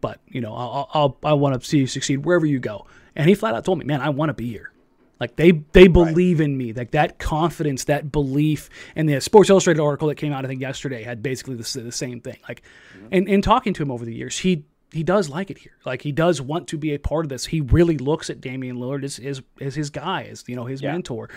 But, 0.00 0.20
you 0.26 0.40
know, 0.40 0.54
I'll, 0.54 0.90
I'll 0.92 1.18
I 1.24 1.32
want 1.32 1.60
to 1.60 1.66
see 1.66 1.78
you 1.78 1.86
succeed 1.86 2.24
wherever 2.24 2.44
you 2.44 2.58
go. 2.58 2.86
And 3.16 3.28
he 3.28 3.34
flat 3.34 3.54
out 3.54 3.64
told 3.64 3.78
me, 3.78 3.84
man, 3.84 4.00
I 4.00 4.10
want 4.10 4.30
to 4.30 4.34
be 4.34 4.50
here. 4.50 4.72
Like 5.20 5.36
they 5.36 5.52
they 5.72 5.86
believe 5.86 6.40
right. 6.40 6.46
in 6.46 6.56
me. 6.56 6.72
Like 6.72 6.90
that 6.90 7.18
confidence, 7.18 7.84
that 7.84 8.10
belief. 8.10 8.68
And 8.96 9.08
the 9.08 9.20
Sports 9.20 9.48
Illustrated 9.48 9.80
article 9.80 10.08
that 10.08 10.16
came 10.16 10.32
out, 10.32 10.44
I 10.44 10.48
think 10.48 10.60
yesterday, 10.60 11.02
had 11.02 11.22
basically 11.22 11.54
the, 11.54 11.82
the 11.82 11.92
same 11.92 12.20
thing. 12.20 12.36
Like, 12.48 12.62
mm-hmm. 12.96 13.06
and 13.12 13.28
in 13.28 13.40
talking 13.40 13.72
to 13.74 13.82
him 13.82 13.90
over 13.90 14.04
the 14.04 14.14
years, 14.14 14.38
he 14.38 14.64
he 14.92 15.02
does 15.02 15.28
like 15.28 15.50
it 15.50 15.58
here. 15.58 15.76
Like 15.86 16.02
he 16.02 16.12
does 16.12 16.40
want 16.40 16.68
to 16.68 16.78
be 16.78 16.94
a 16.94 16.98
part 16.98 17.24
of 17.24 17.28
this. 17.28 17.46
He 17.46 17.60
really 17.60 17.96
looks 17.96 18.28
at 18.28 18.40
Damian 18.40 18.76
Lillard 18.76 19.04
as 19.04 19.18
as, 19.18 19.40
as 19.60 19.74
his 19.74 19.90
guy, 19.90 20.24
as 20.24 20.44
you 20.46 20.56
know 20.56 20.64
his 20.64 20.82
yeah. 20.82 20.92
mentor. 20.92 21.30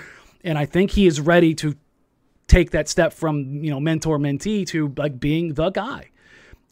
And 0.44 0.58
I 0.58 0.66
think 0.66 0.92
he 0.92 1.08
is 1.08 1.22
ready 1.22 1.54
to 1.56 1.76
take 2.48 2.72
that 2.72 2.88
step 2.88 3.14
from 3.14 3.64
you 3.64 3.70
know 3.70 3.80
mentor 3.80 4.18
mentee 4.18 4.66
to 4.66 4.94
like 4.98 5.20
being 5.20 5.54
the 5.54 5.70
guy 5.70 6.10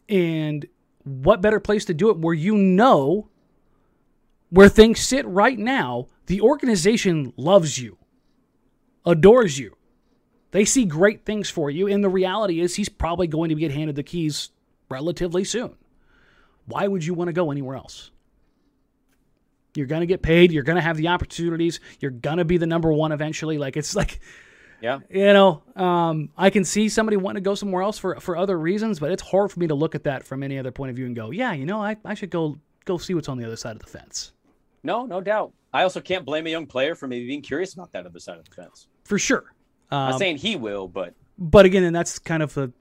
and 0.08 0.66
what 1.04 1.40
better 1.40 1.60
place 1.60 1.84
to 1.84 1.94
do 1.94 2.10
it 2.10 2.18
where 2.18 2.34
you 2.34 2.56
know 2.56 3.28
where 4.50 4.68
things 4.68 5.00
sit 5.00 5.26
right 5.26 5.58
now, 5.58 6.06
the 6.26 6.40
organization 6.40 7.32
loves 7.36 7.78
you, 7.78 7.98
adores 9.04 9.58
you. 9.58 9.76
They 10.52 10.64
see 10.64 10.84
great 10.84 11.24
things 11.24 11.50
for 11.50 11.70
you, 11.70 11.86
and 11.88 12.02
the 12.02 12.08
reality 12.08 12.60
is 12.60 12.74
he's 12.74 12.88
probably 12.88 13.26
going 13.26 13.50
to 13.50 13.54
get 13.54 13.72
handed 13.72 13.96
the 13.96 14.02
keys 14.02 14.50
relatively 14.88 15.44
soon. 15.44 15.74
Why 16.66 16.86
would 16.86 17.04
you 17.04 17.14
want 17.14 17.28
to 17.28 17.32
go 17.32 17.50
anywhere 17.50 17.76
else? 17.76 18.10
You're 19.74 19.86
going 19.86 20.00
to 20.00 20.06
get 20.06 20.22
paid. 20.22 20.52
You're 20.52 20.62
going 20.62 20.76
to 20.76 20.82
have 20.82 20.96
the 20.96 21.08
opportunities. 21.08 21.80
You're 22.00 22.10
going 22.10 22.38
to 22.38 22.44
be 22.44 22.56
the 22.56 22.66
number 22.66 22.90
one 22.90 23.12
eventually. 23.12 23.58
Like, 23.58 23.76
it's 23.76 23.94
like, 23.94 24.20
Yeah. 24.80 24.98
you 25.08 25.32
know, 25.32 25.62
um, 25.74 26.28
I 26.36 26.50
can 26.50 26.64
see 26.64 26.88
somebody 26.88 27.16
wanting 27.16 27.42
to 27.42 27.44
go 27.48 27.54
somewhere 27.54 27.82
else 27.82 27.98
for, 27.98 28.20
for 28.20 28.36
other 28.36 28.58
reasons, 28.58 29.00
but 29.00 29.10
it's 29.10 29.22
hard 29.22 29.50
for 29.50 29.58
me 29.58 29.66
to 29.68 29.74
look 29.74 29.94
at 29.94 30.04
that 30.04 30.22
from 30.24 30.42
any 30.42 30.58
other 30.58 30.70
point 30.70 30.90
of 30.90 30.96
view 30.96 31.06
and 31.06 31.16
go, 31.16 31.30
yeah, 31.30 31.52
you 31.52 31.64
know, 31.64 31.82
I, 31.82 31.96
I 32.04 32.14
should 32.14 32.30
go 32.30 32.58
go 32.84 32.98
see 32.98 33.14
what's 33.14 33.28
on 33.28 33.38
the 33.38 33.44
other 33.44 33.56
side 33.56 33.74
of 33.74 33.80
the 33.80 33.86
fence. 33.88 34.32
No, 34.82 35.06
no 35.06 35.20
doubt. 35.20 35.52
I 35.72 35.82
also 35.82 36.00
can't 36.00 36.24
blame 36.24 36.46
a 36.46 36.50
young 36.50 36.66
player 36.66 36.94
for 36.94 37.08
maybe 37.08 37.26
being 37.26 37.42
curious 37.42 37.74
about 37.74 37.90
that 37.92 38.06
other 38.06 38.20
side 38.20 38.38
of 38.38 38.44
the 38.48 38.54
fence. 38.54 38.86
For 39.04 39.18
sure. 39.18 39.52
I'm 39.90 39.98
Um, 39.98 40.10
not 40.10 40.18
saying 40.18 40.36
he 40.38 40.56
will, 40.56 40.88
but 40.88 41.14
but 41.38 41.66
again, 41.66 41.84
and 41.84 41.94
that's 41.94 42.18
kind 42.18 42.42
of 42.42 42.54
the 42.54 42.72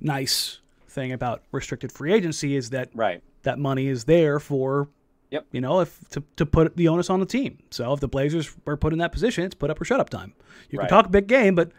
nice 0.00 0.60
thing 0.88 1.12
about 1.12 1.42
restricted 1.52 1.90
free 1.92 2.12
agency 2.12 2.56
is 2.56 2.70
that 2.70 2.90
right. 2.94 3.22
that 3.42 3.58
money 3.58 3.86
is 3.88 4.04
there 4.04 4.38
for 4.40 4.88
Yep. 5.34 5.46
you 5.52 5.60
know 5.60 5.80
if 5.80 5.98
to, 6.10 6.22
to 6.36 6.46
put 6.46 6.76
the 6.76 6.88
onus 6.88 7.10
on 7.10 7.20
the 7.20 7.26
team. 7.26 7.58
So 7.70 7.92
if 7.92 8.00
the 8.00 8.08
blazers 8.08 8.54
were 8.64 8.76
put 8.76 8.92
in 8.92 8.98
that 9.00 9.12
position 9.12 9.44
it's 9.44 9.54
put 9.54 9.68
up 9.70 9.80
or 9.80 9.84
shut 9.84 10.00
up 10.00 10.08
time. 10.10 10.32
You 10.70 10.78
Right. 10.78 10.88
can 10.88 10.96
talk 10.96 11.06
a 11.06 11.10
big 11.10 11.26
game 11.26 11.54
but 11.54 11.72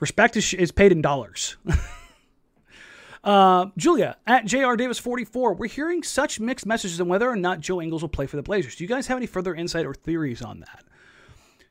respect 0.00 0.36
is, 0.36 0.52
is 0.54 0.72
paid 0.72 0.92
in 0.92 1.00
dollars. 1.02 1.56
Uh, 3.24 3.66
julia 3.78 4.16
at 4.26 4.44
jr 4.46 4.74
davis 4.74 4.98
44 4.98 5.54
we're 5.54 5.68
hearing 5.68 6.02
such 6.02 6.40
mixed 6.40 6.66
messages 6.66 7.00
on 7.00 7.06
whether 7.06 7.30
or 7.30 7.36
not 7.36 7.60
joe 7.60 7.80
ingles 7.80 8.02
will 8.02 8.08
play 8.08 8.26
for 8.26 8.34
the 8.34 8.42
blazers. 8.42 8.74
Do 8.74 8.82
you 8.82 8.88
guys 8.88 9.06
have 9.06 9.16
any 9.16 9.26
further 9.28 9.54
insight 9.54 9.86
or 9.86 9.94
theories 9.94 10.42
on 10.42 10.58
that? 10.58 10.82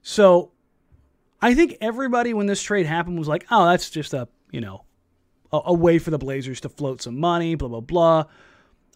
So 0.01 0.51
i 1.41 1.53
think 1.53 1.75
everybody 1.81 2.33
when 2.33 2.45
this 2.45 2.61
trade 2.63 2.85
happened 2.85 3.19
was 3.19 3.27
like 3.27 3.45
oh 3.51 3.65
that's 3.65 3.89
just 3.89 4.13
a 4.13 4.29
you 4.49 4.61
know 4.61 4.85
a, 5.51 5.59
a 5.65 5.73
way 5.73 5.99
for 5.99 6.09
the 6.09 6.17
blazers 6.17 6.61
to 6.61 6.69
float 6.69 7.01
some 7.01 7.19
money 7.19 7.55
blah 7.55 7.67
blah 7.67 7.81
blah. 7.81 8.23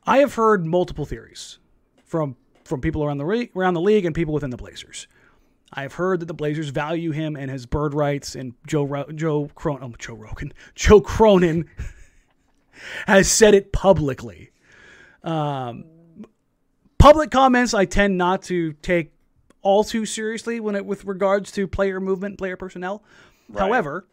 I 0.08 0.20
have 0.20 0.36
heard 0.36 0.66
multiple 0.66 1.04
theories 1.06 1.60
from 2.16 2.36
from 2.64 2.82
people 2.82 3.04
around 3.04 3.18
the 3.18 3.26
re- 3.26 3.52
around 3.56 3.74
the 3.74 3.82
league 3.82 4.06
and 4.06 4.16
people 4.16 4.34
within 4.34 4.50
the 4.50 4.58
Blazers. 4.58 5.08
I 5.74 5.82
have 5.82 5.94
heard 5.94 6.22
that 6.22 6.28
the 6.28 6.34
Blazers 6.34 6.70
value 6.70 7.12
him 7.12 7.36
and 7.36 7.52
his 7.52 7.66
bird 7.66 7.94
rights, 7.94 8.36
and 8.36 8.54
Joe 8.66 8.84
Ro- 8.84 9.12
Joe 9.14 9.50
Cronin, 9.56 9.84
oh, 9.84 9.96
Joe 9.98 10.16
Rogan, 10.16 10.54
Joe 10.76 11.02
Cronin 11.02 11.70
has 13.08 13.30
said 13.30 13.54
it 13.54 13.74
publicly. 13.74 14.52
Um, 15.24 15.86
public 16.98 17.32
comments 17.32 17.74
I 17.74 17.86
tend 17.86 18.18
not 18.18 18.44
to 18.44 18.74
take 18.74 19.12
all 19.62 19.84
too 19.84 20.06
seriously 20.06 20.60
when 20.60 20.76
it 20.76 20.86
with 20.86 21.04
regards 21.04 21.52
to 21.54 21.68
player 21.68 22.00
movement, 22.00 22.38
player 22.38 22.56
personnel. 22.56 23.04
Right. 23.50 23.62
However, 23.62 24.08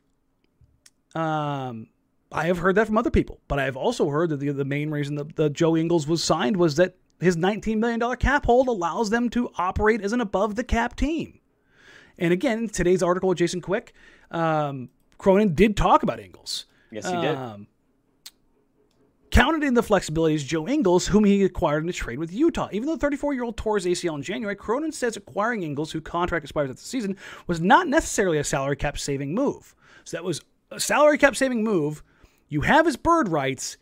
um, 1.14 1.88
I 2.32 2.46
have 2.46 2.58
heard 2.58 2.74
that 2.74 2.86
from 2.86 2.98
other 2.98 3.10
people, 3.10 3.38
but 3.46 3.58
I 3.58 3.64
have 3.64 3.76
also 3.76 4.08
heard 4.08 4.30
that 4.30 4.40
the, 4.40 4.50
the 4.50 4.64
main 4.64 4.90
reason 4.90 5.14
that 5.16 5.36
the 5.36 5.48
Joe 5.50 5.76
Ingles 5.76 6.06
was 6.06 6.24
signed 6.24 6.56
was 6.56 6.76
that 6.76 6.96
his 7.22 7.36
$19 7.36 7.78
million 7.78 8.16
cap 8.16 8.46
hold 8.46 8.68
allows 8.68 9.10
them 9.10 9.28
to 9.30 9.50
operate 9.56 10.00
as 10.00 10.12
an 10.12 10.20
above 10.20 10.56
the 10.56 10.64
cap 10.64 10.96
team. 10.96 11.40
And 12.18 12.32
again, 12.32 12.68
today's 12.68 13.02
article 13.02 13.28
with 13.28 13.38
Jason 13.38 13.60
Quick, 13.60 13.94
um, 14.30 14.90
Cronin 15.18 15.54
did 15.54 15.76
talk 15.76 16.02
about 16.02 16.20
Ingles. 16.20 16.66
Yes, 16.90 17.06
he 17.08 17.12
did. 17.12 17.36
Um, 17.36 17.66
counted 19.30 19.64
in 19.64 19.74
the 19.74 19.82
flexibility 19.82 20.34
is 20.34 20.44
Joe 20.44 20.68
Ingles, 20.68 21.06
whom 21.06 21.24
he 21.24 21.42
acquired 21.42 21.82
in 21.82 21.88
a 21.88 21.92
trade 21.92 22.18
with 22.18 22.32
Utah. 22.32 22.68
Even 22.70 22.86
though 22.86 22.94
the 22.94 23.00
34 23.00 23.32
year 23.34 23.44
old 23.44 23.56
tore 23.56 23.78
his 23.78 23.86
ACL 23.86 24.14
in 24.14 24.22
January, 24.22 24.54
Cronin 24.54 24.92
says 24.92 25.16
acquiring 25.16 25.62
Ingles, 25.62 25.90
whose 25.90 26.02
contract 26.02 26.44
expires 26.44 26.70
at 26.70 26.76
the 26.76 26.82
season, 26.82 27.16
was 27.46 27.60
not 27.60 27.88
necessarily 27.88 28.38
a 28.38 28.44
salary 28.44 28.76
cap 28.76 28.98
saving 28.98 29.34
move. 29.34 29.74
So 30.04 30.16
that 30.16 30.24
was 30.24 30.42
a 30.70 30.78
salary 30.78 31.18
cap 31.18 31.34
saving 31.34 31.64
move. 31.64 32.02
You 32.48 32.60
have 32.60 32.84
his 32.84 32.96
bird 32.96 33.28
rights, 33.28 33.78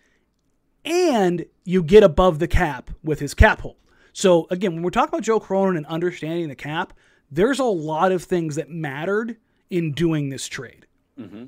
and 0.85 1.45
you 1.65 1.83
get 1.83 2.03
above 2.03 2.39
the 2.39 2.49
cap 2.49 2.91
with 3.03 3.21
his 3.21 3.35
cap 3.35 3.61
hold. 3.61 3.77
So 4.13 4.47
again, 4.51 4.75
when 4.75 4.83
we're 4.83 4.91
talking 4.91 5.11
about 5.11 5.23
Joe 5.23 5.41
Cronin 5.41 5.77
and 5.77 5.87
understanding 5.87 6.49
the 6.49 6.55
cap, 6.55 6.93
there's 7.31 7.59
a 7.59 7.65
lot 7.65 8.13
of 8.13 8.25
things 8.25 8.57
that 8.57 8.71
mattered 8.71 9.37
in 9.71 9.93
doing 9.93 10.31
this 10.31 10.49
trade. 10.49 10.87
Mm-hmm. 11.19 11.45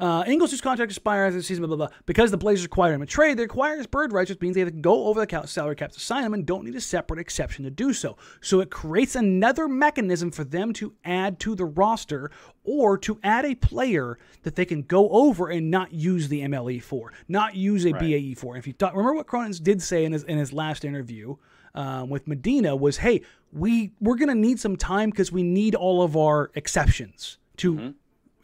Uh, 0.00 0.24
Ingles, 0.26 0.50
whose 0.50 0.60
contract 0.60 0.90
expires 0.90 1.34
this 1.34 1.46
season, 1.46 1.64
blah, 1.64 1.76
blah, 1.76 1.86
blah. 1.86 1.96
Because 2.04 2.30
the 2.30 2.36
Blazers 2.36 2.64
acquired 2.64 2.94
him 2.94 3.02
in 3.02 3.06
trade, 3.06 3.36
they 3.36 3.44
acquire 3.44 3.76
his 3.76 3.86
bird 3.86 4.12
rights, 4.12 4.28
which 4.30 4.40
means 4.40 4.54
they 4.54 4.60
have 4.60 4.70
to 4.70 4.74
go 4.74 5.06
over 5.06 5.24
the 5.24 5.46
salary 5.46 5.76
cap 5.76 5.92
to 5.92 6.00
sign 6.00 6.24
him 6.24 6.34
and 6.34 6.44
don't 6.44 6.64
need 6.64 6.74
a 6.74 6.80
separate 6.80 7.20
exception 7.20 7.64
to 7.64 7.70
do 7.70 7.92
so. 7.92 8.16
So 8.40 8.60
it 8.60 8.70
creates 8.70 9.14
another 9.14 9.68
mechanism 9.68 10.30
for 10.30 10.42
them 10.42 10.72
to 10.74 10.94
add 11.04 11.38
to 11.40 11.54
the 11.54 11.64
roster 11.64 12.30
or 12.64 12.98
to 12.98 13.20
add 13.22 13.44
a 13.44 13.54
player 13.54 14.18
that 14.42 14.56
they 14.56 14.64
can 14.64 14.82
go 14.82 15.08
over 15.10 15.48
and 15.48 15.70
not 15.70 15.92
use 15.92 16.28
the 16.28 16.40
MLE 16.42 16.82
for, 16.82 17.12
not 17.28 17.54
use 17.54 17.86
a 17.86 17.92
BAE 17.92 18.34
for. 18.36 18.56
If 18.56 18.66
you 18.66 18.72
thought, 18.72 18.96
remember 18.96 19.16
what 19.16 19.26
Cronin 19.26 19.52
did 19.62 19.80
say 19.80 20.04
in 20.04 20.12
his, 20.12 20.24
in 20.24 20.38
his 20.38 20.52
last 20.52 20.84
interview 20.84 21.36
um, 21.74 22.08
with 22.08 22.26
Medina 22.26 22.74
was, 22.74 22.96
hey, 22.96 23.22
we, 23.52 23.92
we're 24.00 24.16
going 24.16 24.28
to 24.28 24.34
need 24.34 24.58
some 24.58 24.76
time 24.76 25.10
because 25.10 25.30
we 25.30 25.44
need 25.44 25.76
all 25.76 26.02
of 26.02 26.16
our 26.16 26.50
exceptions 26.54 27.38
to 27.58 27.94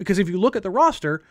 because 0.00 0.18
if 0.18 0.30
you 0.30 0.40
look 0.40 0.56
at 0.56 0.62
the 0.62 0.70
roster, 0.70 1.22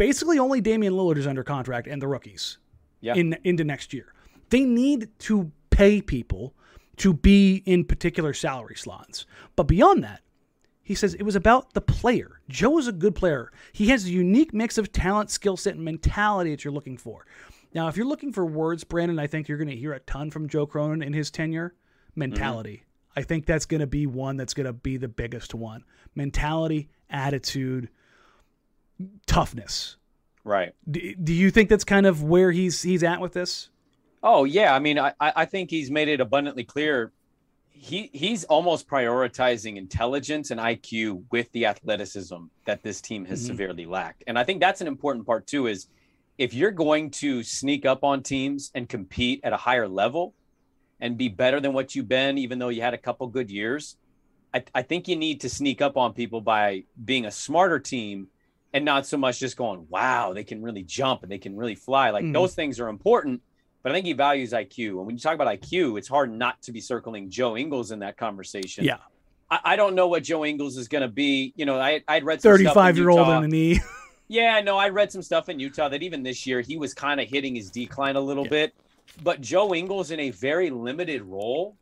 basically 0.00 0.38
only 0.38 0.62
Damian 0.62 0.94
Lillard 0.94 1.18
is 1.18 1.26
under 1.26 1.44
contract 1.44 1.86
and 1.86 2.00
the 2.00 2.08
rookies 2.08 2.56
Yeah. 3.02 3.14
in 3.16 3.36
into 3.44 3.64
next 3.64 3.92
year. 3.92 4.14
They 4.48 4.64
need 4.64 5.10
to 5.20 5.52
pay 5.68 6.00
people 6.00 6.54
to 6.96 7.12
be 7.12 7.62
in 7.66 7.84
particular 7.84 8.32
salary 8.32 8.76
slots. 8.76 9.26
But 9.56 9.64
beyond 9.64 10.02
that, 10.04 10.22
he 10.82 10.94
says 10.94 11.12
it 11.12 11.22
was 11.24 11.36
about 11.36 11.74
the 11.74 11.82
player. 11.82 12.40
Joe 12.48 12.78
is 12.78 12.88
a 12.88 12.92
good 12.92 13.14
player. 13.14 13.52
He 13.72 13.88
has 13.88 14.06
a 14.06 14.10
unique 14.10 14.54
mix 14.54 14.78
of 14.78 14.90
talent, 14.90 15.30
skill 15.30 15.58
set, 15.58 15.74
and 15.74 15.84
mentality 15.84 16.50
that 16.50 16.64
you're 16.64 16.72
looking 16.72 16.96
for. 16.96 17.26
Now, 17.74 17.88
if 17.88 17.96
you're 17.98 18.06
looking 18.06 18.32
for 18.32 18.46
words, 18.46 18.84
Brandon, 18.84 19.18
I 19.18 19.26
think 19.26 19.48
you're 19.48 19.58
going 19.58 19.68
to 19.68 19.76
hear 19.76 19.92
a 19.92 20.00
ton 20.00 20.30
from 20.30 20.48
Joe 20.48 20.66
Cronin 20.66 21.02
in 21.02 21.12
his 21.12 21.30
tenure. 21.30 21.74
Mentality. 22.16 22.76
Mm-hmm. 22.76 23.18
I 23.20 23.22
think 23.22 23.44
that's 23.44 23.66
going 23.66 23.80
to 23.82 23.86
be 23.86 24.06
one 24.06 24.38
that's 24.38 24.54
going 24.54 24.66
to 24.66 24.72
be 24.72 24.96
the 24.96 25.08
biggest 25.08 25.54
one. 25.54 25.84
Mentality, 26.14 26.88
attitude, 27.10 27.90
toughness. 29.26 29.96
right. 30.44 30.72
Do, 30.90 31.14
do 31.14 31.32
you 31.32 31.50
think 31.50 31.68
that's 31.68 31.84
kind 31.84 32.06
of 32.06 32.22
where 32.22 32.50
he's 32.52 32.82
he's 32.82 33.02
at 33.02 33.20
with 33.20 33.32
this? 33.32 33.68
Oh 34.22 34.44
yeah, 34.44 34.74
I 34.74 34.78
mean, 34.78 34.98
I 34.98 35.12
I 35.20 35.44
think 35.44 35.70
he's 35.70 35.90
made 35.90 36.08
it 36.08 36.20
abundantly 36.20 36.64
clear. 36.64 37.12
He 37.70 38.10
he's 38.12 38.44
almost 38.44 38.86
prioritizing 38.88 39.76
intelligence 39.76 40.50
and 40.50 40.60
IQ 40.60 41.22
with 41.30 41.50
the 41.52 41.66
athleticism 41.66 42.36
that 42.66 42.82
this 42.82 43.00
team 43.00 43.24
has 43.26 43.42
Mhm. 43.42 43.46
severely 43.46 43.86
lacked, 43.86 44.24
and 44.26 44.38
I 44.38 44.44
think 44.44 44.60
that's 44.60 44.80
an 44.82 44.86
important 44.86 45.26
part 45.26 45.46
too. 45.46 45.66
Is 45.66 45.86
if 46.36 46.52
you're 46.52 46.70
going 46.70 47.10
to 47.10 47.42
sneak 47.42 47.86
up 47.86 48.04
on 48.04 48.22
teams 48.22 48.70
and 48.74 48.88
compete 48.88 49.40
at 49.42 49.52
a 49.54 49.56
higher 49.56 49.88
level, 49.88 50.34
and 51.00 51.16
be 51.16 51.28
better 51.28 51.60
than 51.60 51.72
what 51.72 51.94
you've 51.94 52.08
been, 52.08 52.36
even 52.36 52.58
though 52.58 52.68
you 52.68 52.82
had 52.82 52.92
a 52.92 52.98
couple 52.98 53.26
good 53.26 53.50
years, 53.50 53.96
I, 54.52 54.62
I 54.74 54.82
think 54.82 55.08
you 55.08 55.16
need 55.16 55.40
to 55.42 55.48
sneak 55.48 55.80
up 55.80 55.96
on 55.96 56.12
people 56.12 56.42
by 56.42 56.84
being 57.02 57.24
a 57.24 57.30
smarter 57.30 57.78
team 57.78 58.28
and 58.72 58.84
not 58.84 59.06
so 59.06 59.16
much 59.16 59.40
just 59.40 59.56
going, 59.56 59.86
wow, 59.88 60.32
they 60.32 60.44
can 60.44 60.62
really 60.62 60.82
jump 60.82 61.22
and 61.22 61.30
they 61.30 61.38
can 61.38 61.56
really 61.56 61.74
fly. 61.74 62.10
Like 62.10 62.24
Mhm. 62.24 62.32
those 62.32 62.54
things 62.54 62.78
are 62.78 62.88
important, 62.88 63.42
but 63.82 63.90
I 63.92 63.94
think 63.94 64.06
he 64.06 64.12
values 64.12 64.52
IQ. 64.52 64.98
And 64.98 65.06
when 65.06 65.16
you 65.16 65.20
talk 65.20 65.34
about 65.34 65.48
IQ, 65.48 65.98
it's 65.98 66.08
hard 66.08 66.30
not 66.32 66.60
to 66.62 66.72
be 66.72 66.80
circling 66.80 67.30
Joe 67.30 67.56
Ingles 67.56 67.90
in 67.90 67.98
that 68.00 68.16
conversation. 68.16 68.84
Yeah, 68.84 68.98
I, 69.50 69.58
I 69.64 69.76
don't 69.76 69.94
know 69.94 70.06
what 70.08 70.22
Joe 70.22 70.44
Ingles 70.44 70.76
is 70.76 70.86
going 70.88 71.02
to 71.02 71.08
be. 71.08 71.52
You 71.56 71.66
know, 71.66 71.80
I, 71.80 72.02
I'd 72.06 72.24
read 72.24 72.40
some 72.42 72.52
stuff 72.52 72.76
in 72.76 72.82
35 72.94 72.96
year 72.98 73.08
old 73.08 73.28
in 73.28 73.42
the 73.42 73.48
knee. 73.48 73.80
Yeah, 74.32 74.60
no, 74.60 74.78
I 74.78 74.90
read 74.90 75.10
some 75.10 75.22
stuff 75.22 75.48
in 75.48 75.58
Utah 75.58 75.88
that 75.88 76.04
even 76.04 76.22
this 76.22 76.46
year 76.46 76.60
he 76.60 76.76
was 76.76 76.94
kind 76.94 77.20
of 77.20 77.28
hitting 77.28 77.56
his 77.56 77.68
decline 77.68 78.14
a 78.14 78.20
little 78.20 78.44
Yeah. 78.44 78.50
bit. 78.50 78.74
But 79.20 79.40
Joe 79.40 79.74
Ingles 79.74 80.12
in 80.12 80.20
a 80.20 80.30
very 80.30 80.70
limited 80.70 81.22
role, 81.22 81.76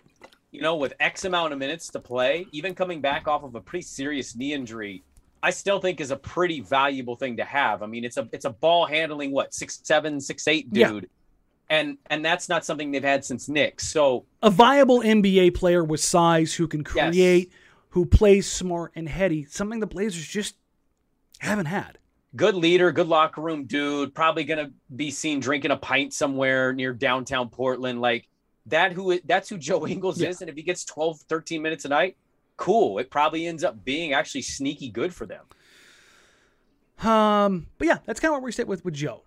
you 0.50 0.62
know, 0.62 0.76
with 0.76 0.94
X 0.98 1.26
amount 1.26 1.52
of 1.52 1.58
minutes 1.58 1.88
to 1.90 2.00
play, 2.00 2.46
even 2.52 2.74
coming 2.74 3.02
back 3.02 3.28
off 3.28 3.42
of 3.44 3.54
a 3.54 3.60
pretty 3.60 3.82
serious 3.82 4.34
knee 4.34 4.54
injury, 4.54 5.04
I 5.42 5.50
still 5.50 5.80
think 5.80 6.00
is 6.00 6.10
a 6.10 6.16
pretty 6.16 6.60
valuable 6.60 7.16
thing 7.16 7.36
to 7.36 7.44
have. 7.44 7.82
I 7.82 7.86
mean, 7.86 8.04
it's 8.04 8.16
a 8.16 8.28
it's 8.32 8.44
a 8.44 8.50
ball 8.50 8.86
handling 8.86 9.30
what 9.30 9.54
six 9.54 9.80
seven 9.84 10.20
six 10.20 10.46
eight 10.48 10.66
Yeah. 10.72 10.88
dude, 10.90 11.08
and 11.70 11.98
and 12.06 12.24
that's 12.24 12.48
not 12.48 12.64
something 12.64 12.90
they've 12.90 13.02
had 13.04 13.24
since 13.24 13.48
Nick. 13.48 13.80
So 13.80 14.24
a 14.42 14.50
viable 14.50 15.00
NBA 15.00 15.54
player 15.54 15.84
with 15.84 16.00
size 16.00 16.54
who 16.54 16.66
can 16.66 16.84
Yes. 16.94 17.10
create, 17.12 17.52
who 17.90 18.04
plays 18.06 18.50
smart 18.50 18.92
and 18.94 19.08
heady, 19.08 19.44
something 19.44 19.80
the 19.80 19.86
Blazers 19.86 20.26
just 20.26 20.56
haven't 21.40 21.66
had. 21.66 21.98
good 22.36 22.54
leader, 22.54 22.92
good 22.92 23.06
locker 23.08 23.40
room 23.40 23.64
dude, 23.64 24.14
probably 24.14 24.44
gonna 24.44 24.70
be 24.94 25.10
seen 25.10 25.40
drinking 25.40 25.70
a 25.70 25.76
pint 25.76 26.12
somewhere 26.12 26.72
near 26.72 26.92
downtown 26.92 27.48
Portland. 27.48 28.00
Like 28.00 28.28
that 28.66 28.92
who 28.92 29.18
that's 29.24 29.48
who 29.48 29.56
Joe 29.56 29.86
Ingles 29.88 30.20
Yeah. 30.20 30.28
is. 30.30 30.40
And 30.42 30.50
if 30.50 30.56
he 30.56 30.62
gets 30.62 30.84
12, 30.84 31.20
13 31.28 31.62
minutes 31.62 31.84
a 31.84 31.88
night, 31.88 32.16
cool. 32.58 32.98
It 32.98 33.10
probably 33.10 33.46
ends 33.46 33.64
up 33.64 33.82
being 33.84 34.12
actually 34.12 34.42
sneaky 34.42 34.90
good 34.90 35.14
for 35.14 35.24
them. 35.24 35.46
Um, 37.08 37.68
but 37.78 37.88
yeah, 37.88 37.98
that's 38.04 38.20
kind 38.20 38.30
of 38.30 38.34
where 38.34 38.44
we 38.44 38.52
sit 38.52 38.68
with 38.68 38.84
with 38.84 38.92
Joe. 38.92 39.22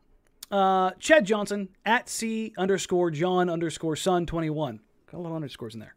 Uh, 0.51 0.91
Chad 0.99 1.25
Johnson 1.25 1.69
at 1.85 2.09
C 2.09 2.53
underscore 2.57 3.09
John 3.09 3.49
underscore 3.49 3.95
Son 3.95 4.27
twenty 4.27 4.49
one. 4.51 4.81
Got 5.11 5.17
a 5.17 5.21
lot 5.21 5.29
of 5.29 5.35
underscores 5.35 5.73
in 5.73 5.79
there. 5.79 5.95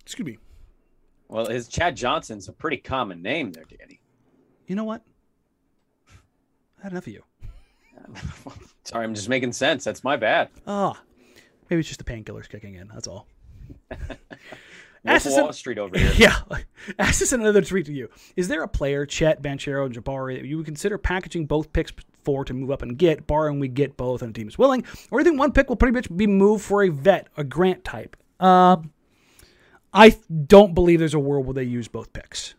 Excuse 0.00 0.26
me. 0.26 0.38
Well, 1.28 1.46
his 1.46 1.68
Chad 1.68 1.96
Johnson's 1.96 2.48
a 2.48 2.52
pretty 2.52 2.78
common 2.78 3.22
name 3.22 3.52
there, 3.52 3.64
Danny. 3.64 4.00
You 4.66 4.74
know 4.74 4.84
what? 4.84 5.02
I 6.80 6.82
had 6.82 6.92
enough 6.92 7.06
of 7.06 7.12
you. 7.12 7.22
Sorry, 8.84 9.04
I'm 9.04 9.14
just 9.14 9.28
making 9.28 9.52
sense. 9.52 9.84
That's 9.84 10.02
my 10.02 10.16
bad. 10.16 10.48
Ah, 10.66 11.00
maybe 11.70 11.80
it's 11.80 11.88
just 11.88 12.04
the 12.04 12.10
painkillers 12.10 12.48
kicking 12.48 12.74
in. 12.74 12.88
That's 12.88 13.06
all. 13.06 13.26
Wolf 15.04 15.26
of 15.26 15.48
us 15.48 15.58
Street 15.58 15.78
over 15.78 15.98
here. 15.98 16.12
Yeah. 16.16 16.36
Ask 16.98 17.20
this 17.20 17.32
another 17.32 17.62
tweet 17.62 17.86
to 17.86 17.92
you. 17.92 18.08
Is 18.36 18.48
there 18.48 18.62
a 18.62 18.68
player, 18.68 19.04
Chet, 19.04 19.42
Banchero, 19.42 19.86
and 19.86 19.94
Jabari, 19.94 20.40
that 20.40 20.46
you 20.46 20.56
would 20.58 20.66
consider 20.66 20.98
packaging 20.98 21.46
both 21.46 21.72
picks 21.72 21.92
for 22.24 22.44
to 22.44 22.54
move 22.54 22.70
up 22.70 22.82
and 22.82 22.96
get, 22.96 23.26
barring 23.26 23.58
we 23.58 23.68
get 23.68 23.96
both 23.96 24.22
and 24.22 24.34
the 24.34 24.38
team 24.38 24.48
is 24.48 24.58
willing? 24.58 24.84
Or 25.10 25.18
do 25.18 25.24
you 25.24 25.30
think 25.30 25.40
one 25.40 25.52
pick 25.52 25.68
will 25.68 25.76
pretty 25.76 25.94
much 25.94 26.14
be 26.14 26.26
moved 26.26 26.64
for 26.64 26.84
a 26.84 26.88
vet, 26.88 27.28
a 27.36 27.44
grant 27.44 27.84
type? 27.84 28.16
Um, 28.38 28.92
I 29.92 30.16
don't 30.46 30.74
believe 30.74 31.00
there's 31.00 31.14
a 31.14 31.18
world 31.18 31.46
where 31.46 31.54
they 31.54 31.64
use 31.64 31.88
both 31.88 32.12
picks. 32.12 32.54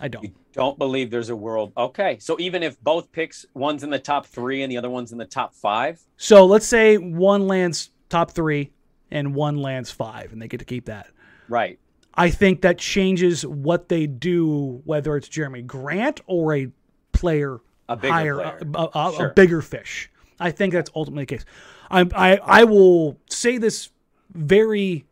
I 0.00 0.08
don't. 0.08 0.24
You 0.24 0.32
don't 0.52 0.78
believe 0.78 1.10
there's 1.10 1.28
a 1.28 1.36
world. 1.36 1.72
Okay, 1.76 2.18
so 2.18 2.36
even 2.40 2.62
if 2.62 2.80
both 2.80 3.12
picks, 3.12 3.44
one's 3.54 3.84
in 3.84 3.90
the 3.90 3.98
top 3.98 4.26
three 4.26 4.62
and 4.62 4.72
the 4.72 4.78
other 4.78 4.90
one's 4.90 5.12
in 5.12 5.18
the 5.18 5.26
top 5.26 5.54
five, 5.54 6.00
So 6.16 6.46
let's 6.46 6.66
say 6.66 6.96
one 6.96 7.46
lands 7.46 7.90
top 8.08 8.30
three 8.30 8.72
and 9.10 9.34
one 9.34 9.56
lands 9.56 9.90
five, 9.90 10.32
and 10.32 10.40
they 10.40 10.48
get 10.48 10.58
to 10.58 10.64
keep 10.66 10.86
that. 10.86 11.08
right? 11.48 11.78
I 12.14 12.30
think 12.30 12.62
that 12.62 12.76
changes 12.78 13.46
what 13.46 13.88
they 13.88 14.06
do, 14.08 14.82
whether 14.84 15.16
it's 15.16 15.28
Jerami 15.28 15.64
Grant 15.64 16.20
or 16.26 16.54
a 16.54 16.68
player 17.12 17.60
A 17.88 17.96
bigger 17.96 18.12
higher, 18.12 18.34
player. 18.34 18.60
A, 18.74 18.78
a- 18.78 18.90
a- 18.94 19.26
a 19.30 19.32
bigger 19.34 19.62
fish. 19.62 20.10
I 20.40 20.50
think 20.50 20.72
that's 20.72 20.90
ultimately 20.96 21.22
the 21.22 21.36
case. 21.36 21.44
I, 21.90 22.00
I, 22.14 22.36
I 22.42 22.64
will 22.64 23.16
say 23.28 23.58
this 23.58 23.90
very 24.32 25.04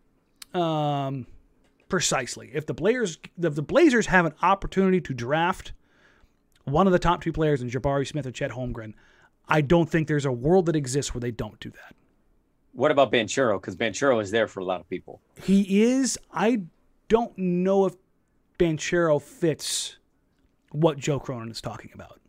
um, 0.55 1.27
precisely. 1.89 2.51
If 2.53 2.67
the 2.67 2.75
Blazers, 2.75 3.19
if 3.41 3.55
the 3.55 3.63
Blazers 3.63 4.07
have 4.07 4.27
an 4.27 4.35
opportunity 4.43 5.01
to 5.03 5.15
draft 5.15 5.73
one 6.65 6.87
of 6.87 6.93
the 6.93 6.99
top 6.99 7.23
two 7.23 7.33
players 7.33 7.63
in 7.63 7.71
Jabari 7.71 8.07
Smith 8.07 8.27
or 8.27 8.31
Chet 8.33 8.51
Holmgren, 8.51 8.95
I 9.49 9.61
don't 9.61 9.89
think 9.89 10.09
there's 10.09 10.27
a 10.27 10.33
world 10.33 10.67
that 10.67 10.77
exists 10.77 11.15
where 11.15 11.21
they 11.21 11.31
don't 11.31 11.59
do 11.61 11.71
that. 11.71 11.95
What 12.79 12.93
about 12.93 13.11
Banchero? 13.11 13.61
Because 13.61 13.75
Banchero 13.75 14.23
is 14.23 14.31
there 14.31 14.47
for 14.47 14.61
a 14.61 14.65
lot 14.65 14.79
of 14.79 14.89
people. 14.89 15.21
He 15.43 15.83
is. 15.83 16.17
I 16.33 16.61
don't 17.09 17.37
know 17.37 17.87
if 17.87 17.97
Banchero 18.57 19.21
fits 19.21 19.97
what 20.71 20.97
Joe 20.97 21.19
Cronin 21.19 21.51
is 21.51 21.61
talking 21.61 21.91
about. 21.93 22.21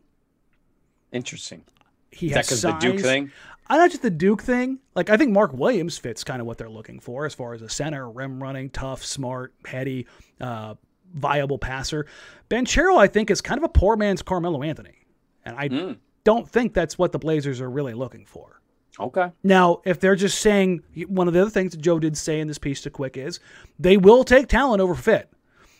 Interesting. 1.12 1.62
He 2.10 2.26
Is 2.26 2.32
that 2.32 2.38
has 2.38 2.46
because 2.48 2.62
the 2.62 2.72
Duke 2.72 2.98
thing? 3.00 3.30
I 3.68 3.76
not 3.76 3.90
just 3.90 4.02
the 4.02 4.10
Duke 4.10 4.42
thing. 4.42 4.80
Like 4.96 5.08
I 5.08 5.16
think 5.16 5.30
Mark 5.30 5.52
Williams 5.52 5.98
fits 5.98 6.24
kind 6.24 6.40
of 6.40 6.48
what 6.48 6.58
they're 6.58 6.68
looking 6.68 6.98
for 6.98 7.26
as 7.26 7.32
far 7.34 7.54
as 7.54 7.62
a 7.62 7.68
center, 7.68 8.10
rim 8.10 8.42
running, 8.42 8.70
tough, 8.70 9.04
smart, 9.04 9.54
heady, 9.64 10.08
uh, 10.40 10.74
viable 11.14 11.58
passer. 11.58 12.06
Banchero, 12.48 12.98
I 12.98 13.06
think, 13.06 13.30
is 13.30 13.40
kind 13.40 13.58
of 13.58 13.62
a 13.62 13.68
poor 13.68 13.94
man's 13.94 14.20
Carmelo 14.20 14.64
Anthony, 14.64 15.06
and 15.44 15.56
I 15.56 15.68
Mm. 15.68 15.98
don't 16.24 16.48
think 16.48 16.74
that's 16.74 16.98
what 16.98 17.12
the 17.12 17.20
Blazers 17.20 17.60
are 17.60 17.70
really 17.70 17.94
looking 17.94 18.26
for. 18.26 18.60
Okay. 19.00 19.30
Now, 19.42 19.80
if 19.84 19.98
they're 20.00 20.16
just 20.16 20.40
saying 20.40 20.82
one 21.08 21.26
of 21.28 21.34
the 21.34 21.40
other 21.40 21.50
things 21.50 21.72
that 21.72 21.80
Joe 21.80 21.98
did 21.98 22.16
say 22.16 22.40
in 22.40 22.48
this 22.48 22.58
piece 22.58 22.82
to 22.82 22.90
Quick 22.90 23.16
is 23.16 23.40
they 23.78 23.96
will 23.96 24.24
take 24.24 24.46
talent 24.48 24.80
over 24.80 24.94
fit, 24.94 25.28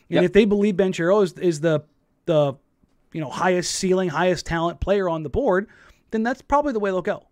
and 0.09 0.17
Yep. 0.17 0.25
if 0.25 0.33
they 0.33 0.45
believe 0.45 0.77
Banchero 0.77 1.23
is, 1.23 1.33
is 1.35 1.61
the 1.61 1.81
the 2.27 2.55
you 3.13 3.21
know 3.21 3.29
highest 3.29 3.75
ceiling, 3.75 4.09
highest 4.09 4.47
talent 4.47 4.81
player 4.81 5.09
on 5.09 5.23
the 5.23 5.31
board, 5.31 5.69
then 6.11 6.23
that's 6.23 6.43
probably 6.43 6.73
the 6.73 6.81
way 6.81 6.91
they'll 6.91 7.03
go. 7.03 7.27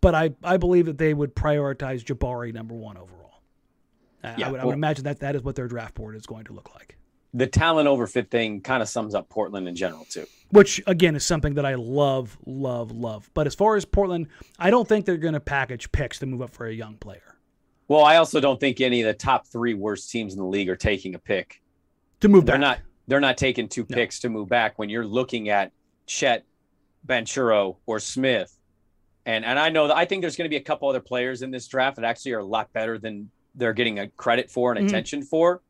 But 0.00 0.14
I, 0.14 0.30
I 0.44 0.58
believe 0.58 0.86
that 0.86 0.98
they 0.98 1.12
would 1.12 1.34
prioritize 1.34 2.04
Jabari 2.04 2.54
number 2.54 2.74
one 2.74 2.96
overall. 2.96 3.40
Yeah, 4.22 4.48
I, 4.48 4.50
would, 4.50 4.60
I 4.60 4.64
would 4.66 4.74
imagine 4.74 5.04
that 5.04 5.20
that 5.20 5.34
is 5.34 5.42
what 5.42 5.56
their 5.56 5.66
draft 5.68 5.94
board 5.94 6.14
is 6.14 6.26
going 6.26 6.44
to 6.44 6.52
look 6.52 6.72
like. 6.74 6.96
The 7.34 7.46
talent 7.46 7.88
over 7.88 8.06
fit 8.06 8.30
thing 8.30 8.60
kind 8.62 8.82
of 8.82 8.88
sums 8.88 9.14
up 9.14 9.28
Portland 9.28 9.68
in 9.68 9.76
general 9.76 10.06
too. 10.08 10.26
Which 10.50 10.82
again 10.86 11.14
is 11.14 11.24
something 11.26 11.54
that 11.54 11.66
I 11.66 11.74
love, 11.74 12.38
love, 12.46 12.90
love. 12.90 13.30
But 13.34 13.46
as 13.46 13.54
far 13.54 13.76
as 13.76 13.84
Portland, 13.84 14.28
I 14.58 14.70
don't 14.70 14.88
think 14.88 15.04
they're 15.04 15.18
going 15.18 15.34
to 15.34 15.40
package 15.40 15.92
picks 15.92 16.18
to 16.20 16.26
move 16.26 16.40
up 16.40 16.50
for 16.50 16.66
a 16.66 16.72
young 16.72 16.96
player 16.96 17.36
Well, 17.86 18.02
I 18.04 18.16
also 18.16 18.40
don't 18.40 18.58
think 18.58 18.80
any 18.80 19.02
of 19.02 19.06
the 19.06 19.12
top 19.14 19.46
three 19.46 19.74
worst 19.74 20.10
teams 20.10 20.32
in 20.32 20.38
the 20.38 20.46
league 20.46 20.68
are 20.70 20.76
taking 20.76 21.14
a 21.14 21.18
pick. 21.18 21.60
to 22.20 22.28
move 22.28 22.46
They're 22.46 22.54
back. 22.54 22.60
not. 22.60 22.78
They're 23.06 23.20
not 23.20 23.36
taking 23.38 23.68
two 23.68 23.86
No. 23.88 23.94
picks 23.94 24.20
to 24.20 24.28
move 24.30 24.48
back 24.48 24.78
when 24.78 24.88
you're 24.88 25.06
looking 25.06 25.48
at 25.50 25.70
Chet, 26.06 26.44
Banchero, 27.06 27.76
or 27.86 27.98
Smith. 28.00 28.54
And 29.26 29.44
and 29.44 29.58
I 29.58 29.68
know 29.68 29.88
that 29.88 29.96
I 29.96 30.04
think 30.06 30.22
there's 30.22 30.36
going 30.36 30.46
to 30.46 30.50
be 30.50 30.56
a 30.56 30.60
couple 30.62 30.88
other 30.88 31.00
players 31.00 31.42
in 31.42 31.50
this 31.50 31.66
draft 31.68 31.96
that 31.96 32.04
actually 32.04 32.32
are 32.32 32.38
a 32.40 32.44
lot 32.44 32.72
better 32.72 32.98
than 32.98 33.30
they're 33.54 33.72
getting 33.74 33.98
a 33.98 34.08
credit 34.08 34.50
for 34.50 34.72
and 34.72 34.80
Mhm. 34.84 34.88
attention 34.88 35.22
for. 35.22 35.60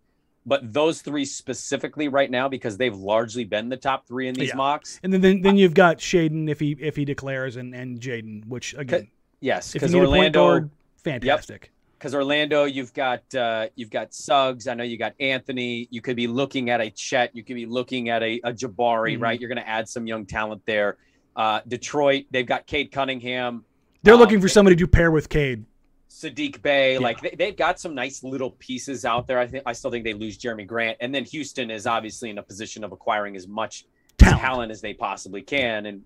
But 0.49 0.72
those 0.72 1.03
three 1.03 1.26
specifically 1.26 2.09
right 2.09 2.30
now, 2.30 2.49
because 2.49 2.78
they've 2.78 2.96
largely 2.96 3.44
been 3.44 3.68
the 3.68 3.76
top 3.76 4.07
three 4.09 4.28
in 4.28 4.34
these 4.34 4.49
Yeah. 4.49 4.55
mocks. 4.57 4.99
And 5.03 5.12
then, 5.12 5.20
then, 5.20 5.42
then 5.42 5.57
you've 5.59 5.74
got 5.74 5.99
Shaedon 5.99 6.49
if 6.49 6.59
he 6.59 6.72
if 6.80 6.96
he 6.96 7.05
declares 7.05 7.57
and 7.57 7.74
and 7.74 8.01
Jaden, 8.01 8.46
which 8.46 8.74
again, 8.78 9.09
Yes, 9.40 9.72
because 9.74 9.92
need 9.92 9.99
a 10.03 10.07
point 10.07 10.34
Orlando, 10.36 10.40
guard, 10.46 10.70
fantastic. 11.05 11.70
because 11.99 12.14
Orlando, 12.14 12.64
you've 12.64 12.94
got 12.94 13.22
uh, 13.34 13.68
you've 13.76 13.90
got 13.90 14.14
Suggs. 14.14 14.66
I 14.66 14.72
know 14.74 14.84
you 14.84 14.96
got 14.96 15.12
Anthony. 15.20 15.86
You 15.90 16.01
could 16.01 16.16
be 16.16 16.26
looking 16.26 16.70
at 16.70 16.80
a 16.80 16.90
Chet. 16.90 17.36
You 17.36 17.44
could 17.44 17.55
be 17.57 17.66
looking 17.66 18.09
at 18.09 18.22
a, 18.22 18.40
a 18.42 18.53
Jabari. 18.55 19.16
Mhm. 19.18 19.20
Right, 19.22 19.38
you're 19.38 19.49
going 19.51 19.62
to 19.62 19.68
add 19.68 19.86
some 19.86 20.07
young 20.07 20.24
talent 20.24 20.62
there. 20.64 20.96
Uh, 21.36 21.61
Detroit, 21.68 22.24
they've 22.30 22.46
got 22.46 22.66
Cade 22.66 22.90
Cunningham, 22.90 23.64
They're 24.03 24.14
Um, 24.14 24.20
looking 24.20 24.40
for 24.40 24.49
somebody 24.49 24.74
to 24.76 24.88
pair 24.88 25.11
with 25.11 25.28
Cade. 25.28 25.64
Saddiq 26.09 26.63
Bey. 26.63 26.95
Yeah. 26.95 27.01
Like 27.01 27.21
they, 27.21 27.35
they've 27.37 27.57
got 27.57 27.79
some 27.79 27.95
nice 27.95 28.23
little 28.23 28.53
pieces 28.53 29.05
out 29.05 29.27
there. 29.27 29.39
I 29.39 29.47
think 29.47 29.65
I 29.67 29.73
still 29.73 29.91
think 29.91 30.05
they 30.05 30.15
lose 30.15 30.39
Jerami 30.39 30.67
Grant, 30.67 30.97
and 31.01 31.15
then 31.15 31.25
Houston 31.25 31.71
is 31.71 31.87
obviously 31.87 32.31
in 32.31 32.39
a 32.39 32.43
position 32.43 32.85
of 32.85 32.93
acquiring 32.93 33.37
as 33.37 33.47
much 33.47 33.85
Talent. 34.17 34.41
talent 34.41 34.73
as 34.73 34.81
they 34.81 34.95
possibly 34.95 35.43
can. 35.43 35.87
And 35.87 36.03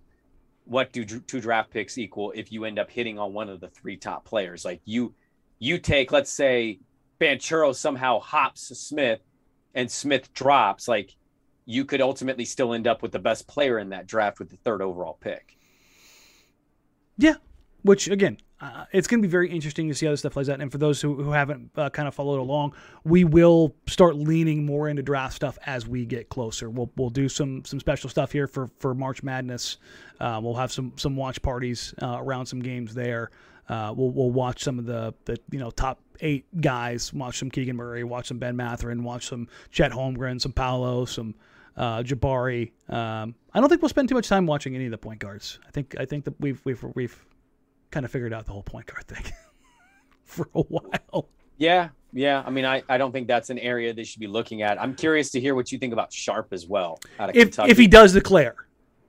what 0.64 0.92
do 0.92 1.04
two 1.04 1.40
draft 1.40 1.70
picks 1.70 1.98
equal 1.98 2.32
if 2.34 2.52
you 2.52 2.64
end 2.64 2.78
up 2.78 2.90
hitting 2.90 3.18
on 3.18 3.32
one 3.32 3.48
of 3.48 3.60
the 3.60 3.68
three 3.68 3.96
top 3.96 4.24
players? 4.24 4.64
Like 4.64 4.80
you, 4.84 5.14
you 5.58 5.78
take, 5.78 6.12
let's 6.12 6.30
say, 6.30 6.80
Banchero 7.20 7.74
somehow 7.74 8.18
hops 8.18 8.76
Smith, 8.78 9.20
and 9.74 9.90
Smith 9.90 10.32
drops. 10.34 10.88
Like 10.88 11.14
you 11.64 11.84
could 11.84 12.00
ultimately 12.00 12.44
still 12.44 12.74
end 12.74 12.86
up 12.86 13.02
with 13.02 13.12
the 13.12 13.18
best 13.18 13.46
player 13.46 13.78
in 13.78 13.90
that 13.90 14.06
draft 14.06 14.38
with 14.40 14.50
the 14.50 14.56
third 14.56 14.82
overall 14.82 15.16
pick. 15.20 15.56
Yeah, 17.16 17.34
which 17.82 18.08
again, 18.08 18.38
uh, 18.62 18.84
it's 18.92 19.08
going 19.08 19.20
to 19.20 19.26
be 19.26 19.30
very 19.30 19.50
interesting 19.50 19.88
to 19.88 19.94
see 19.94 20.06
how 20.06 20.12
this 20.12 20.20
stuff 20.20 20.34
plays 20.34 20.48
out. 20.48 20.60
And 20.60 20.70
for 20.70 20.78
those 20.78 21.00
who, 21.00 21.20
who 21.20 21.32
haven't 21.32 21.70
uh, 21.76 21.90
kind 21.90 22.06
of 22.06 22.14
followed 22.14 22.38
along, 22.38 22.74
we 23.02 23.24
will 23.24 23.74
start 23.88 24.14
leaning 24.14 24.64
more 24.64 24.88
into 24.88 25.02
draft 25.02 25.34
stuff 25.34 25.58
as 25.66 25.88
we 25.88 26.06
get 26.06 26.28
closer. 26.28 26.70
We'll 26.70 26.88
we'll 26.96 27.10
do 27.10 27.28
some 27.28 27.64
some 27.64 27.80
special 27.80 28.08
stuff 28.08 28.30
here 28.30 28.46
for 28.46 28.70
for 28.78 28.94
March 28.94 29.24
Madness. 29.24 29.78
Uh, 30.20 30.38
we'll 30.40 30.54
have 30.54 30.70
some 30.70 30.92
some 30.94 31.16
watch 31.16 31.42
parties 31.42 31.92
uh, 32.00 32.18
around 32.20 32.46
some 32.46 32.60
games 32.60 32.94
there. 32.94 33.32
Uh, 33.68 33.92
we'll 33.96 34.10
we'll 34.10 34.30
watch 34.30 34.62
some 34.62 34.78
of 34.78 34.86
the 34.86 35.12
the 35.24 35.36
you 35.50 35.58
know 35.58 35.72
top 35.72 36.00
eight 36.20 36.46
guys. 36.60 37.12
Watch 37.12 37.40
some 37.40 37.50
Keegan 37.50 37.74
Murray. 37.74 38.04
Watch 38.04 38.28
some 38.28 38.38
Ben 38.38 38.54
Mathurin. 38.54 39.02
Watch 39.02 39.26
some 39.26 39.48
Chet 39.72 39.90
Holmgren. 39.90 40.40
Some 40.40 40.52
Paolo. 40.52 41.04
Some 41.04 41.34
uh, 41.76 42.04
Jabari. 42.04 42.70
Um, 42.88 43.34
I 43.52 43.58
don't 43.58 43.68
think 43.68 43.82
we'll 43.82 43.88
spend 43.88 44.08
too 44.08 44.14
much 44.14 44.28
time 44.28 44.46
watching 44.46 44.76
any 44.76 44.84
of 44.84 44.92
the 44.92 44.98
point 44.98 45.18
guards. 45.18 45.58
I 45.66 45.72
think 45.72 45.96
I 45.98 46.04
think 46.04 46.26
that 46.26 46.40
we've 46.40 46.60
we've 46.64 46.84
we've 46.94 47.26
kind 47.92 48.04
of 48.04 48.10
figured 48.10 48.32
out 48.32 48.46
the 48.46 48.52
whole 48.52 48.64
point 48.64 48.86
guard 48.86 49.06
thing 49.06 49.22
for 50.24 50.48
a 50.54 50.62
while. 50.62 51.28
Yeah, 51.58 51.90
yeah. 52.12 52.42
I 52.44 52.50
mean, 52.50 52.64
I, 52.64 52.82
I 52.88 52.98
don't 52.98 53.12
think 53.12 53.28
that's 53.28 53.50
an 53.50 53.58
area 53.60 53.94
they 53.94 54.02
should 54.02 54.18
be 54.20 54.26
looking 54.26 54.62
at. 54.62 54.80
I'm 54.82 54.94
curious 54.96 55.30
to 55.30 55.40
hear 55.40 55.54
what 55.54 55.70
you 55.70 55.78
think 55.78 55.92
about 55.92 56.12
Sharpe 56.12 56.52
as 56.52 56.66
well. 56.66 56.98
Out 57.20 57.30
of 57.30 57.36
If 57.36 57.42
Kentucky. 57.50 57.70
if 57.70 57.78
he 57.78 57.86
does 57.86 58.12
declare, 58.14 58.56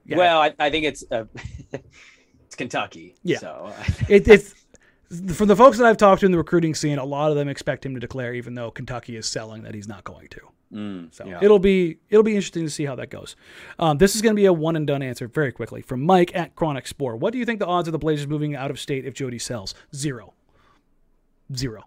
yeah. 0.06 0.18
Well, 0.18 0.40
I, 0.42 0.54
I 0.60 0.70
think 0.70 0.86
it's 0.86 1.04
uh, 1.10 1.26
it's 1.72 2.56
Kentucky. 2.56 3.16
Yeah. 3.24 3.40
So 3.40 3.74
it, 4.08 4.28
it's 4.28 4.54
from 5.34 5.48
the 5.48 5.56
folks 5.56 5.78
that 5.78 5.88
I've 5.88 5.98
talked 5.98 6.20
to 6.22 6.26
in 6.26 6.32
the 6.32 6.38
recruiting 6.38 6.76
scene, 6.76 6.98
a 7.00 7.06
lot 7.06 7.32
of 7.32 7.38
them 7.38 7.48
expect 7.48 7.86
him 7.86 7.94
to 7.94 8.00
declare, 8.00 8.34
even 8.34 8.54
though 8.54 8.70
Kentucky 8.70 9.16
is 9.16 9.26
selling 9.26 9.64
that 9.64 9.74
he's 9.74 9.88
not 9.88 10.04
going 10.04 10.28
to. 10.30 10.42
Mm, 10.74 11.14
So 11.14 11.26
yeah. 11.26 11.40
it'll 11.42 11.60
be 11.60 11.98
it'll 12.10 12.24
be 12.24 12.36
interesting 12.36 12.64
to 12.64 12.70
see 12.70 12.86
how 12.86 12.96
that 12.96 13.10
goes. 13.10 13.36
Um, 13.80 13.98
this 13.98 14.16
is 14.16 14.22
going 14.22 14.34
to 14.36 14.40
be 14.40 14.46
a 14.46 14.54
one 14.54 14.76
and 14.76 14.88
done 14.88 15.02
answer 15.02 15.28
very 15.28 15.52
quickly 15.52 15.82
from 15.82 16.02
Mike 16.02 16.36
at 16.36 16.56
Chronic 16.56 16.88
Sport. 16.88 17.20
What 17.20 17.34
do 17.34 17.40
you 17.40 17.46
think 17.46 17.60
the 17.60 17.66
odds 17.68 17.88
of 17.88 17.92
the 17.92 18.00
Blazers 18.00 18.28
moving 18.28 18.56
out 18.56 18.72
of 18.72 18.80
state 18.80 19.06
if 19.06 19.14
Jody 19.14 19.40
sells? 19.40 19.74
Zero. 19.96 20.34
Zero. 21.56 21.84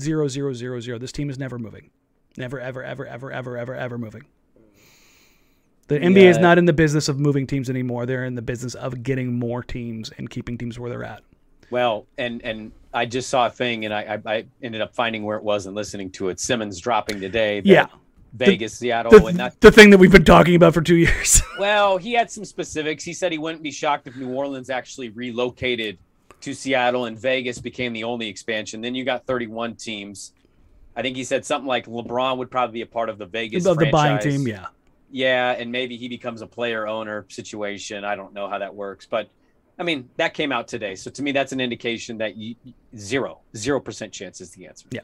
Zero 0.00 0.28
zero 0.28 0.52
zero 0.52 0.80
zero. 0.80 0.98
This 0.98 1.12
team 1.12 1.30
is 1.30 1.38
never 1.38 1.58
moving. 1.58 1.90
Never 2.36 2.60
ever 2.60 2.82
ever 2.82 3.06
ever 3.06 3.30
ever 3.30 3.56
ever 3.56 3.74
ever 3.74 3.98
moving. 3.98 4.22
The 5.86 5.98
NBA 5.98 6.24
is 6.30 6.38
not 6.38 6.56
in 6.56 6.64
the 6.64 6.72
business 6.72 7.08
of 7.08 7.18
moving 7.18 7.46
teams 7.46 7.68
anymore. 7.68 8.06
They're 8.06 8.24
in 8.24 8.34
the 8.34 8.42
business 8.42 8.74
of 8.74 9.02
getting 9.02 9.38
more 9.38 9.62
teams 9.62 10.10
and 10.16 10.30
keeping 10.30 10.56
teams 10.56 10.78
where 10.78 10.88
they're 10.88 11.04
at. 11.04 11.22
Well, 11.70 12.06
and 12.16 12.42
and 12.42 12.72
I 12.92 13.06
just 13.06 13.28
saw 13.28 13.46
a 13.46 13.50
thing, 13.50 13.84
and 13.84 13.92
I, 13.92 14.20
I 14.26 14.34
I 14.34 14.44
ended 14.62 14.80
up 14.80 14.94
finding 14.94 15.24
where 15.24 15.36
it 15.36 15.44
was 15.44 15.66
and 15.66 15.74
listening 15.74 16.10
to 16.12 16.28
it. 16.30 16.40
Simmons 16.40 16.80
dropping 16.80 17.20
today. 17.20 17.60
Yeah. 17.64 17.86
Vegas, 18.34 18.74
Seattle, 18.76 19.12
The, 19.12 19.24
and 19.26 19.38
that. 19.38 19.60
the 19.60 19.70
thing 19.70 19.90
that 19.90 19.98
we've 19.98 20.10
been 20.12 20.24
talking 20.24 20.54
about 20.56 20.74
for 20.74 20.82
two 20.82 20.96
years. 21.06 21.40
Well, 21.58 21.96
he 21.98 22.12
had 22.12 22.30
some 22.30 22.44
specifics. 22.44 23.04
He 23.04 23.12
said 23.12 23.30
he 23.32 23.38
wouldn't 23.38 23.62
be 23.62 23.70
shocked 23.70 24.06
if 24.08 24.16
New 24.16 24.32
Orleans 24.32 24.70
actually 24.70 25.10
relocated 25.10 25.98
to 26.40 26.52
Seattle 26.52 27.06
and 27.06 27.18
Vegas 27.18 27.58
became 27.58 27.92
the 27.92 28.04
only 28.04 28.28
expansion. 28.28 28.80
Then 28.80 28.94
you 28.94 29.04
got 29.04 29.24
31 29.24 29.76
teams. 29.76 30.32
I 30.96 31.02
think 31.02 31.16
he 31.16 31.24
said 31.24 31.44
something 31.44 31.66
like 31.66 31.86
LeBron 31.86 32.36
would 32.38 32.50
probably 32.50 32.74
be 32.74 32.80
a 32.82 32.86
part 32.86 33.08
of 33.08 33.18
the 33.18 33.26
Vegas 33.26 33.66
of 33.66 33.78
the 33.78 33.90
buying 33.90 34.18
team. 34.18 34.46
Yeah, 34.46 34.66
Yeah, 35.10 35.52
and 35.52 35.72
maybe 35.72 35.96
he 35.96 36.08
becomes 36.08 36.42
a 36.42 36.46
player 36.46 36.86
owner 36.86 37.24
situation. 37.28 38.04
I 38.04 38.14
don't 38.16 38.34
know 38.34 38.48
how 38.48 38.58
that 38.58 38.74
works, 38.74 39.06
but 39.08 39.28
I 39.78 39.82
mean 39.84 40.08
that 40.18 40.34
came 40.34 40.52
out 40.52 40.68
today. 40.68 40.94
So 40.96 41.10
to 41.10 41.22
me, 41.22 41.32
that's 41.32 41.52
an 41.52 41.60
indication 41.60 42.18
that 42.18 42.36
you, 42.36 42.54
zero 42.96 43.40
zero 43.56 43.80
percent 43.80 44.12
chance 44.12 44.40
is 44.40 44.50
the 44.50 44.66
answer. 44.66 44.86
yeah. 44.90 45.00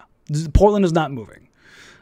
Portland 0.53 0.85
is 0.85 0.93
not 0.93 1.11
moving. 1.11 1.49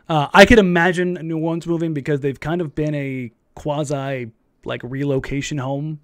Uh, 0.09 0.29
I 0.33 0.47
could 0.47 0.59
imagine 0.59 1.15
New 1.23 1.39
Orleans 1.39 1.67
moving 1.67 1.93
because 1.93 2.21
they've 2.21 2.39
kind 2.41 2.61
of 2.61 2.75
been 2.75 2.95
a 2.95 3.31
quasi 3.55 4.31
like 4.65 4.81
relocation 4.83 5.59
home 5.59 6.01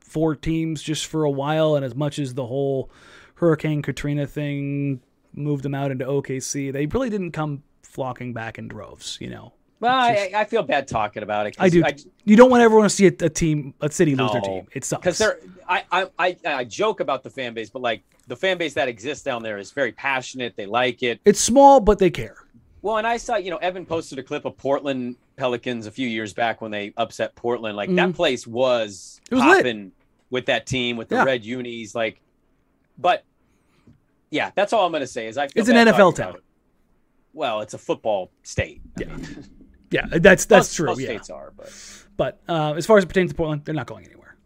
for 0.00 0.34
teams 0.36 0.82
just 0.82 1.06
for 1.06 1.24
a 1.24 1.30
while. 1.30 1.76
And 1.76 1.84
as 1.84 1.94
much 1.94 2.18
as 2.18 2.34
the 2.34 2.46
whole 2.46 2.90
Hurricane 3.34 3.82
Katrina 3.82 4.26
thing 4.26 5.00
moved 5.34 5.64
them 5.64 5.74
out 5.74 5.90
into 5.90 6.04
OKC, 6.04 6.72
they 6.72 6.86
really 6.86 7.10
didn't 7.10 7.32
come 7.32 7.62
flocking 7.82 8.32
back 8.32 8.58
in 8.58 8.68
droves. 8.68 9.18
You 9.20 9.30
know, 9.30 9.52
Well, 9.80 9.92
I, 9.92 10.30
I 10.34 10.44
feel 10.44 10.62
bad 10.62 10.86
talking 10.86 11.22
about 11.22 11.46
it. 11.46 11.56
I 11.58 11.68
do. 11.68 11.84
I, 11.84 11.96
you 12.24 12.36
don't 12.36 12.50
want 12.50 12.62
everyone 12.62 12.84
to 12.84 12.94
see 12.94 13.06
a, 13.06 13.12
a 13.20 13.28
team, 13.28 13.74
a 13.80 13.90
city 13.90 14.14
lose 14.14 14.30
their 14.32 14.42
team. 14.42 14.66
It 14.72 14.84
sucks. 14.84 15.00
because 15.00 15.18
they're 15.18 15.38
I, 15.68 15.84
I 15.90 16.06
I 16.18 16.36
I 16.44 16.64
joke 16.64 17.00
about 17.00 17.22
the 17.24 17.30
fan 17.30 17.54
base, 17.54 17.70
but 17.70 17.82
like 17.82 18.02
the 18.28 18.36
fan 18.36 18.58
base 18.58 18.74
that 18.74 18.88
exists 18.88 19.24
down 19.24 19.42
there 19.42 19.58
is 19.58 19.72
very 19.72 19.92
passionate. 19.92 20.54
They 20.56 20.66
like 20.66 21.02
it. 21.02 21.20
it's 21.24 21.40
small, 21.40 21.80
but 21.80 21.98
they 21.98 22.10
care. 22.10 22.36
Well, 22.82 22.96
and 22.96 23.06
I 23.06 23.16
saw 23.18 23.36
you 23.36 23.50
know 23.50 23.58
Evan 23.58 23.84
posted 23.86 24.18
a 24.18 24.22
clip 24.22 24.44
of 24.44 24.56
Portland 24.56 25.16
Pelicans 25.36 25.86
a 25.86 25.90
few 25.90 26.08
years 26.08 26.32
back 26.32 26.60
when 26.60 26.70
they 26.70 26.92
upset 26.96 27.34
Portland. 27.34 27.76
Like 27.76 27.94
that 27.94 28.14
place 28.14 28.46
was, 28.46 29.20
Mm-hmm. 29.26 29.36
Was 29.36 29.44
lit. 29.44 29.56
popping 29.58 29.92
with 30.30 30.46
that 30.46 30.66
team 30.66 30.96
with 30.96 31.08
the 31.08 31.16
Yeah. 31.16 31.24
red 31.24 31.44
unis. 31.44 31.94
Like, 31.94 32.20
but 32.98 33.24
yeah, 34.30 34.50
that's 34.54 34.72
all 34.72 34.86
I'm 34.86 34.92
gonna 34.92 35.06
say 35.06 35.26
is 35.26 35.36
I. 35.38 35.48
Feel 35.48 35.60
It's 35.60 35.68
an 35.68 35.76
NFL 35.76 36.14
town. 36.16 36.36
it. 36.36 36.42
Well, 37.32 37.60
it's 37.60 37.74
a 37.74 37.78
football 37.78 38.30
state. 38.42 38.80
I 38.98 39.02
Yeah. 39.02 39.16
mean, 39.16 39.44
Yeah, 39.92 40.06
that's 40.10 40.44
that's 40.44 40.68
most- 40.68 40.76
true. 40.76 40.86
most 40.86 41.00
yeah. 41.00 41.06
states 41.08 41.30
are, 41.30 41.52
but 41.56 41.72
But 42.16 42.40
uh, 42.48 42.74
as 42.76 42.86
far 42.86 42.96
as 42.98 43.04
it 43.04 43.08
pertains 43.08 43.30
to 43.32 43.36
Portland, 43.36 43.62
they're 43.64 43.74
not 43.74 43.86
going 43.86 44.04
anywhere. 44.06 44.36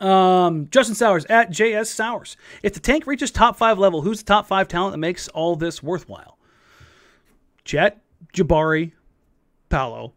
Um, 0.00 0.68
Justin 0.70 0.94
Sowers 0.94 1.24
at 1.26 1.50
JS 1.50 1.86
Sowers. 1.88 2.36
If 2.62 2.72
the 2.74 2.80
tank 2.80 3.06
reaches 3.06 3.30
top 3.30 3.56
five 3.56 3.78
level, 3.78 4.00
who's 4.02 4.18
the 4.20 4.24
top 4.24 4.46
five 4.46 4.66
talent 4.68 4.92
that 4.92 4.98
makes 4.98 5.28
all 5.28 5.56
this 5.56 5.82
worthwhile? 5.82 6.38
Jet, 7.70 8.02
Jabari, 8.34 8.90
Paolo, 9.68 10.12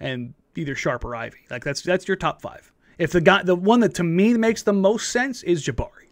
and 0.00 0.34
either 0.56 0.74
Sharpe 0.74 1.04
or 1.04 1.14
Ivey. 1.14 1.38
Like 1.48 1.62
that's 1.62 1.82
that's 1.82 2.08
your 2.08 2.16
top 2.16 2.42
five. 2.42 2.72
If 2.98 3.12
the 3.12 3.20
guy, 3.20 3.44
the 3.44 3.54
one 3.54 3.78
that 3.78 3.94
to 3.94 4.02
me 4.02 4.34
makes 4.34 4.64
the 4.64 4.72
most 4.72 5.10
sense 5.12 5.44
is 5.44 5.64
Jabari. 5.64 6.08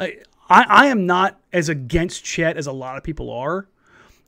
I, 0.00 0.16
I, 0.48 0.64
I 0.68 0.86
am 0.86 1.06
not 1.06 1.40
as 1.52 1.68
against 1.68 2.24
Chet 2.24 2.56
as 2.56 2.66
a 2.66 2.72
lot 2.72 2.96
of 2.96 3.04
people 3.04 3.30
are. 3.30 3.68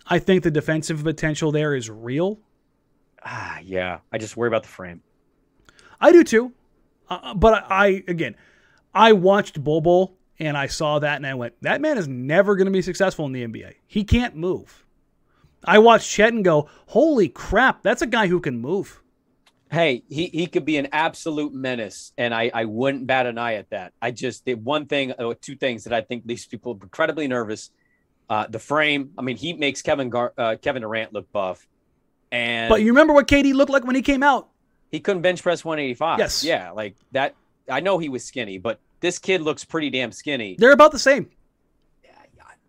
I 0.06 0.20
think 0.20 0.44
the 0.44 0.52
defensive 0.52 1.02
potential 1.02 1.50
there 1.50 1.74
is 1.74 1.90
real. 1.90 2.38
ah, 3.24 3.58
yeah, 3.60 3.98
I 4.12 4.18
just 4.18 4.36
worry 4.36 4.46
about 4.46 4.62
the 4.62 4.68
frame. 4.68 5.02
I 6.00 6.12
do 6.12 6.22
too. 6.22 6.52
Uh, 7.08 7.34
but 7.34 7.64
I, 7.68 7.86
I 7.86 7.86
again, 8.06 8.36
I 8.94 9.14
watched 9.14 9.64
Bol 9.64 9.80
Bol 9.80 10.16
and 10.38 10.56
I 10.56 10.68
saw 10.68 11.00
that 11.00 11.16
and 11.16 11.26
I 11.26 11.34
went, 11.34 11.54
that 11.62 11.80
man 11.80 11.98
is 11.98 12.06
never 12.06 12.54
going 12.54 12.66
to 12.66 12.70
be 12.70 12.82
successful 12.82 13.26
in 13.26 13.32
the 13.32 13.44
NBA. 13.44 13.74
He 13.88 14.04
can't 14.04 14.36
move. 14.36 14.83
I 15.66 15.78
watched 15.78 16.10
Chet 16.10 16.32
and 16.32 16.44
go, 16.44 16.68
holy 16.86 17.28
crap, 17.28 17.82
that's 17.82 18.02
a 18.02 18.06
guy 18.06 18.26
who 18.26 18.40
can 18.40 18.60
move. 18.60 19.02
Hey, 19.70 20.04
he, 20.08 20.26
he 20.26 20.46
could 20.46 20.64
be 20.64 20.76
an 20.76 20.88
absolute 20.92 21.52
menace, 21.52 22.12
and 22.16 22.32
I, 22.32 22.50
I 22.54 22.64
wouldn't 22.66 23.06
bat 23.06 23.26
an 23.26 23.38
eye 23.38 23.54
at 23.54 23.70
that. 23.70 23.92
I 24.00 24.12
just 24.12 24.44
did 24.44 24.64
one 24.64 24.86
thing, 24.86 25.12
or 25.12 25.34
two 25.34 25.56
things 25.56 25.84
that 25.84 25.92
I 25.92 26.00
think 26.00 26.26
these 26.26 26.46
people 26.46 26.72
are 26.72 26.84
incredibly 26.84 27.26
nervous. 27.26 27.70
Uh, 28.28 28.46
the 28.48 28.58
frame. 28.58 29.10
I 29.18 29.22
mean, 29.22 29.36
he 29.36 29.52
makes 29.52 29.82
Kevin 29.82 30.10
Gar- 30.10 30.32
uh, 30.38 30.56
Kevin 30.62 30.82
Durant 30.82 31.12
look 31.12 31.30
buff, 31.32 31.66
and 32.30 32.68
But 32.68 32.82
you 32.82 32.88
remember 32.88 33.12
what 33.12 33.26
KD 33.26 33.52
looked 33.52 33.70
like 33.70 33.84
when 33.84 33.96
he 33.96 34.02
came 34.02 34.22
out? 34.22 34.48
he 34.90 35.00
couldn't 35.00 35.22
bench 35.22 35.42
press 35.42 35.64
185. 35.64 36.20
Yes. 36.20 36.44
yeah, 36.44 36.70
like 36.70 36.94
that. 37.10 37.34
I 37.68 37.80
know 37.80 37.98
he 37.98 38.08
was 38.08 38.24
skinny, 38.24 38.58
but 38.58 38.78
this 39.00 39.18
kid 39.18 39.42
looks 39.42 39.64
pretty 39.64 39.90
damn 39.90 40.12
skinny. 40.12 40.54
They're 40.56 40.72
about 40.72 40.92
the 40.92 41.00
same. 41.00 41.30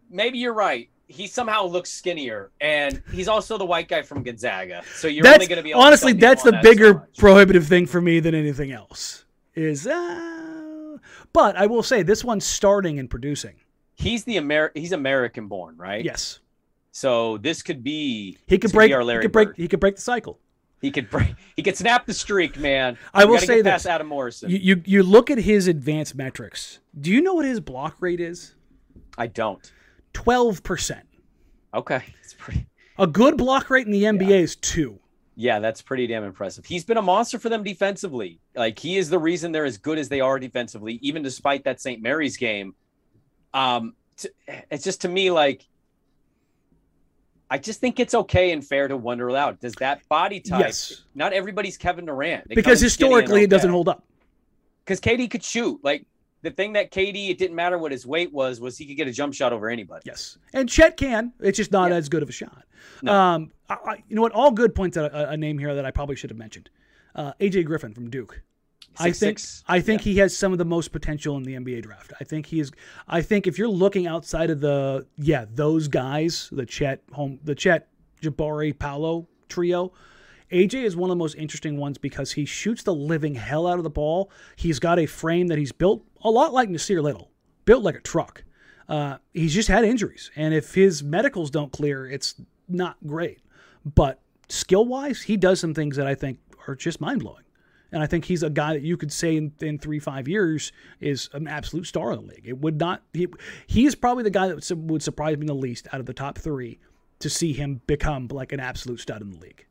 Maybe 0.09 0.39
you're 0.39 0.53
right. 0.53 0.89
He 1.07 1.27
somehow 1.27 1.65
looks 1.65 1.91
skinnier, 1.91 2.51
and 2.61 3.01
he's 3.11 3.27
also 3.27 3.57
the 3.57 3.65
white 3.65 3.87
guy 3.87 4.01
from 4.01 4.23
Gonzaga. 4.23 4.81
So 4.95 5.07
you're 5.07 5.23
That's 5.23 5.35
only 5.35 5.47
going 5.47 5.57
to 5.57 5.63
be 5.63 5.69
able 5.71 5.81
honestly 5.81 6.13
that's 6.13 6.41
the 6.43 6.51
that 6.51 6.63
bigger 6.63 6.95
much. 6.95 7.17
prohibitive 7.17 7.67
thing 7.67 7.85
for 7.85 8.01
me 8.01 8.19
than 8.19 8.33
anything 8.33 8.71
else. 8.71 9.25
Is 9.53 9.85
uh, 9.87 10.97
but 11.31 11.55
I 11.55 11.67
will 11.67 11.83
say 11.83 12.01
this 12.03 12.23
one's 12.23 12.45
starting 12.45 12.97
and 12.99 13.09
producing. 13.09 13.55
he's 13.95 14.23
the 14.23 14.37
Amer- 14.37 14.71
he's 14.73 14.91
American 14.91 15.47
born, 15.47 15.77
right? 15.77 16.03
Yes. 16.03 16.39
So 16.91 17.37
this 17.37 17.61
could 17.61 17.83
be 17.83 18.37
He 18.47 18.57
could 18.57 18.71
break 18.71 18.91
our 18.91 19.01
he 19.01 19.19
could 19.21 19.31
break 19.31 19.49
Bird. 19.49 19.57
he 19.57 19.67
could 19.67 19.79
break 19.79 19.95
the 19.95 20.01
cycle. 20.01 20.39
He 20.81 20.91
could 20.91 21.09
break. 21.09 21.35
He 21.55 21.63
could 21.63 21.77
snap 21.77 22.05
the 22.05 22.13
streak, 22.13 22.57
man. 22.59 22.97
I 23.13 23.25
We 23.25 23.31
will 23.31 23.39
say 23.39 23.57
get 23.61 23.63
this. 23.65 23.85
Adam 23.85 24.07
Morrison. 24.07 24.49
You, 24.49 24.57
you 24.57 24.81
you 24.85 25.03
look 25.03 25.29
at 25.31 25.37
his 25.37 25.67
advanced 25.67 26.15
metrics. 26.15 26.79
Do 26.99 27.11
you 27.11 27.21
know 27.21 27.33
what 27.35 27.45
his 27.45 27.59
block 27.59 27.95
rate 27.99 28.19
is? 28.19 28.55
I 29.17 29.27
don't. 29.27 29.71
Twelve 30.15 30.63
percent. 30.63 31.05
Okay, 31.73 32.01
it's 32.23 32.33
pretty. 32.33 32.65
A 32.97 33.05
good 33.05 33.37
block 33.37 33.69
rate 33.69 33.85
in 33.85 33.91
the 33.91 34.03
NBA 34.03 34.39
is 34.41 34.55
two. 34.55 34.97
Yeah, 35.35 35.59
that's 35.59 35.81
pretty 35.81 36.07
damn 36.07 36.23
impressive. 36.23 36.63
He's 36.65 36.85
been 36.85 36.95
a 36.95 37.01
monster 37.01 37.37
for 37.37 37.49
them 37.49 37.61
defensively. 37.61 38.39
Like 38.55 38.79
he 38.79 38.95
is 38.95 39.09
the 39.09 39.19
reason 39.19 39.51
they're 39.51 39.65
as 39.65 39.77
good 39.77 39.97
as 39.97 40.07
they 40.07 40.21
are 40.21 40.39
defensively, 40.39 40.93
even 41.01 41.21
despite 41.21 41.65
that 41.65 41.81
St. 41.81 42.01
Mary's 42.01 42.37
game. 42.37 42.73
Um, 43.53 43.95
t- 44.15 44.29
it's 44.71 44.85
just 44.85 45.01
to 45.01 45.09
me 45.09 45.29
like. 45.31 45.67
I 47.49 47.57
just 47.59 47.79
think 47.81 47.99
it's 47.99 48.15
okay 48.15 48.53
and 48.53 48.65
fair 48.65 48.87
to 48.87 48.95
wonder 48.97 49.27
aloud. 49.27 49.59
Does 49.59 49.73
that 49.75 50.07
body 50.09 50.39
type? 50.39 50.61
Yes. 50.61 51.03
Not 51.13 51.31
everybody's 51.33 51.77
Kevin 51.77 52.05
Durant. 52.05 52.47
They 52.47 52.55
Because 52.55 52.81
historically 52.81 53.43
it 53.43 53.49
doesn't 53.51 53.69
hold 53.69 53.87
up. 53.87 54.03
because 54.83 54.99
KD 54.99 55.29
could 55.29 55.43
shoot. 55.43 55.79
Like 55.83 56.05
the 56.45 56.51
thing 56.51 56.73
that 56.73 56.91
KD, 56.91 57.29
it 57.29 57.37
didn't 57.37 57.55
matter 57.55 57.77
what 57.77 57.91
his 57.91 58.05
weight 58.05 58.31
was, 58.31 58.61
was 58.61 58.77
he 58.77 58.85
could 58.85 58.95
get 58.95 59.07
a 59.07 59.11
jump 59.11 59.33
shot 59.33 59.51
over 59.51 59.69
anybody. 59.69 60.03
Yes. 60.05 60.37
And 60.53 60.69
Chet 60.69 60.95
can. 60.95 61.33
It's 61.41 61.57
just 61.57 61.71
not 61.71 61.91
Yeah. 61.91 61.97
as 61.97 62.07
good 62.07 62.23
of 62.23 62.29
a 62.29 62.31
shot. 62.31 62.63
No. 63.01 63.13
Um, 63.13 63.51
I, 63.69 63.73
I, 63.85 64.03
you 64.07 64.15
know 64.15 64.21
what? 64.21 64.31
All 64.31 64.51
good 64.51 64.73
points 64.75 64.95
out 64.97 65.11
a, 65.11 65.31
a 65.31 65.37
name 65.37 65.57
here 65.57 65.75
that 65.75 65.85
I 65.85 65.91
probably 65.91 66.15
should 66.15 66.29
have 66.29 66.39
mentioned. 66.39 66.69
Uh, 67.13 67.33
AJ 67.39 67.65
Griffin 67.65 67.93
from 67.93 68.09
Duke. 68.09 68.41
I 68.97 69.05
think 69.11 69.39
six. 69.39 69.63
I 69.67 69.81
think 69.81 70.01
he 70.01 70.17
has 70.19 70.35
some 70.37 70.53
of 70.53 70.57
the 70.57 70.63
most 70.65 70.93
potential 70.93 71.35
in 71.35 71.43
the 71.43 71.55
NBA 71.55 71.83
draft. 71.83 72.13
I 72.21 72.23
think 72.23 72.45
he 72.45 72.61
is. 72.61 72.71
I 73.09 73.21
think 73.21 73.45
if 73.45 73.57
you're 73.57 73.67
looking 73.67 74.07
outside 74.07 74.49
of 74.49 74.61
the 74.61 75.05
yeah 75.17 75.45
those 75.53 75.89
guys, 75.89 76.47
the 76.51 76.65
Chet 76.65 77.01
home, 77.11 77.39
the 77.43 77.55
Chet 77.55 77.89
Jabari 78.21 78.77
Paolo 78.77 79.27
trio, 79.49 79.91
AJ 80.51 80.83
is 80.83 80.95
one 80.95 81.09
of 81.09 81.17
the 81.17 81.23
most 81.23 81.35
interesting 81.35 81.77
ones 81.77 81.97
because 81.97 82.33
he 82.33 82.45
shoots 82.45 82.83
the 82.83 82.93
living 82.93 83.35
hell 83.35 83.67
out 83.67 83.77
of 83.77 83.83
the 83.83 83.89
ball. 83.89 84.31
He's 84.55 84.79
got 84.79 84.99
a 84.99 85.05
frame 85.05 85.47
that 85.47 85.57
he's 85.57 85.71
built 85.71 86.05
a 86.23 86.29
lot 86.29 86.53
like 86.53 86.69
Nassir 86.69 87.01
Little, 87.01 87.31
built 87.65 87.83
like 87.83 87.95
a 87.95 88.01
truck. 88.01 88.43
Uh, 88.87 89.17
he's 89.33 89.53
just 89.53 89.67
had 89.67 89.83
injuries, 89.83 90.29
and 90.35 90.53
if 90.53 90.75
his 90.75 91.01
medicals 91.01 91.49
don't 91.49 91.71
clear, 91.71 92.07
it's 92.07 92.35
not 92.69 92.97
great. 93.05 93.39
But 93.83 94.19
skill 94.49 94.85
wise, 94.85 95.23
he 95.23 95.37
does 95.37 95.59
some 95.59 95.73
things 95.73 95.95
that 95.97 96.05
I 96.05 96.13
think 96.13 96.39
are 96.67 96.75
just 96.75 97.01
mind 97.01 97.21
blowing. 97.21 97.43
And 97.91 98.03
I 98.03 98.07
think 98.07 98.25
he's 98.25 98.43
a 98.43 98.49
guy 98.49 98.73
that 98.73 98.81
you 98.81 98.97
could 98.97 99.11
say 99.11 99.37
in, 99.37 99.53
in 99.61 99.79
three, 99.79 99.99
five 99.99 100.27
years 100.27 100.71
is 100.99 101.29
an 101.33 101.47
absolute 101.47 101.85
star 101.85 102.11
in 102.11 102.19
the 102.19 102.33
league. 102.33 102.45
It 102.45 102.57
would 102.59 102.79
not, 102.79 103.03
he, 103.13 103.27
he 103.67 103.85
is 103.85 103.95
probably 103.95 104.23
the 104.23 104.29
guy 104.29 104.47
that 104.47 104.55
would, 104.55 104.89
would 104.89 105.03
surprise 105.03 105.37
me 105.37 105.45
the 105.45 105.53
least 105.53 105.87
out 105.93 105.99
of 105.99 106.05
the 106.05 106.13
top 106.13 106.37
three 106.37 106.79
to 107.19 107.29
see 107.29 107.53
him 107.53 107.81
become 107.87 108.27
like 108.27 108.51
an 108.51 108.59
absolute 108.59 108.99
stud 108.99 109.21
in 109.21 109.31
the 109.31 109.39
league. 109.39 109.65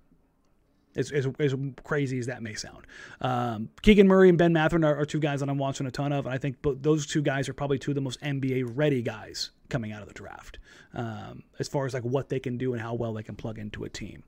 As, 0.96 1.10
as, 1.10 1.26
as 1.40 1.54
crazy 1.82 2.18
as 2.20 2.26
that 2.26 2.42
may 2.42 2.54
sound. 2.54 2.86
Um, 3.20 3.68
Keegan 3.82 4.06
Murray 4.06 4.28
and 4.28 4.38
Ben 4.38 4.52
Mathurin 4.52 4.84
are, 4.84 4.96
are 4.96 5.04
two 5.04 5.18
guys 5.18 5.40
that 5.40 5.48
I'm 5.48 5.58
watching 5.58 5.86
a 5.86 5.90
ton 5.90 6.12
of. 6.12 6.26
And 6.26 6.34
I 6.34 6.38
think 6.38 6.58
those 6.62 7.04
two 7.06 7.20
guys 7.20 7.48
are 7.48 7.52
probably 7.52 7.78
two 7.78 7.90
of 7.90 7.94
the 7.96 8.00
most 8.00 8.20
NBA 8.20 8.70
ready 8.74 9.02
guys 9.02 9.50
coming 9.68 9.90
out 9.90 10.02
of 10.02 10.08
the 10.08 10.14
draft 10.14 10.58
um, 10.94 11.42
as 11.58 11.68
far 11.68 11.86
as 11.86 11.94
like 11.94 12.04
what 12.04 12.28
they 12.28 12.38
can 12.38 12.56
do 12.58 12.72
and 12.72 12.82
how 12.82 12.94
well 12.94 13.12
they 13.12 13.22
can 13.22 13.34
plug 13.34 13.58
into 13.58 13.84
a 13.84 13.88
team. 13.88 14.22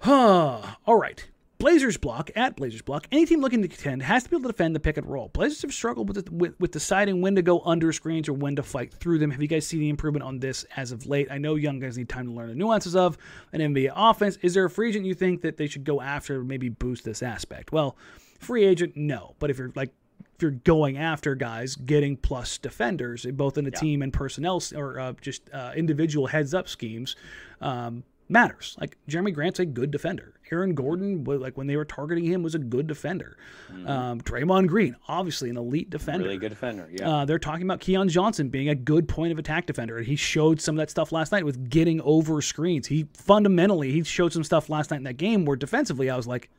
Huh. 0.00 0.62
All 0.86 0.96
right. 0.96 1.28
Blazers 1.60 1.98
block 1.98 2.30
at 2.34 2.56
Blazers 2.56 2.80
block. 2.80 3.06
Any 3.12 3.26
team 3.26 3.42
looking 3.42 3.60
to 3.60 3.68
contend 3.68 4.02
has 4.02 4.24
to 4.24 4.30
be 4.30 4.36
able 4.36 4.44
to 4.44 4.52
defend 4.52 4.74
the 4.74 4.80
pick 4.80 4.96
and 4.96 5.06
roll. 5.06 5.28
Blazers 5.28 5.60
have 5.60 5.74
struggled 5.74 6.08
with, 6.08 6.32
with 6.32 6.58
with 6.58 6.70
deciding 6.70 7.20
when 7.20 7.34
to 7.36 7.42
go 7.42 7.60
under 7.60 7.92
screens 7.92 8.30
or 8.30 8.32
when 8.32 8.56
to 8.56 8.62
fight 8.62 8.94
through 8.94 9.18
them. 9.18 9.30
Have 9.30 9.42
you 9.42 9.46
guys 9.46 9.66
seen 9.66 9.80
the 9.80 9.90
improvement 9.90 10.24
on 10.24 10.38
this 10.38 10.64
as 10.76 10.90
of 10.90 11.04
late? 11.04 11.30
I 11.30 11.36
know 11.36 11.56
young 11.56 11.78
guys 11.78 11.98
need 11.98 12.08
time 12.08 12.26
to 12.28 12.32
learn 12.32 12.48
the 12.48 12.54
nuances 12.54 12.96
of 12.96 13.18
an 13.52 13.60
NBA 13.60 13.92
offense. 13.94 14.38
Is 14.40 14.54
there 14.54 14.64
a 14.64 14.70
free 14.70 14.88
agent 14.88 15.04
you 15.04 15.12
think 15.12 15.42
that 15.42 15.58
they 15.58 15.66
should 15.66 15.84
go 15.84 16.00
after 16.00 16.38
to 16.38 16.44
maybe 16.44 16.70
boost 16.70 17.04
this 17.04 17.22
aspect? 17.22 17.72
Well, 17.72 17.94
free 18.38 18.64
agent, 18.64 18.96
no. 18.96 19.34
But 19.38 19.50
if 19.50 19.58
you're 19.58 19.72
like 19.74 19.90
if 20.36 20.42
you're 20.42 20.52
going 20.52 20.96
after 20.96 21.34
guys 21.34 21.76
getting 21.76 22.16
plus 22.16 22.56
defenders, 22.56 23.26
both 23.34 23.58
in 23.58 23.66
the 23.66 23.70
team 23.70 24.00
and 24.00 24.14
personnel 24.14 24.62
or 24.74 24.98
uh, 24.98 25.12
just 25.20 25.42
uh, 25.52 25.72
individual 25.76 26.28
heads 26.28 26.54
up 26.54 26.70
schemes, 26.70 27.16
um, 27.60 28.02
matters. 28.30 28.76
Like 28.80 28.96
Jerami 29.08 29.34
Grant's 29.34 29.58
a 29.58 29.66
good 29.66 29.90
defender. 29.90 30.39
Aaron 30.52 30.74
Gordon, 30.74 31.24
like 31.24 31.56
when 31.56 31.66
they 31.66 31.76
were 31.76 31.84
targeting 31.84 32.24
him, 32.24 32.42
was 32.42 32.54
a 32.54 32.58
good 32.58 32.86
defender. 32.86 33.36
Mm-hmm. 33.70 33.88
Um, 33.88 34.20
Draymond 34.20 34.68
Green, 34.68 34.96
obviously 35.08 35.50
an 35.50 35.56
elite 35.56 35.90
defender. 35.90 36.24
Really 36.24 36.38
good 36.38 36.50
defender. 36.50 36.88
Yeah. 36.92 37.08
Uh, 37.08 37.24
they're 37.24 37.38
talking 37.38 37.62
about 37.62 37.80
Keon 37.80 38.08
Johnson 38.08 38.48
being 38.48 38.68
a 38.68 38.74
good 38.74 39.08
point 39.08 39.32
of 39.32 39.38
attack 39.38 39.66
defender, 39.66 39.98
and 39.98 40.06
he 40.06 40.16
showed 40.16 40.60
some 40.60 40.76
of 40.76 40.78
that 40.78 40.90
stuff 40.90 41.12
last 41.12 41.32
night 41.32 41.44
with 41.44 41.70
getting 41.70 42.00
over 42.02 42.42
screens. 42.42 42.86
He 42.86 43.06
fundamentally 43.14 43.92
he 43.92 44.02
showed 44.02 44.32
some 44.32 44.44
stuff 44.44 44.68
last 44.68 44.90
night 44.90 44.98
in 44.98 45.04
that 45.04 45.16
game 45.16 45.44
where 45.44 45.56
defensively 45.56 46.10
I 46.10 46.16
was 46.16 46.26
like, 46.26 46.50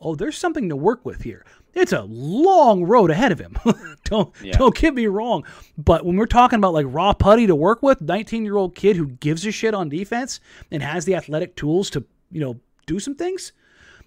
oh, 0.00 0.14
there's 0.14 0.36
something 0.36 0.68
to 0.68 0.76
work 0.76 1.04
with 1.04 1.22
here. 1.22 1.44
It's 1.72 1.92
a 1.92 2.02
long 2.02 2.84
road 2.84 3.10
ahead 3.10 3.32
of 3.32 3.38
him. 3.38 3.56
don't 4.04 4.32
yeah. 4.42 4.56
don't 4.56 4.74
get 4.76 4.94
me 4.94 5.06
wrong, 5.06 5.44
but 5.76 6.04
when 6.04 6.16
we're 6.16 6.26
talking 6.26 6.58
about 6.58 6.74
like 6.74 6.86
raw 6.88 7.12
putty 7.12 7.46
to 7.46 7.56
work 7.56 7.82
with, 7.82 8.00
19 8.00 8.44
year 8.44 8.56
old 8.56 8.74
kid 8.74 8.96
who 8.96 9.06
gives 9.06 9.44
a 9.46 9.50
shit 9.50 9.74
on 9.74 9.88
defense 9.88 10.40
and 10.70 10.82
has 10.82 11.04
the 11.04 11.14
athletic 11.14 11.56
tools 11.56 11.90
to 11.90 12.04
you 12.30 12.40
know 12.40 12.60
do 12.86 13.00
some 13.00 13.14
things. 13.14 13.52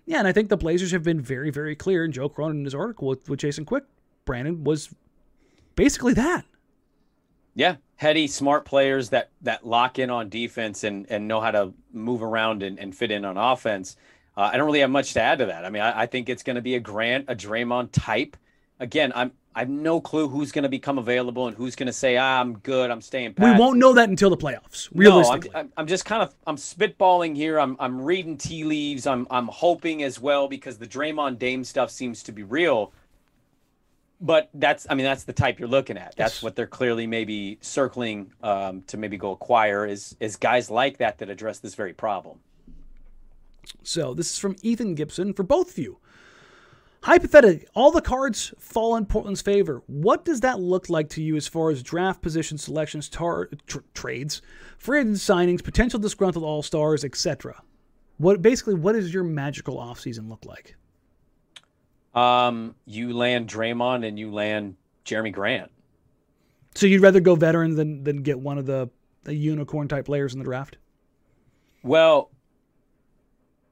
Yeah, 0.06 0.20
and 0.20 0.28
I 0.28 0.32
think 0.32 0.50
the 0.50 0.58
Blazers 0.58 0.92
have 0.92 1.04
been 1.04 1.22
very 1.22 1.52
very 1.52 1.76
clear. 1.76 2.04
And 2.04 2.14
Joe 2.14 2.30
Cronin 2.30 2.60
in 2.60 2.66
his 2.66 2.76
article 2.76 3.08
with, 3.08 3.28
with 3.30 3.40
Jason 3.40 3.66
Quick, 3.66 3.84
Brandon 4.26 4.64
was 4.64 4.94
basically 5.76 6.14
that. 6.14 6.46
Yeah, 7.56 7.78
heady, 7.96 8.28
smart 8.28 8.66
players 8.66 9.10
that 9.10 9.32
that 9.42 9.66
lock 9.66 10.00
in 10.00 10.10
on 10.10 10.30
defense 10.30 10.84
and 10.84 11.06
and 11.10 11.28
know 11.28 11.42
how 11.42 11.52
to 11.52 11.74
move 11.92 12.22
around 12.22 12.64
and, 12.64 12.80
and 12.80 12.96
fit 12.96 13.12
in 13.12 13.26
on 13.26 13.38
offense. 13.38 13.98
Uh, 14.36 14.52
I 14.54 14.58
don't 14.58 14.68
really 14.68 14.82
have 14.82 14.92
much 14.92 15.14
to 15.14 15.22
add 15.22 15.40
to 15.40 15.48
that. 15.48 15.66
I 15.66 15.72
mean, 15.72 15.82
I, 15.82 16.02
I 16.02 16.06
think 16.06 16.30
it's 16.30 16.44
going 16.44 16.58
to 16.58 16.62
be 16.62 16.76
a 16.76 16.80
Grant, 16.80 17.26
a 17.28 17.36
Draymond 17.36 17.90
type. 17.92 18.38
Again, 18.80 19.12
I'm 19.16 19.32
I 19.58 19.62
have 19.62 19.70
no 19.70 20.00
clue 20.00 20.28
who's 20.28 20.52
going 20.52 20.64
to 20.64 20.70
become 20.70 21.00
available 21.00 21.48
and 21.48 21.58
who's 21.58 21.76
going 21.76 21.88
to 21.88 21.94
say 21.94 22.16
ah, 22.16 22.40
I'm 22.40 22.60
good, 22.60 22.92
I'm 22.92 23.02
staying. 23.02 23.34
Pat. 23.34 23.56
We 23.56 23.60
won't 23.60 23.80
know 23.80 23.92
that 23.94 24.08
until 24.08 24.30
the 24.30 24.38
playoffs. 24.38 24.88
Realistically, 24.94 25.50
no, 25.52 25.62
I'm, 25.62 25.74
I'm 25.76 25.88
just 25.88 26.06
kind 26.06 26.22
of 26.22 26.36
I'm 26.46 26.58
spitballing 26.58 27.36
here. 27.36 27.60
I'm 27.60 27.76
I'm 27.80 28.00
reading 28.00 28.38
tea 28.38 28.64
leaves. 28.64 29.08
I'm 29.08 29.26
I'm 29.32 29.48
hoping 29.48 30.04
as 30.04 30.20
well 30.20 30.48
because 30.48 30.78
the 30.78 30.86
Draymond 30.86 31.40
Dame 31.40 31.64
stuff 31.64 31.90
seems 31.90 32.22
to 32.24 32.32
be 32.32 32.44
real. 32.44 32.94
But 34.22 34.52
that's 34.54 34.86
I 34.92 34.94
mean 34.94 35.06
that's 35.08 35.24
the 35.24 35.34
type 35.34 35.58
you're 35.58 35.68
looking 35.68 35.98
at. 35.98 36.16
That's 36.16 36.36
yes. 36.36 36.44
what 36.44 36.56
they're 36.56 36.68
clearly 36.68 37.08
maybe 37.08 37.58
circling 37.62 38.32
um, 38.44 38.84
to 38.84 38.98
maybe 38.98 39.18
go 39.18 39.32
acquire 39.32 39.88
is 39.88 40.16
is 40.20 40.36
guys 40.36 40.70
like 40.70 41.00
that 41.00 41.18
that 41.18 41.32
address 41.32 41.58
this 41.58 41.74
very 41.74 41.94
problem. 41.94 42.38
So 43.82 44.14
this 44.14 44.34
is 44.34 44.38
from 44.38 44.56
Ethan 44.62 44.94
Gibson 44.94 45.34
for 45.34 45.42
both 45.42 45.72
of 45.72 45.78
you. 45.80 45.98
Hypothetically, 47.04 47.68
all 47.74 47.92
the 47.92 48.02
cards 48.02 48.54
fall 48.58 48.96
in 48.96 49.06
Portland's 49.06 49.42
favor. 49.42 49.82
What 49.88 50.26
does 50.26 50.42
that 50.42 50.60
look 50.60 50.90
like 50.90 51.10
to 51.10 51.22
you 51.22 51.36
as 51.36 51.48
far 51.48 51.70
as 51.70 51.84
draft 51.84 52.22
position 52.22 52.58
selections, 52.58 53.08
tar- 53.08 53.50
tr- 53.68 53.80
trades, 53.94 54.42
free 54.78 55.00
agent 55.00 55.16
signings, 55.18 55.64
potential 55.64 56.00
disgruntled 56.00 56.44
all 56.44 56.64
stars, 56.64 57.06
etc.? 57.06 57.62
What 58.18 58.42
basically, 58.42 58.74
what 58.74 58.94
does 58.94 59.14
your 59.14 59.24
magical 59.24 59.78
offseason 59.78 60.28
look 60.28 60.44
like? 60.46 60.76
Um, 62.16 62.76
you 62.86 63.14
land 63.14 63.48
Draymond 63.48 64.06
and 64.06 64.18
you 64.18 64.32
land 64.32 64.76
Jerami 65.06 65.32
Grant. 65.32 65.72
So 66.74 66.88
you'd 66.88 67.02
rather 67.02 67.20
go 67.20 67.36
veteran 67.36 67.76
than 67.76 68.04
than 68.04 68.24
get 68.24 68.40
one 68.40 68.58
of 68.58 68.66
the, 68.66 68.90
the 69.24 69.36
unicorn 69.36 69.88
type 69.88 70.06
players 70.06 70.34
in 70.34 70.40
the 70.40 70.46
draft? 70.46 70.78
Well, 71.84 72.32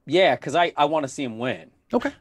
yeah, 0.05 0.35
because 0.35 0.55
I, 0.55 0.73
I 0.77 0.85
want 0.85 1.03
to 1.03 1.07
see 1.07 1.23
him 1.23 1.39
win. 1.39 1.71
Okay. 1.91 2.13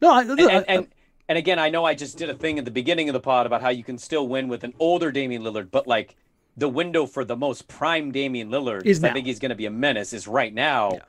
No, 0.00 0.12
I, 0.12 0.22
and, 0.22 0.40
and, 0.40 0.64
and, 0.68 0.86
and 1.28 1.38
again, 1.38 1.58
I 1.58 1.70
know 1.70 1.84
I 1.84 1.94
just 1.94 2.18
did 2.18 2.30
a 2.30 2.34
thing 2.34 2.58
at 2.58 2.64
the 2.64 2.70
beginning 2.70 3.08
of 3.08 3.12
the 3.12 3.20
pod 3.20 3.46
about 3.46 3.62
how 3.62 3.70
you 3.70 3.84
can 3.84 3.98
still 3.98 4.28
win 4.28 4.48
with 4.48 4.64
an 4.64 4.74
older 4.78 5.10
Damian 5.10 5.42
Lillard, 5.42 5.70
but 5.70 5.86
like 5.86 6.16
the 6.56 6.68
window 6.68 7.06
for 7.06 7.24
the 7.24 7.36
most 7.36 7.66
prime 7.68 8.12
Damian 8.12 8.50
Lillard, 8.50 8.84
is 8.84 9.02
I 9.02 9.12
think 9.12 9.26
he's 9.26 9.38
going 9.38 9.50
to 9.50 9.56
be 9.56 9.66
a 9.66 9.70
menace, 9.70 10.12
is 10.12 10.28
right 10.28 10.52
now. 10.52 10.92
Yeah. 10.92 11.00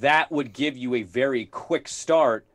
That 0.00 0.30
would 0.30 0.52
give 0.52 0.76
you 0.76 0.94
a 0.94 1.02
very 1.02 1.46
quick 1.46 1.88
start 1.88 2.46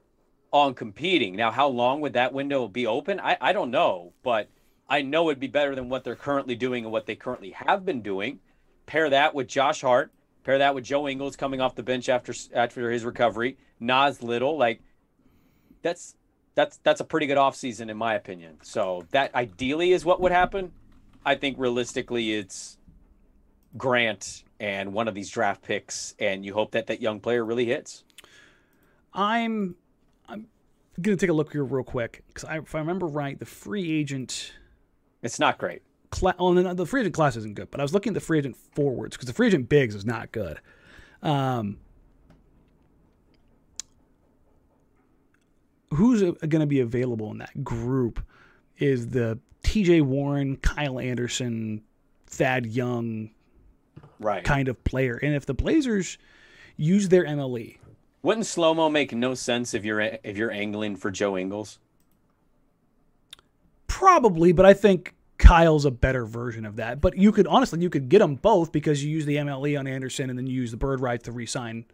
on 0.52 0.74
competing. 0.74 1.36
Now, 1.36 1.52
how 1.52 1.68
long 1.68 2.02
would 2.02 2.14
that 2.14 2.34
window 2.34 2.68
be 2.68 2.88
open? 2.88 3.20
I, 3.20 3.38
I 3.42 3.52
don't 3.52 3.72
know, 3.72 4.14
but 4.24 4.50
I 4.88 5.02
know 5.02 5.30
it'd 5.30 5.40
be 5.40 5.48
better 5.48 5.76
than 5.76 5.90
what 5.90 6.04
they're 6.04 6.16
currently 6.16 6.56
doing 6.56 6.86
and 6.86 6.94
what 6.94 7.08
they 7.08 7.16
currently 7.16 7.52
have 7.52 7.86
been 7.86 8.02
doing. 8.02 8.40
Pair 8.86 9.10
that 9.10 9.34
with 9.34 9.48
Josh 9.48 9.82
Hart, 9.82 10.12
Pair 10.46 10.60
that 10.60 10.76
with 10.76 10.84
Joe 10.84 11.08
Ingles 11.08 11.36
coming 11.36 11.60
off 11.60 11.74
the 11.76 11.84
bench 11.84 12.08
after 12.08 12.34
after 12.54 12.92
his 12.92 13.04
recovery. 13.04 13.58
Nas 13.80 14.22
Little, 14.22 14.58
like 14.58 14.80
that's 15.86 16.16
that's 16.56 16.78
that's 16.84 17.00
a 17.00 17.04
pretty 17.04 17.28
good 17.28 17.38
offseason 17.38 17.90
in 17.90 17.98
my 17.98 18.16
opinion. 18.16 18.58
So 18.64 19.06
that 19.12 19.34
ideally 19.36 19.92
is 19.92 20.04
what 20.04 20.20
would 20.20 20.32
happen. 20.32 20.72
I 21.26 21.36
think 21.36 21.58
realistically 21.58 22.34
it's 22.34 22.78
Grant 23.78 24.44
and 24.60 24.94
one 24.94 25.08
of 25.08 25.14
these 25.14 25.30
draft 25.30 25.62
picks, 25.62 26.16
and 26.18 26.46
you 26.46 26.54
hope 26.54 26.72
that 26.72 26.88
that 26.88 27.02
young 27.02 27.20
player 27.20 27.46
really 27.46 27.66
hits. 27.66 28.04
I'm 29.14 29.76
I'm 30.28 30.48
gonna 31.02 31.18
take 31.18 31.30
a 31.30 31.34
look 31.34 31.52
here 31.52 31.64
real 31.64 31.84
quick 31.84 32.24
because 32.28 32.44
if 32.44 32.76
I 32.76 32.80
remember 32.80 33.06
right, 33.06 33.38
the 33.40 33.46
free 33.46 34.00
agent. 34.00 34.54
It's 35.22 35.40
not 35.40 35.58
great 35.58 35.82
class. 36.10 36.36
Well, 36.40 36.54
the, 36.54 36.74
the 36.74 36.86
free 36.86 37.02
agent 37.02 37.16
class 37.16 37.36
isn't 37.36 37.56
good, 37.56 37.70
but 37.70 37.80
I 37.80 37.84
was 37.84 37.94
looking 37.94 38.12
at 38.12 38.16
the 38.16 38.22
free 38.22 38.40
agent 38.40 38.56
forwards 38.56 39.16
because 39.16 39.28
the 39.28 39.34
free 39.34 39.48
agent 39.48 39.70
bigs 39.70 39.94
is 39.94 40.06
not 40.06 40.32
good. 40.32 40.60
Um, 41.22 41.78
who's 45.96 46.22
going 46.22 46.60
to 46.60 46.66
be 46.66 46.80
available 46.80 47.32
in 47.32 47.40
that 47.40 47.64
group 47.64 48.24
is 48.78 49.10
the 49.10 49.40
T.J. 49.64 50.02
Warren, 50.02 50.58
Kyle 50.58 51.00
Anderson, 51.00 51.82
Thad 52.28 52.66
Young, 52.66 53.32
right 54.20 54.44
kind 54.44 54.68
of 54.68 54.84
player. 54.84 55.18
And 55.22 55.34
if 55.34 55.46
the 55.46 55.54
Blazers 55.54 56.18
use 56.78 57.10
their 57.10 57.26
MLE, 57.26 57.78
wouldn't 58.22 58.46
slow 58.46 58.74
mo 58.74 58.90
make 58.90 59.14
no 59.14 59.34
sense 59.34 59.74
if 59.74 59.86
you're 59.86 60.02
if 60.02 60.38
you're 60.38 60.52
angling 60.52 60.96
for 60.96 61.12
Joe 61.12 61.38
Ingles? 61.38 61.80
Probably, 63.88 64.52
but 64.52 64.66
I 64.66 64.74
think 64.74 65.16
Kyle's 65.38 65.86
a 65.86 65.92
better 65.92 66.26
version 66.26 66.66
of 66.66 66.78
that. 66.78 67.02
But 67.02 67.18
you 67.18 67.32
could 67.32 67.48
honestly, 67.48 67.82
you 67.82 67.90
could 67.90 68.10
get 68.10 68.20
them 68.20 68.36
both 68.36 68.72
because 68.72 69.04
you 69.04 69.10
use 69.12 69.26
the 69.26 69.38
MLE 69.38 69.80
on 69.80 69.88
Anderson 69.88 70.30
and 70.30 70.38
then 70.38 70.48
you 70.48 70.54
use 70.54 70.72
the 70.72 70.78
bird 70.78 71.00
rights 71.00 71.26
to 71.26 71.32
re-sign 71.32 71.86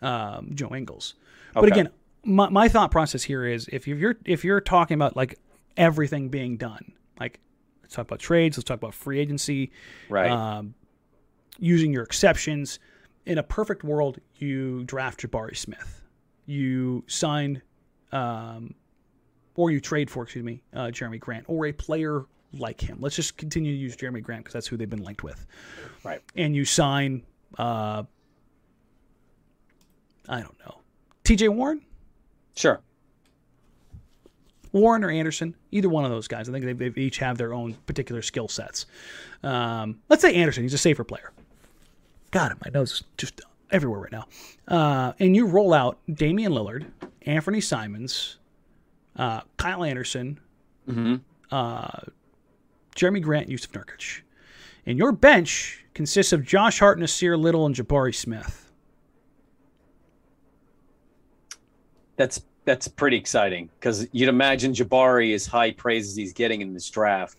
um, 0.00 0.50
Joe 0.54 0.74
Ingles. 0.74 1.14
Okay. 1.50 1.60
But 1.60 1.68
again, 1.68 1.90
my, 2.24 2.48
my 2.48 2.68
thought 2.68 2.90
process 2.90 3.22
here 3.22 3.44
is 3.44 3.68
if 3.72 3.86
you're 3.86 4.16
if 4.24 4.44
you're 4.44 4.60
talking 4.60 4.94
about 4.94 5.16
like 5.16 5.38
everything 5.76 6.28
being 6.28 6.56
done, 6.56 6.92
like 7.18 7.40
let's 7.82 7.94
talk 7.94 8.06
about 8.06 8.18
trades, 8.18 8.56
let's 8.56 8.66
talk 8.66 8.76
about 8.76 8.94
free 8.94 9.18
agency, 9.18 9.72
right? 10.08 10.30
Um, 10.30 10.74
using 11.58 11.92
your 11.92 12.02
exceptions. 12.02 12.78
In 13.24 13.38
a 13.38 13.42
perfect 13.42 13.84
world, 13.84 14.18
you 14.36 14.82
draft 14.84 15.20
Jabari 15.20 15.56
Smith. 15.56 16.02
You 16.46 17.04
sign 17.06 17.62
um, 18.10 18.74
or 19.54 19.70
you 19.70 19.80
trade 19.80 20.10
for, 20.10 20.24
excuse 20.24 20.44
me, 20.44 20.62
uh, 20.74 20.86
Jerami 20.86 21.20
Grant, 21.20 21.44
or 21.48 21.66
a 21.66 21.72
player 21.72 22.24
like 22.52 22.80
him. 22.80 22.98
Let's 23.00 23.16
just 23.16 23.36
continue 23.36 23.72
to 23.72 23.78
use 23.78 23.96
Jerami 23.96 24.22
Grant 24.22 24.44
because 24.44 24.54
that's 24.54 24.66
who 24.66 24.76
they've 24.76 24.88
been 24.88 25.04
linked 25.04 25.22
with. 25.22 25.46
Right. 26.04 26.20
And 26.36 26.54
you 26.54 26.64
sign, 26.64 27.22
uh, 27.58 28.02
I 30.28 30.40
don't 30.40 30.58
know, 30.66 30.78
T.J. 31.24 31.48
Warren. 31.48 31.82
Sure. 32.54 32.80
Warren 34.72 35.04
or 35.04 35.10
Anderson, 35.10 35.54
either 35.70 35.88
one 35.88 36.04
of 36.04 36.10
those 36.10 36.28
guys. 36.28 36.48
I 36.48 36.52
think 36.52 36.64
they, 36.64 36.88
they 36.88 37.00
each 37.00 37.18
have 37.18 37.36
their 37.36 37.52
own 37.52 37.74
particular 37.86 38.22
skill 38.22 38.48
sets. 38.48 38.86
Um, 39.42 40.00
let's 40.08 40.22
say 40.22 40.34
Anderson. 40.34 40.62
He's 40.62 40.74
a 40.74 40.78
safer 40.78 41.04
player. 41.04 41.30
Got 42.30 42.50
God, 42.50 42.58
my 42.64 42.70
nose 42.72 42.92
is 42.92 43.04
just 43.18 43.42
everywhere 43.70 44.00
right 44.00 44.12
now. 44.12 44.26
Uh, 44.66 45.12
and 45.18 45.36
you 45.36 45.46
roll 45.46 45.74
out 45.74 45.98
Damian 46.12 46.52
Lillard, 46.52 46.86
Anfernee 47.26 47.62
Simons, 47.62 48.38
uh, 49.16 49.42
Kyle 49.58 49.84
Anderson, 49.84 50.40
mm-hmm. 50.88 51.16
uh, 51.50 52.00
Jerami 52.96 53.22
Grant, 53.22 53.48
Jusuf 53.48 53.72
Nurkic. 53.72 54.22
And 54.86 54.98
your 54.98 55.12
bench 55.12 55.84
consists 55.94 56.32
of 56.32 56.44
Josh 56.44 56.78
Hart, 56.78 56.98
Nassir 56.98 57.38
Little, 57.38 57.66
and 57.66 57.74
Jabari 57.74 58.14
Smith. 58.14 58.61
That's 62.22 62.40
that's 62.64 62.86
pretty 62.86 63.16
exciting 63.16 63.68
because 63.80 64.06
you'd 64.12 64.28
imagine 64.28 64.72
Jabari 64.72 65.30
is 65.32 65.44
high 65.44 65.72
praise 65.72 66.08
as 66.08 66.14
he's 66.14 66.32
getting 66.32 66.60
in 66.60 66.72
this 66.72 66.88
draft. 66.88 67.36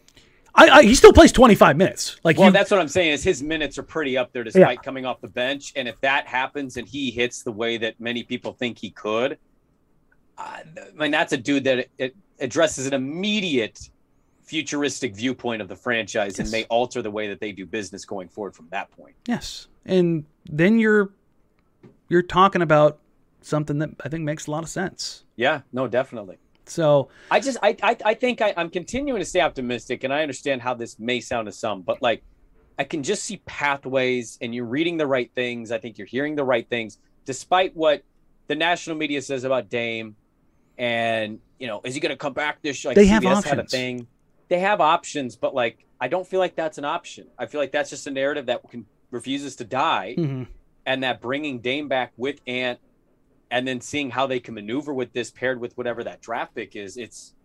I, 0.56 0.70
I, 0.70 0.84
he 0.84 0.94
still 0.94 1.14
plays 1.14 1.32
25 1.32 1.78
minutes. 1.78 2.20
Like 2.26 2.38
well, 2.38 2.48
you, 2.48 2.52
that's 2.52 2.70
what 2.70 2.82
I'm 2.82 2.90
saying 2.90 3.14
is 3.14 3.24
his 3.24 3.42
minutes 3.42 3.78
are 3.78 3.84
pretty 3.84 4.18
up 4.18 4.34
there 4.34 4.44
despite 4.44 4.80
yeah. 4.80 4.82
coming 4.82 5.06
off 5.06 5.22
the 5.22 5.30
bench. 5.30 5.72
And 5.78 5.88
if 5.88 5.98
that 6.02 6.28
happens 6.28 6.76
and 6.76 6.86
he 6.86 7.12
hits 7.12 7.44
the 7.44 7.52
way 7.54 7.78
that 7.78 7.98
many 8.02 8.24
people 8.24 8.52
think 8.52 8.78
he 8.78 8.90
could, 8.90 9.38
I 10.38 10.64
mean 10.96 11.12
that's 11.12 11.32
a 11.32 11.38
dude 11.38 11.64
that 11.64 11.80
it, 11.80 11.92
it 11.98 12.16
addresses 12.42 12.86
an 12.86 12.94
immediate 12.94 13.90
futuristic 14.44 15.16
viewpoint 15.16 15.62
of 15.62 15.70
the 15.70 15.78
franchise 15.78 16.38
yes. 16.38 16.40
and 16.40 16.52
may 16.52 16.66
alter 16.66 17.02
the 17.02 17.10
way 17.10 17.30
that 17.30 17.40
they 17.40 17.54
do 17.54 17.66
business 17.66 18.04
going 18.04 18.28
forward 18.28 18.54
from 18.54 18.68
that 18.72 18.92
point. 18.92 19.16
Yes. 19.30 19.70
And 19.86 20.26
then 20.44 20.78
you're 20.78 21.14
you're 22.10 22.22
talking 22.22 22.62
about 22.62 23.00
something 23.46 23.80
that 23.80 23.90
I 24.04 24.10
think 24.10 24.24
makes 24.24 24.48
a 24.48 24.52
lot 24.52 24.64
of 24.64 24.70
sense. 24.70 25.24
Yeah, 25.36 25.62
no, 25.72 25.88
definitely. 25.88 26.38
So 26.66 27.10
I 27.30 27.40
just 27.40 27.58
I 27.62 27.76
I, 27.84 27.98
I 28.06 28.14
think 28.14 28.42
I, 28.42 28.54
I'm 28.56 28.70
continuing 28.70 29.20
to 29.20 29.26
stay 29.26 29.42
optimistic 29.42 30.04
and 30.04 30.14
I 30.14 30.22
understand 30.22 30.62
how 30.62 30.74
this 30.74 30.98
may 31.00 31.20
sound 31.20 31.48
to 31.48 31.52
some, 31.52 31.82
but 31.82 32.02
like 32.02 32.24
I 32.80 32.84
can 32.86 33.04
just 33.04 33.24
see 33.24 33.38
pathways 33.46 34.38
and 34.42 34.54
you're 34.56 34.66
reading 34.66 34.98
the 34.98 35.06
right 35.08 35.30
things. 35.36 35.72
I 35.72 35.78
think 35.78 35.98
you're 35.98 36.08
hearing 36.08 36.36
the 36.36 36.44
right 36.44 36.68
things, 36.68 36.98
despite 37.26 37.76
what 37.76 38.04
the 38.48 38.56
national 38.56 38.96
media 38.98 39.22
says 39.22 39.44
about 39.44 39.70
Dame. 39.70 40.16
And, 40.78 41.40
you 41.60 41.68
know, 41.68 41.82
is 41.84 41.94
he 41.94 42.00
going 42.00 42.10
to 42.12 42.18
come 42.18 42.34
back 42.34 42.62
this 42.62 42.84
like 42.84 42.96
They 42.96 43.06
CBS 43.06 43.10
have 43.10 43.24
had 43.24 43.58
a 43.60 43.62
options. 43.62 43.72
thing? 43.72 44.08
They 44.50 44.60
have 44.60 44.82
options, 44.82 45.36
but 45.36 45.54
like, 45.54 45.86
I 46.02 46.08
don't 46.08 46.26
feel 46.28 46.40
like 46.40 46.56
that's 46.56 46.78
an 46.78 46.86
option. 46.86 47.28
I 47.38 47.46
feel 47.46 47.62
like 47.62 47.72
that's 47.72 47.90
just 47.92 48.08
a 48.08 48.12
narrative 48.12 48.48
that 48.48 48.68
can, 48.70 48.86
refuses 49.12 49.56
to 49.58 49.64
die. 49.66 50.16
Mhm. 50.18 50.48
And 50.86 51.04
that 51.04 51.22
bringing 51.22 51.60
Dame 51.60 51.88
back 51.88 52.12
with 52.18 52.42
Ant 52.48 52.80
and 53.54 53.68
then 53.68 53.80
seeing 53.80 54.10
how 54.10 54.26
they 54.26 54.40
can 54.40 54.56
maneuver 54.56 54.96
with 54.96 55.14
this 55.14 55.30
paired 55.30 55.62
with 55.62 55.78
whatever 55.78 56.04
that 56.04 56.22
draft 56.22 56.56
pick 56.56 56.76
is, 56.76 56.98
it's, 56.98 57.36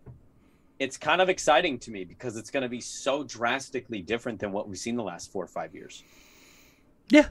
it's 0.79 0.97
kind 0.97 1.21
of 1.21 1.29
exciting 1.29 1.77
to 1.77 1.91
me 1.91 2.03
because 2.03 2.35
it's 2.35 2.49
going 2.49 2.63
to 2.63 2.69
be 2.69 2.81
so 2.81 3.23
drastically 3.23 4.01
different 4.01 4.39
than 4.39 4.51
what 4.51 4.67
we've 4.67 4.79
seen 4.79 4.95
the 4.95 5.03
last 5.03 5.31
four 5.31 5.43
or 5.43 5.47
five 5.47 5.75
years. 5.75 6.03
Yeah, 7.09 7.27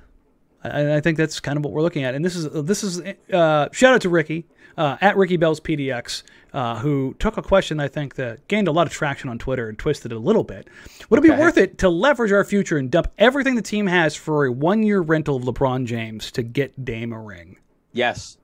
I, 0.63 0.95
I 0.95 1.01
think 1.01 1.19
that's 1.19 1.41
kind 1.41 1.57
of 1.57 1.65
what 1.65 1.73
we're 1.73 1.83
looking 1.83 2.05
at. 2.05 2.15
And 2.15 2.25
this 2.25 2.37
is 2.37 2.49
this 2.65 2.85
is 2.85 3.01
uh, 3.33 3.69
shout 3.73 3.95
out 3.95 4.01
to 4.03 4.09
Ricky 4.09 4.47
uh, 4.77 4.97
at 5.01 5.17
Ricky 5.17 5.37
Bell's 5.37 5.59
PDX, 5.59 6.23
uh, 6.53 6.79
who 6.79 7.17
took 7.19 7.37
a 7.37 7.43
question 7.43 7.81
I 7.81 7.89
think 7.89 8.15
that 8.15 8.47
gained 8.47 8.69
a 8.69 8.73
lot 8.73 8.87
of 8.87 8.93
traction 8.93 9.29
on 9.29 9.41
Twitter 9.41 9.69
and 9.69 9.77
twisted 9.77 10.13
it 10.13 10.15
a 10.15 10.21
little 10.21 10.45
bit. 10.45 10.69
Would 11.11 11.19
it 11.19 11.23
be 11.23 11.31
worth 11.31 11.57
it 11.57 11.79
to 11.79 11.89
leverage 11.89 12.31
our 12.31 12.45
future 12.45 12.79
and 12.79 12.93
dump 12.93 13.09
everything 13.19 13.57
the 13.57 13.63
team 13.63 13.89
has 13.89 14.15
for 14.15 14.47
a 14.47 14.53
one 14.53 14.85
year 14.85 15.01
rental 15.01 15.35
of 15.35 15.43
LeBron 15.43 15.85
James 15.85 16.31
to 16.31 16.45
get 16.45 16.85
Dame 16.85 17.13
a 17.13 17.21
ring? 17.21 17.59
Yes. 17.93 18.39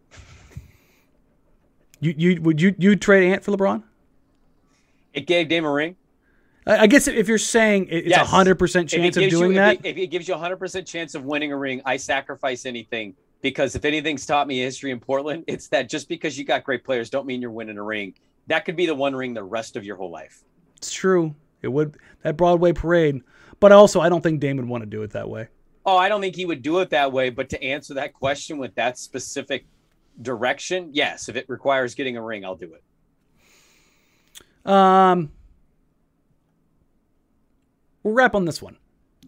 You 2.04 2.14
you 2.16 2.42
would 2.42 2.60
you 2.60 2.74
you 2.78 2.96
trade 2.96 3.32
Ant 3.32 3.42
for 3.42 3.52
LeBron? 3.52 3.82
It 5.14 5.26
gave 5.26 5.48
Dame 5.48 5.64
a 5.64 5.72
ring. 5.72 5.96
I 6.66 6.80
I 6.80 6.86
guess 6.86 7.08
if 7.08 7.28
you're 7.28 7.38
saying 7.38 7.86
it's 7.90 8.06
a 8.08 8.10
Yes. 8.10 8.26
hundred 8.28 8.56
percent 8.58 8.90
chance 8.90 9.16
of 9.16 9.30
doing 9.30 9.52
you, 9.52 9.56
that, 9.56 9.76
If 9.76 9.84
it, 9.84 9.88
if 9.88 9.96
it 9.96 10.06
gives 10.08 10.28
you 10.28 10.34
a 10.34 10.38
100% 10.38 10.86
chance 10.86 11.14
of 11.14 11.24
winning 11.24 11.52
a 11.52 11.56
ring, 11.56 11.80
I 11.86 11.96
sacrifice 11.96 12.66
anything 12.66 13.14
because 13.40 13.74
if 13.74 13.84
anything's 13.86 14.26
taught 14.26 14.46
me 14.46 14.58
history 14.58 14.90
in 14.90 15.00
Portland, 15.00 15.44
it's 15.46 15.68
that 15.68 15.88
just 15.88 16.08
because 16.08 16.38
you 16.38 16.44
got 16.44 16.62
great 16.64 16.84
players 16.84 17.08
don't 17.08 17.26
mean 17.26 17.40
you're 17.40 17.50
winning 17.50 17.78
a 17.78 17.82
ring. 17.82 18.14
That 18.48 18.66
could 18.66 18.76
be 18.76 18.84
the 18.86 18.94
one 18.94 19.14
ring 19.16 19.32
the 19.32 19.44
rest 19.44 19.74
of 19.76 19.84
your 19.84 19.96
whole 19.96 20.10
life. 20.10 20.42
it's 20.76 20.92
true. 20.92 21.34
It 21.62 21.68
would 21.68 21.96
that 22.22 22.36
Broadway 22.36 22.72
parade, 22.74 23.22
but 23.60 23.72
also 23.72 24.00
I 24.02 24.10
don't 24.10 24.20
think 24.20 24.40
Dame 24.40 24.58
would 24.58 24.68
want 24.68 24.82
to 24.82 24.86
do 24.86 25.02
it 25.02 25.12
that 25.12 25.30
way. 25.30 25.48
Oh, 25.86 25.96
I 25.96 26.10
don't 26.10 26.20
think 26.20 26.36
he 26.36 26.44
would 26.44 26.60
do 26.62 26.80
it 26.80 26.90
that 26.90 27.10
way. 27.12 27.30
But 27.30 27.48
to 27.50 27.62
answer 27.62 27.94
that 27.94 28.12
question 28.12 28.58
with 28.58 28.74
that 28.74 28.98
specific 28.98 29.64
direction, 30.20 30.90
yes, 30.92 31.28
if 31.28 31.36
it 31.36 31.46
requires 31.48 31.94
getting 31.94 32.16
a 32.16 32.22
ring, 32.22 32.44
I'll 32.44 32.56
do 32.56 32.72
it. 32.74 34.70
Um, 34.70 35.30
we'll 38.02 38.14
wrap 38.14 38.34
on 38.34 38.44
this 38.44 38.62
one. 38.62 38.78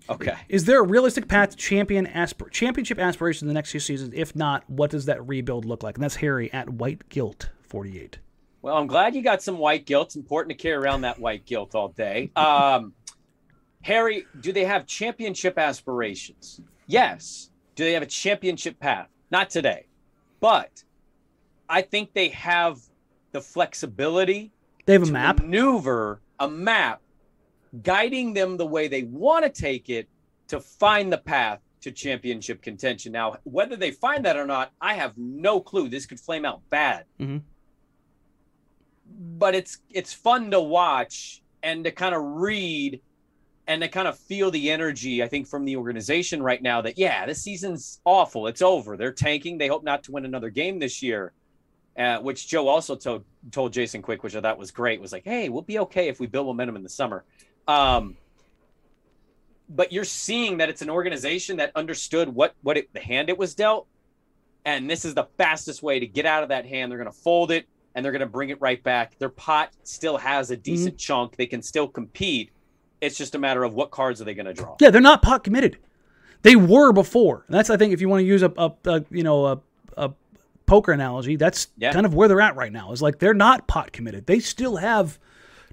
Okay. 0.08 0.34
Is 0.48 0.64
there 0.64 0.80
a 0.80 0.86
realistic 0.86 1.26
path 1.28 1.50
to 1.50 1.56
champion 1.56 2.06
aspir- 2.06 2.50
championship 2.50 2.98
aspirations 2.98 3.42
in 3.42 3.48
the 3.48 3.54
next 3.54 3.70
few 3.72 3.80
seasons? 3.80 4.12
If 4.14 4.36
not, 4.36 4.68
what 4.68 4.90
does 4.90 5.06
that 5.06 5.26
rebuild 5.26 5.64
look 5.64 5.82
like? 5.82 5.96
And 5.96 6.04
that's 6.04 6.16
Harry 6.16 6.52
at 6.52 6.70
White 6.70 7.08
Guilt 7.08 7.50
48. 7.62 8.18
Well, 8.62 8.76
I'm 8.76 8.86
glad 8.86 9.14
you 9.14 9.22
got 9.22 9.42
some 9.42 9.58
white 9.58 9.86
guilt. 9.86 10.08
It's 10.08 10.16
important 10.16 10.56
to 10.56 10.62
carry 10.62 10.76
around 10.76 11.02
that 11.02 11.18
white 11.18 11.44
guilt 11.44 11.74
all 11.74 11.88
day. 11.88 12.30
Um, 12.36 12.94
Harry, 13.82 14.26
do 14.40 14.52
they 14.52 14.64
have 14.64 14.86
championship 14.86 15.58
aspirations? 15.58 16.60
Yes. 16.86 17.50
Do 17.74 17.84
they 17.84 17.92
have 17.92 18.02
a 18.02 18.06
championship 18.06 18.80
path? 18.80 19.08
Not 19.30 19.50
today. 19.50 19.85
But 20.46 20.84
I 21.68 21.82
think 21.82 22.12
they 22.12 22.28
have 22.28 22.78
the 23.32 23.40
flexibility 23.40 24.52
They 24.84 24.92
have 24.92 25.02
a 25.02 25.06
to 25.06 25.12
map. 25.12 25.40
maneuver 25.40 26.20
a 26.38 26.48
map 26.48 27.02
guiding 27.82 28.32
them 28.32 28.56
the 28.56 28.64
way 28.64 28.86
they 28.86 29.02
want 29.02 29.44
to 29.44 29.50
take 29.50 29.90
it 29.90 30.08
to 30.46 30.60
find 30.60 31.12
the 31.12 31.18
path 31.18 31.58
to 31.80 31.90
championship 31.90 32.62
contention. 32.62 33.10
Now, 33.10 33.38
whether 33.42 33.74
they 33.74 33.90
find 33.90 34.24
that 34.24 34.36
or 34.36 34.46
not, 34.46 34.70
I 34.80 34.94
have 34.94 35.18
no 35.18 35.58
clue. 35.60 35.88
This 35.88 36.06
could 36.06 36.20
flame 36.20 36.44
out 36.44 36.60
bad. 36.70 37.06
Mhm. 37.18 37.42
But 39.04 39.56
it's 39.56 39.78
it's 39.90 40.12
fun 40.12 40.52
to 40.52 40.60
watch 40.60 41.42
and 41.64 41.82
to 41.82 41.90
kind 41.90 42.14
of 42.14 42.22
read 42.22 43.00
and 43.66 43.82
to 43.82 43.88
kind 43.88 44.06
of 44.06 44.18
feel 44.18 44.50
the 44.50 44.70
energy 44.70 45.22
I 45.22 45.28
think 45.28 45.46
from 45.46 45.64
the 45.64 45.76
organization 45.76 46.42
right 46.42 46.62
now 46.62 46.80
that 46.82 46.98
yeah, 46.98 47.26
this 47.26 47.42
season's 47.42 48.00
awful. 48.04 48.46
It's 48.46 48.62
over. 48.62 48.96
They're 48.96 49.12
tanking. 49.12 49.58
They 49.58 49.68
hope 49.68 49.84
not 49.84 50.04
to 50.04 50.12
win 50.12 50.24
another 50.24 50.50
game 50.50 50.78
this 50.78 51.02
year. 51.02 51.32
Uh, 51.98 52.18
which 52.18 52.46
Joe 52.46 52.68
also 52.68 52.94
told 52.94 53.24
told 53.50 53.72
Jason 53.72 54.02
Quick, 54.02 54.22
which 54.22 54.36
I 54.36 54.42
thought 54.42 54.58
was 54.58 54.70
great, 54.70 55.00
was 55.00 55.12
like, 55.12 55.24
"Hey, 55.24 55.48
we'll 55.48 55.62
be 55.62 55.78
okay 55.78 56.08
if 56.08 56.20
we 56.20 56.26
build 56.26 56.46
momentum 56.46 56.76
in 56.76 56.82
the 56.82 56.90
summer." 56.90 57.24
Um, 57.66 58.18
but 59.70 59.92
you're 59.92 60.04
seeing 60.04 60.58
that 60.58 60.68
it's 60.68 60.82
an 60.82 60.90
organization 60.90 61.56
that 61.56 61.72
understood 61.74 62.28
what 62.28 62.54
what 62.60 62.76
it, 62.76 62.92
the 62.92 63.00
hand 63.00 63.30
it 63.30 63.38
was 63.38 63.54
dealt, 63.54 63.86
and 64.66 64.90
this 64.90 65.06
is 65.06 65.14
the 65.14 65.24
fastest 65.38 65.82
way 65.82 65.98
to 65.98 66.06
get 66.06 66.26
out 66.26 66.42
of 66.42 66.50
that 66.50 66.66
hand. 66.66 66.92
They're 66.92 66.98
going 66.98 67.10
to 67.10 67.18
fold 67.18 67.50
it 67.50 67.66
and 67.96 68.04
they're 68.04 68.12
going 68.12 68.20
to 68.20 68.26
bring 68.26 68.50
it 68.50 68.60
right 68.60 68.80
back. 68.84 69.18
Their 69.18 69.30
pot 69.30 69.72
still 69.82 70.18
has 70.18 70.50
a 70.50 70.56
decent 70.56 70.98
chunk. 70.98 71.36
They 71.36 71.46
can 71.46 71.62
still 71.62 71.88
compete. 71.88 72.50
It's 73.00 73.16
just 73.18 73.34
a 73.34 73.38
matter 73.38 73.62
of 73.64 73.74
what 73.74 73.90
cards 73.90 74.20
are 74.20 74.24
they 74.24 74.34
going 74.34 74.46
to 74.46 74.54
draw. 74.54 74.76
Yeah, 74.80 74.90
they're 74.90 75.00
not 75.00 75.22
pot 75.22 75.44
committed. 75.44 75.78
They 76.42 76.56
were 76.56 76.92
before. 76.92 77.44
And 77.46 77.54
that's 77.54 77.70
I 77.70 77.76
think 77.76 77.92
if 77.92 78.00
you 78.00 78.08
want 78.08 78.20
to 78.20 78.26
use 78.26 78.42
a, 78.42 78.52
a, 78.56 78.72
a 78.86 79.04
you 79.10 79.22
know 79.22 79.46
a, 79.46 79.60
a 79.96 80.12
poker 80.66 80.92
analogy, 80.92 81.36
that's 81.36 81.68
Yeah. 81.76 81.92
kind 81.92 82.06
of 82.06 82.14
where 82.14 82.28
they're 82.28 82.40
at 82.40 82.56
right 82.56 82.72
now. 82.72 82.92
Is 82.92 83.02
like 83.02 83.18
they're 83.18 83.34
not 83.34 83.66
pot 83.66 83.92
committed. 83.92 84.26
They 84.26 84.38
still 84.40 84.76
have 84.76 85.18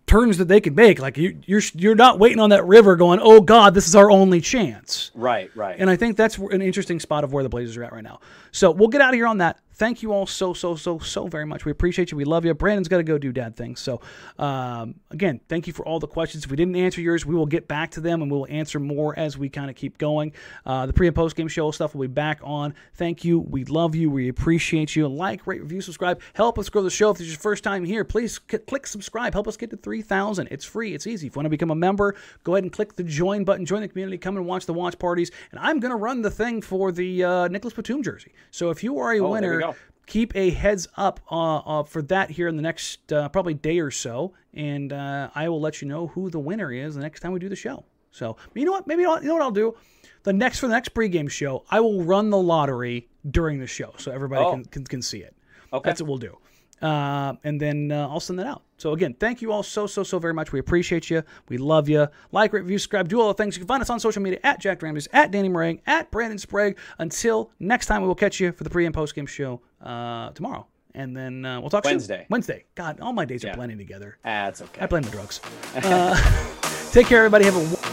turns 0.06 0.38
that 0.38 0.50
they 0.50 0.60
can 0.60 0.76
make. 0.76 1.00
Like 1.00 1.18
you, 1.18 1.38
you're 1.46 1.62
you're 1.76 1.96
not 1.96 2.20
waiting 2.20 2.40
on 2.40 2.50
that 2.50 2.66
river 2.66 2.96
going, 2.96 3.20
oh 3.22 3.40
God, 3.40 3.74
this 3.74 3.88
is 3.88 3.96
our 3.96 4.12
only 4.12 4.42
chance. 4.42 5.12
Right, 5.16 5.50
right. 5.56 5.76
And 5.80 5.90
I 5.90 5.96
think 5.96 6.18
that's 6.18 6.38
an 6.38 6.62
interesting 6.62 7.00
spot 7.00 7.24
of 7.24 7.32
where 7.32 7.44
the 7.44 7.50
Blazers 7.50 7.78
are 7.78 7.84
at 7.84 7.94
right 7.94 8.04
now. 8.04 8.20
So 8.52 8.72
we'll 8.72 8.90
get 8.90 9.00
out 9.02 9.10
of 9.10 9.16
here 9.16 9.28
on 9.28 9.38
that. 9.38 9.60
Thank 9.76 10.04
you 10.04 10.14
all 10.14 10.26
so, 10.26 10.54
so, 10.54 10.76
so, 10.76 11.00
so 11.00 11.28
very 11.28 11.46
much. 11.46 11.66
We 11.66 11.72
appreciate 11.72 12.12
you. 12.12 12.18
We 12.18 12.26
love 12.26 12.46
you. 12.46 12.54
Brandon's 12.54 12.88
got 12.88 12.98
to 12.98 13.04
go 13.04 13.18
do 13.18 13.32
dad 13.32 13.56
things. 13.56 13.80
So, 13.80 14.02
um, 14.38 14.96
again, 15.12 15.40
thank 15.50 15.68
you 15.68 15.74
for 15.74 15.86
all 15.86 16.00
the 16.00 16.08
questions. 16.08 16.46
If 16.46 16.52
we 16.52 16.58
didn't 16.58 16.76
answer 16.76 17.02
yours, 17.02 17.26
we 17.26 17.34
will 17.36 17.46
get 17.46 17.68
back 17.68 17.92
to 17.92 18.02
them 18.02 18.22
and 18.22 18.32
we'll 18.32 18.46
answer 18.50 18.80
more 18.80 19.18
as 19.18 19.38
we 19.38 19.50
kind 19.50 19.70
of 19.70 19.76
keep 19.76 19.98
going. 19.98 20.34
Uh, 20.66 20.86
the 20.86 20.94
pre 20.94 21.08
and 21.08 21.16
post 21.16 21.36
game 21.36 21.48
show 21.48 21.72
stuff 21.72 21.96
will 21.96 22.02
be 22.02 22.08
back 22.14 22.40
on. 22.44 22.74
Thank 22.96 23.24
you. 23.26 23.40
We 23.40 23.64
love 23.66 23.96
you. 23.96 24.10
We 24.10 24.30
appreciate 24.30 24.96
you. 24.96 25.08
Like, 25.08 25.46
rate, 25.48 25.62
review, 25.62 25.82
subscribe. 25.82 26.22
Help 26.34 26.60
us 26.60 26.70
grow 26.70 26.84
the 26.84 26.90
show. 26.90 27.10
If 27.12 27.18
this 27.18 27.28
is 27.28 27.34
your 27.34 27.40
first 27.40 27.64
time 27.64 27.84
here, 27.84 28.04
please 28.04 28.40
c- 28.50 28.58
click 28.60 28.86
subscribe. 28.86 29.34
Help 29.34 29.48
us 29.48 29.58
get 29.58 29.70
to 29.72 29.78
3,000. 29.78 30.48
It's 30.52 30.66
free. 30.66 30.94
It's 30.94 31.08
easy. 31.08 31.28
If 31.28 31.36
you 31.36 31.40
want 31.40 31.46
to 31.46 31.50
become 31.50 31.72
a 31.72 31.76
member, 31.76 32.16
go 32.44 32.54
ahead 32.56 32.64
and 32.64 32.72
click 32.72 32.96
the 32.96 33.04
join 33.04 33.44
button. 33.44 33.66
Join 33.66 33.82
the 33.82 33.88
community. 33.88 34.18
Come 34.18 34.38
and 34.38 34.46
watch 34.46 34.66
the 34.66 34.74
watch 34.74 35.00
parties. 35.00 35.32
And 35.52 35.60
I'm 35.60 35.80
going 35.80 35.92
to 35.92 35.96
run 35.98 36.22
the 36.22 36.32
thing 36.32 36.62
for 36.62 36.92
the 36.92 37.24
uh, 37.24 37.48
Nicolas 37.48 37.74
Batum 37.74 38.04
jersey. 38.04 38.34
So 38.52 38.70
if 38.70 38.84
you 38.84 39.00
are 39.00 39.14
a 39.14 39.20
Oh, 39.20 39.32
winner. 39.32 39.63
Keep 40.06 40.36
a 40.36 40.50
heads 40.50 40.88
up 40.98 41.20
uh, 41.32 41.58
uh, 41.58 41.84
for 41.84 42.02
that 42.04 42.30
here 42.32 42.48
in 42.48 42.56
the 42.56 42.62
next 42.62 43.12
uh, 43.12 43.30
probably 43.30 43.54
day 43.54 43.80
or 43.80 43.92
so, 43.92 44.34
and 44.54 44.92
uh, 44.94 45.30
I 45.34 45.50
will 45.50 45.62
let 45.62 45.82
you 45.82 45.88
know 45.88 46.08
who 46.08 46.30
the 46.30 46.40
winner 46.40 46.72
is 46.72 46.96
the 46.96 47.02
next 47.02 47.22
time 47.22 47.32
we 47.32 47.40
do 47.40 47.50
the 47.50 47.56
show. 47.56 47.86
So 48.12 48.38
you 48.54 48.66
know 48.66 48.72
what? 48.72 48.86
Maybe 48.88 49.06
I'll, 49.06 49.22
you 49.22 49.28
know 49.28 49.34
what 49.34 49.44
I'll 49.44 49.52
do. 49.52 49.76
The 50.24 50.34
next 50.34 50.60
for 50.60 50.68
the 50.68 50.74
next 50.74 50.94
pregame 50.94 51.30
show, 51.30 51.66
I 51.70 51.80
will 51.80 52.04
run 52.04 52.30
the 52.30 52.38
lottery 52.38 53.10
during 53.30 53.60
the 53.60 53.68
show 53.68 53.94
so 53.98 54.12
everybody 54.12 54.44
Oh. 54.44 54.52
can, 54.52 54.66
can 54.66 54.84
can 54.86 55.02
see 55.02 55.20
it. 55.20 55.36
Okay. 55.72 55.90
That's 55.90 56.02
what 56.02 56.08
we'll 56.08 56.18
do. 56.18 56.38
Uh, 56.84 57.34
and 57.46 57.62
then 57.62 57.94
uh, 57.94 58.10
I'll 58.10 58.20
send 58.20 58.38
that 58.40 58.46
out. 58.46 58.64
So 58.78 58.92
again, 58.92 59.16
thank 59.18 59.42
you 59.42 59.54
all 59.54 59.64
so 59.64 59.88
so 59.88 60.04
so 60.04 60.20
very 60.20 60.34
much. 60.34 60.52
We 60.52 60.60
appreciate 60.60 61.10
you. 61.10 61.24
We 61.48 61.58
love 61.58 61.88
you. 61.88 62.10
Like, 62.34 62.52
rate, 62.52 62.64
review, 62.64 62.78
subscribe, 62.78 63.08
do 63.08 63.22
all 63.22 63.30
the 63.30 63.34
things. 63.36 63.56
You 63.56 63.62
can 63.62 63.68
find 63.68 63.82
us 63.82 63.90
on 63.90 64.02
social 64.02 64.22
media 64.22 64.40
at 64.44 64.60
Jack 64.60 64.82
Ramsey, 64.82 65.10
at 65.14 65.32
Danny 65.32 65.48
Marang, 65.48 65.80
at 65.88 66.12
Brandon 66.12 66.38
Sprague. 66.38 66.78
Until 67.00 67.52
next 67.62 67.86
time, 67.86 68.02
we 68.02 68.10
will 68.10 68.16
catch 68.16 68.42
you 68.42 68.52
for 68.52 68.66
the 68.66 68.70
pre 68.70 68.86
and 68.86 68.94
post 68.94 69.16
game 69.16 69.26
show 69.26 69.62
uh, 69.82 70.32
tomorrow, 70.32 70.68
and 70.94 71.16
then 71.16 71.46
uh, 71.46 71.62
we'll 71.62 71.70
talk 71.70 71.86
soon. 71.86 71.94
Wednesday. 71.94 72.26
Wednesday. 72.30 72.66
God, 72.76 73.00
all 73.00 73.14
my 73.14 73.24
days 73.24 73.46
are 73.46 73.54
blending 73.54 73.78
together. 73.78 74.18
Ah, 74.26 74.46
that's 74.46 74.62
okay. 74.62 74.82
I 74.82 74.88
blame 74.88 75.04
the 75.04 75.12
drugs. 75.12 75.40
Uh, 75.76 76.16
take 76.92 77.08
care, 77.08 77.20
everybody. 77.20 77.46
Have 77.46 77.56
a 77.56 77.93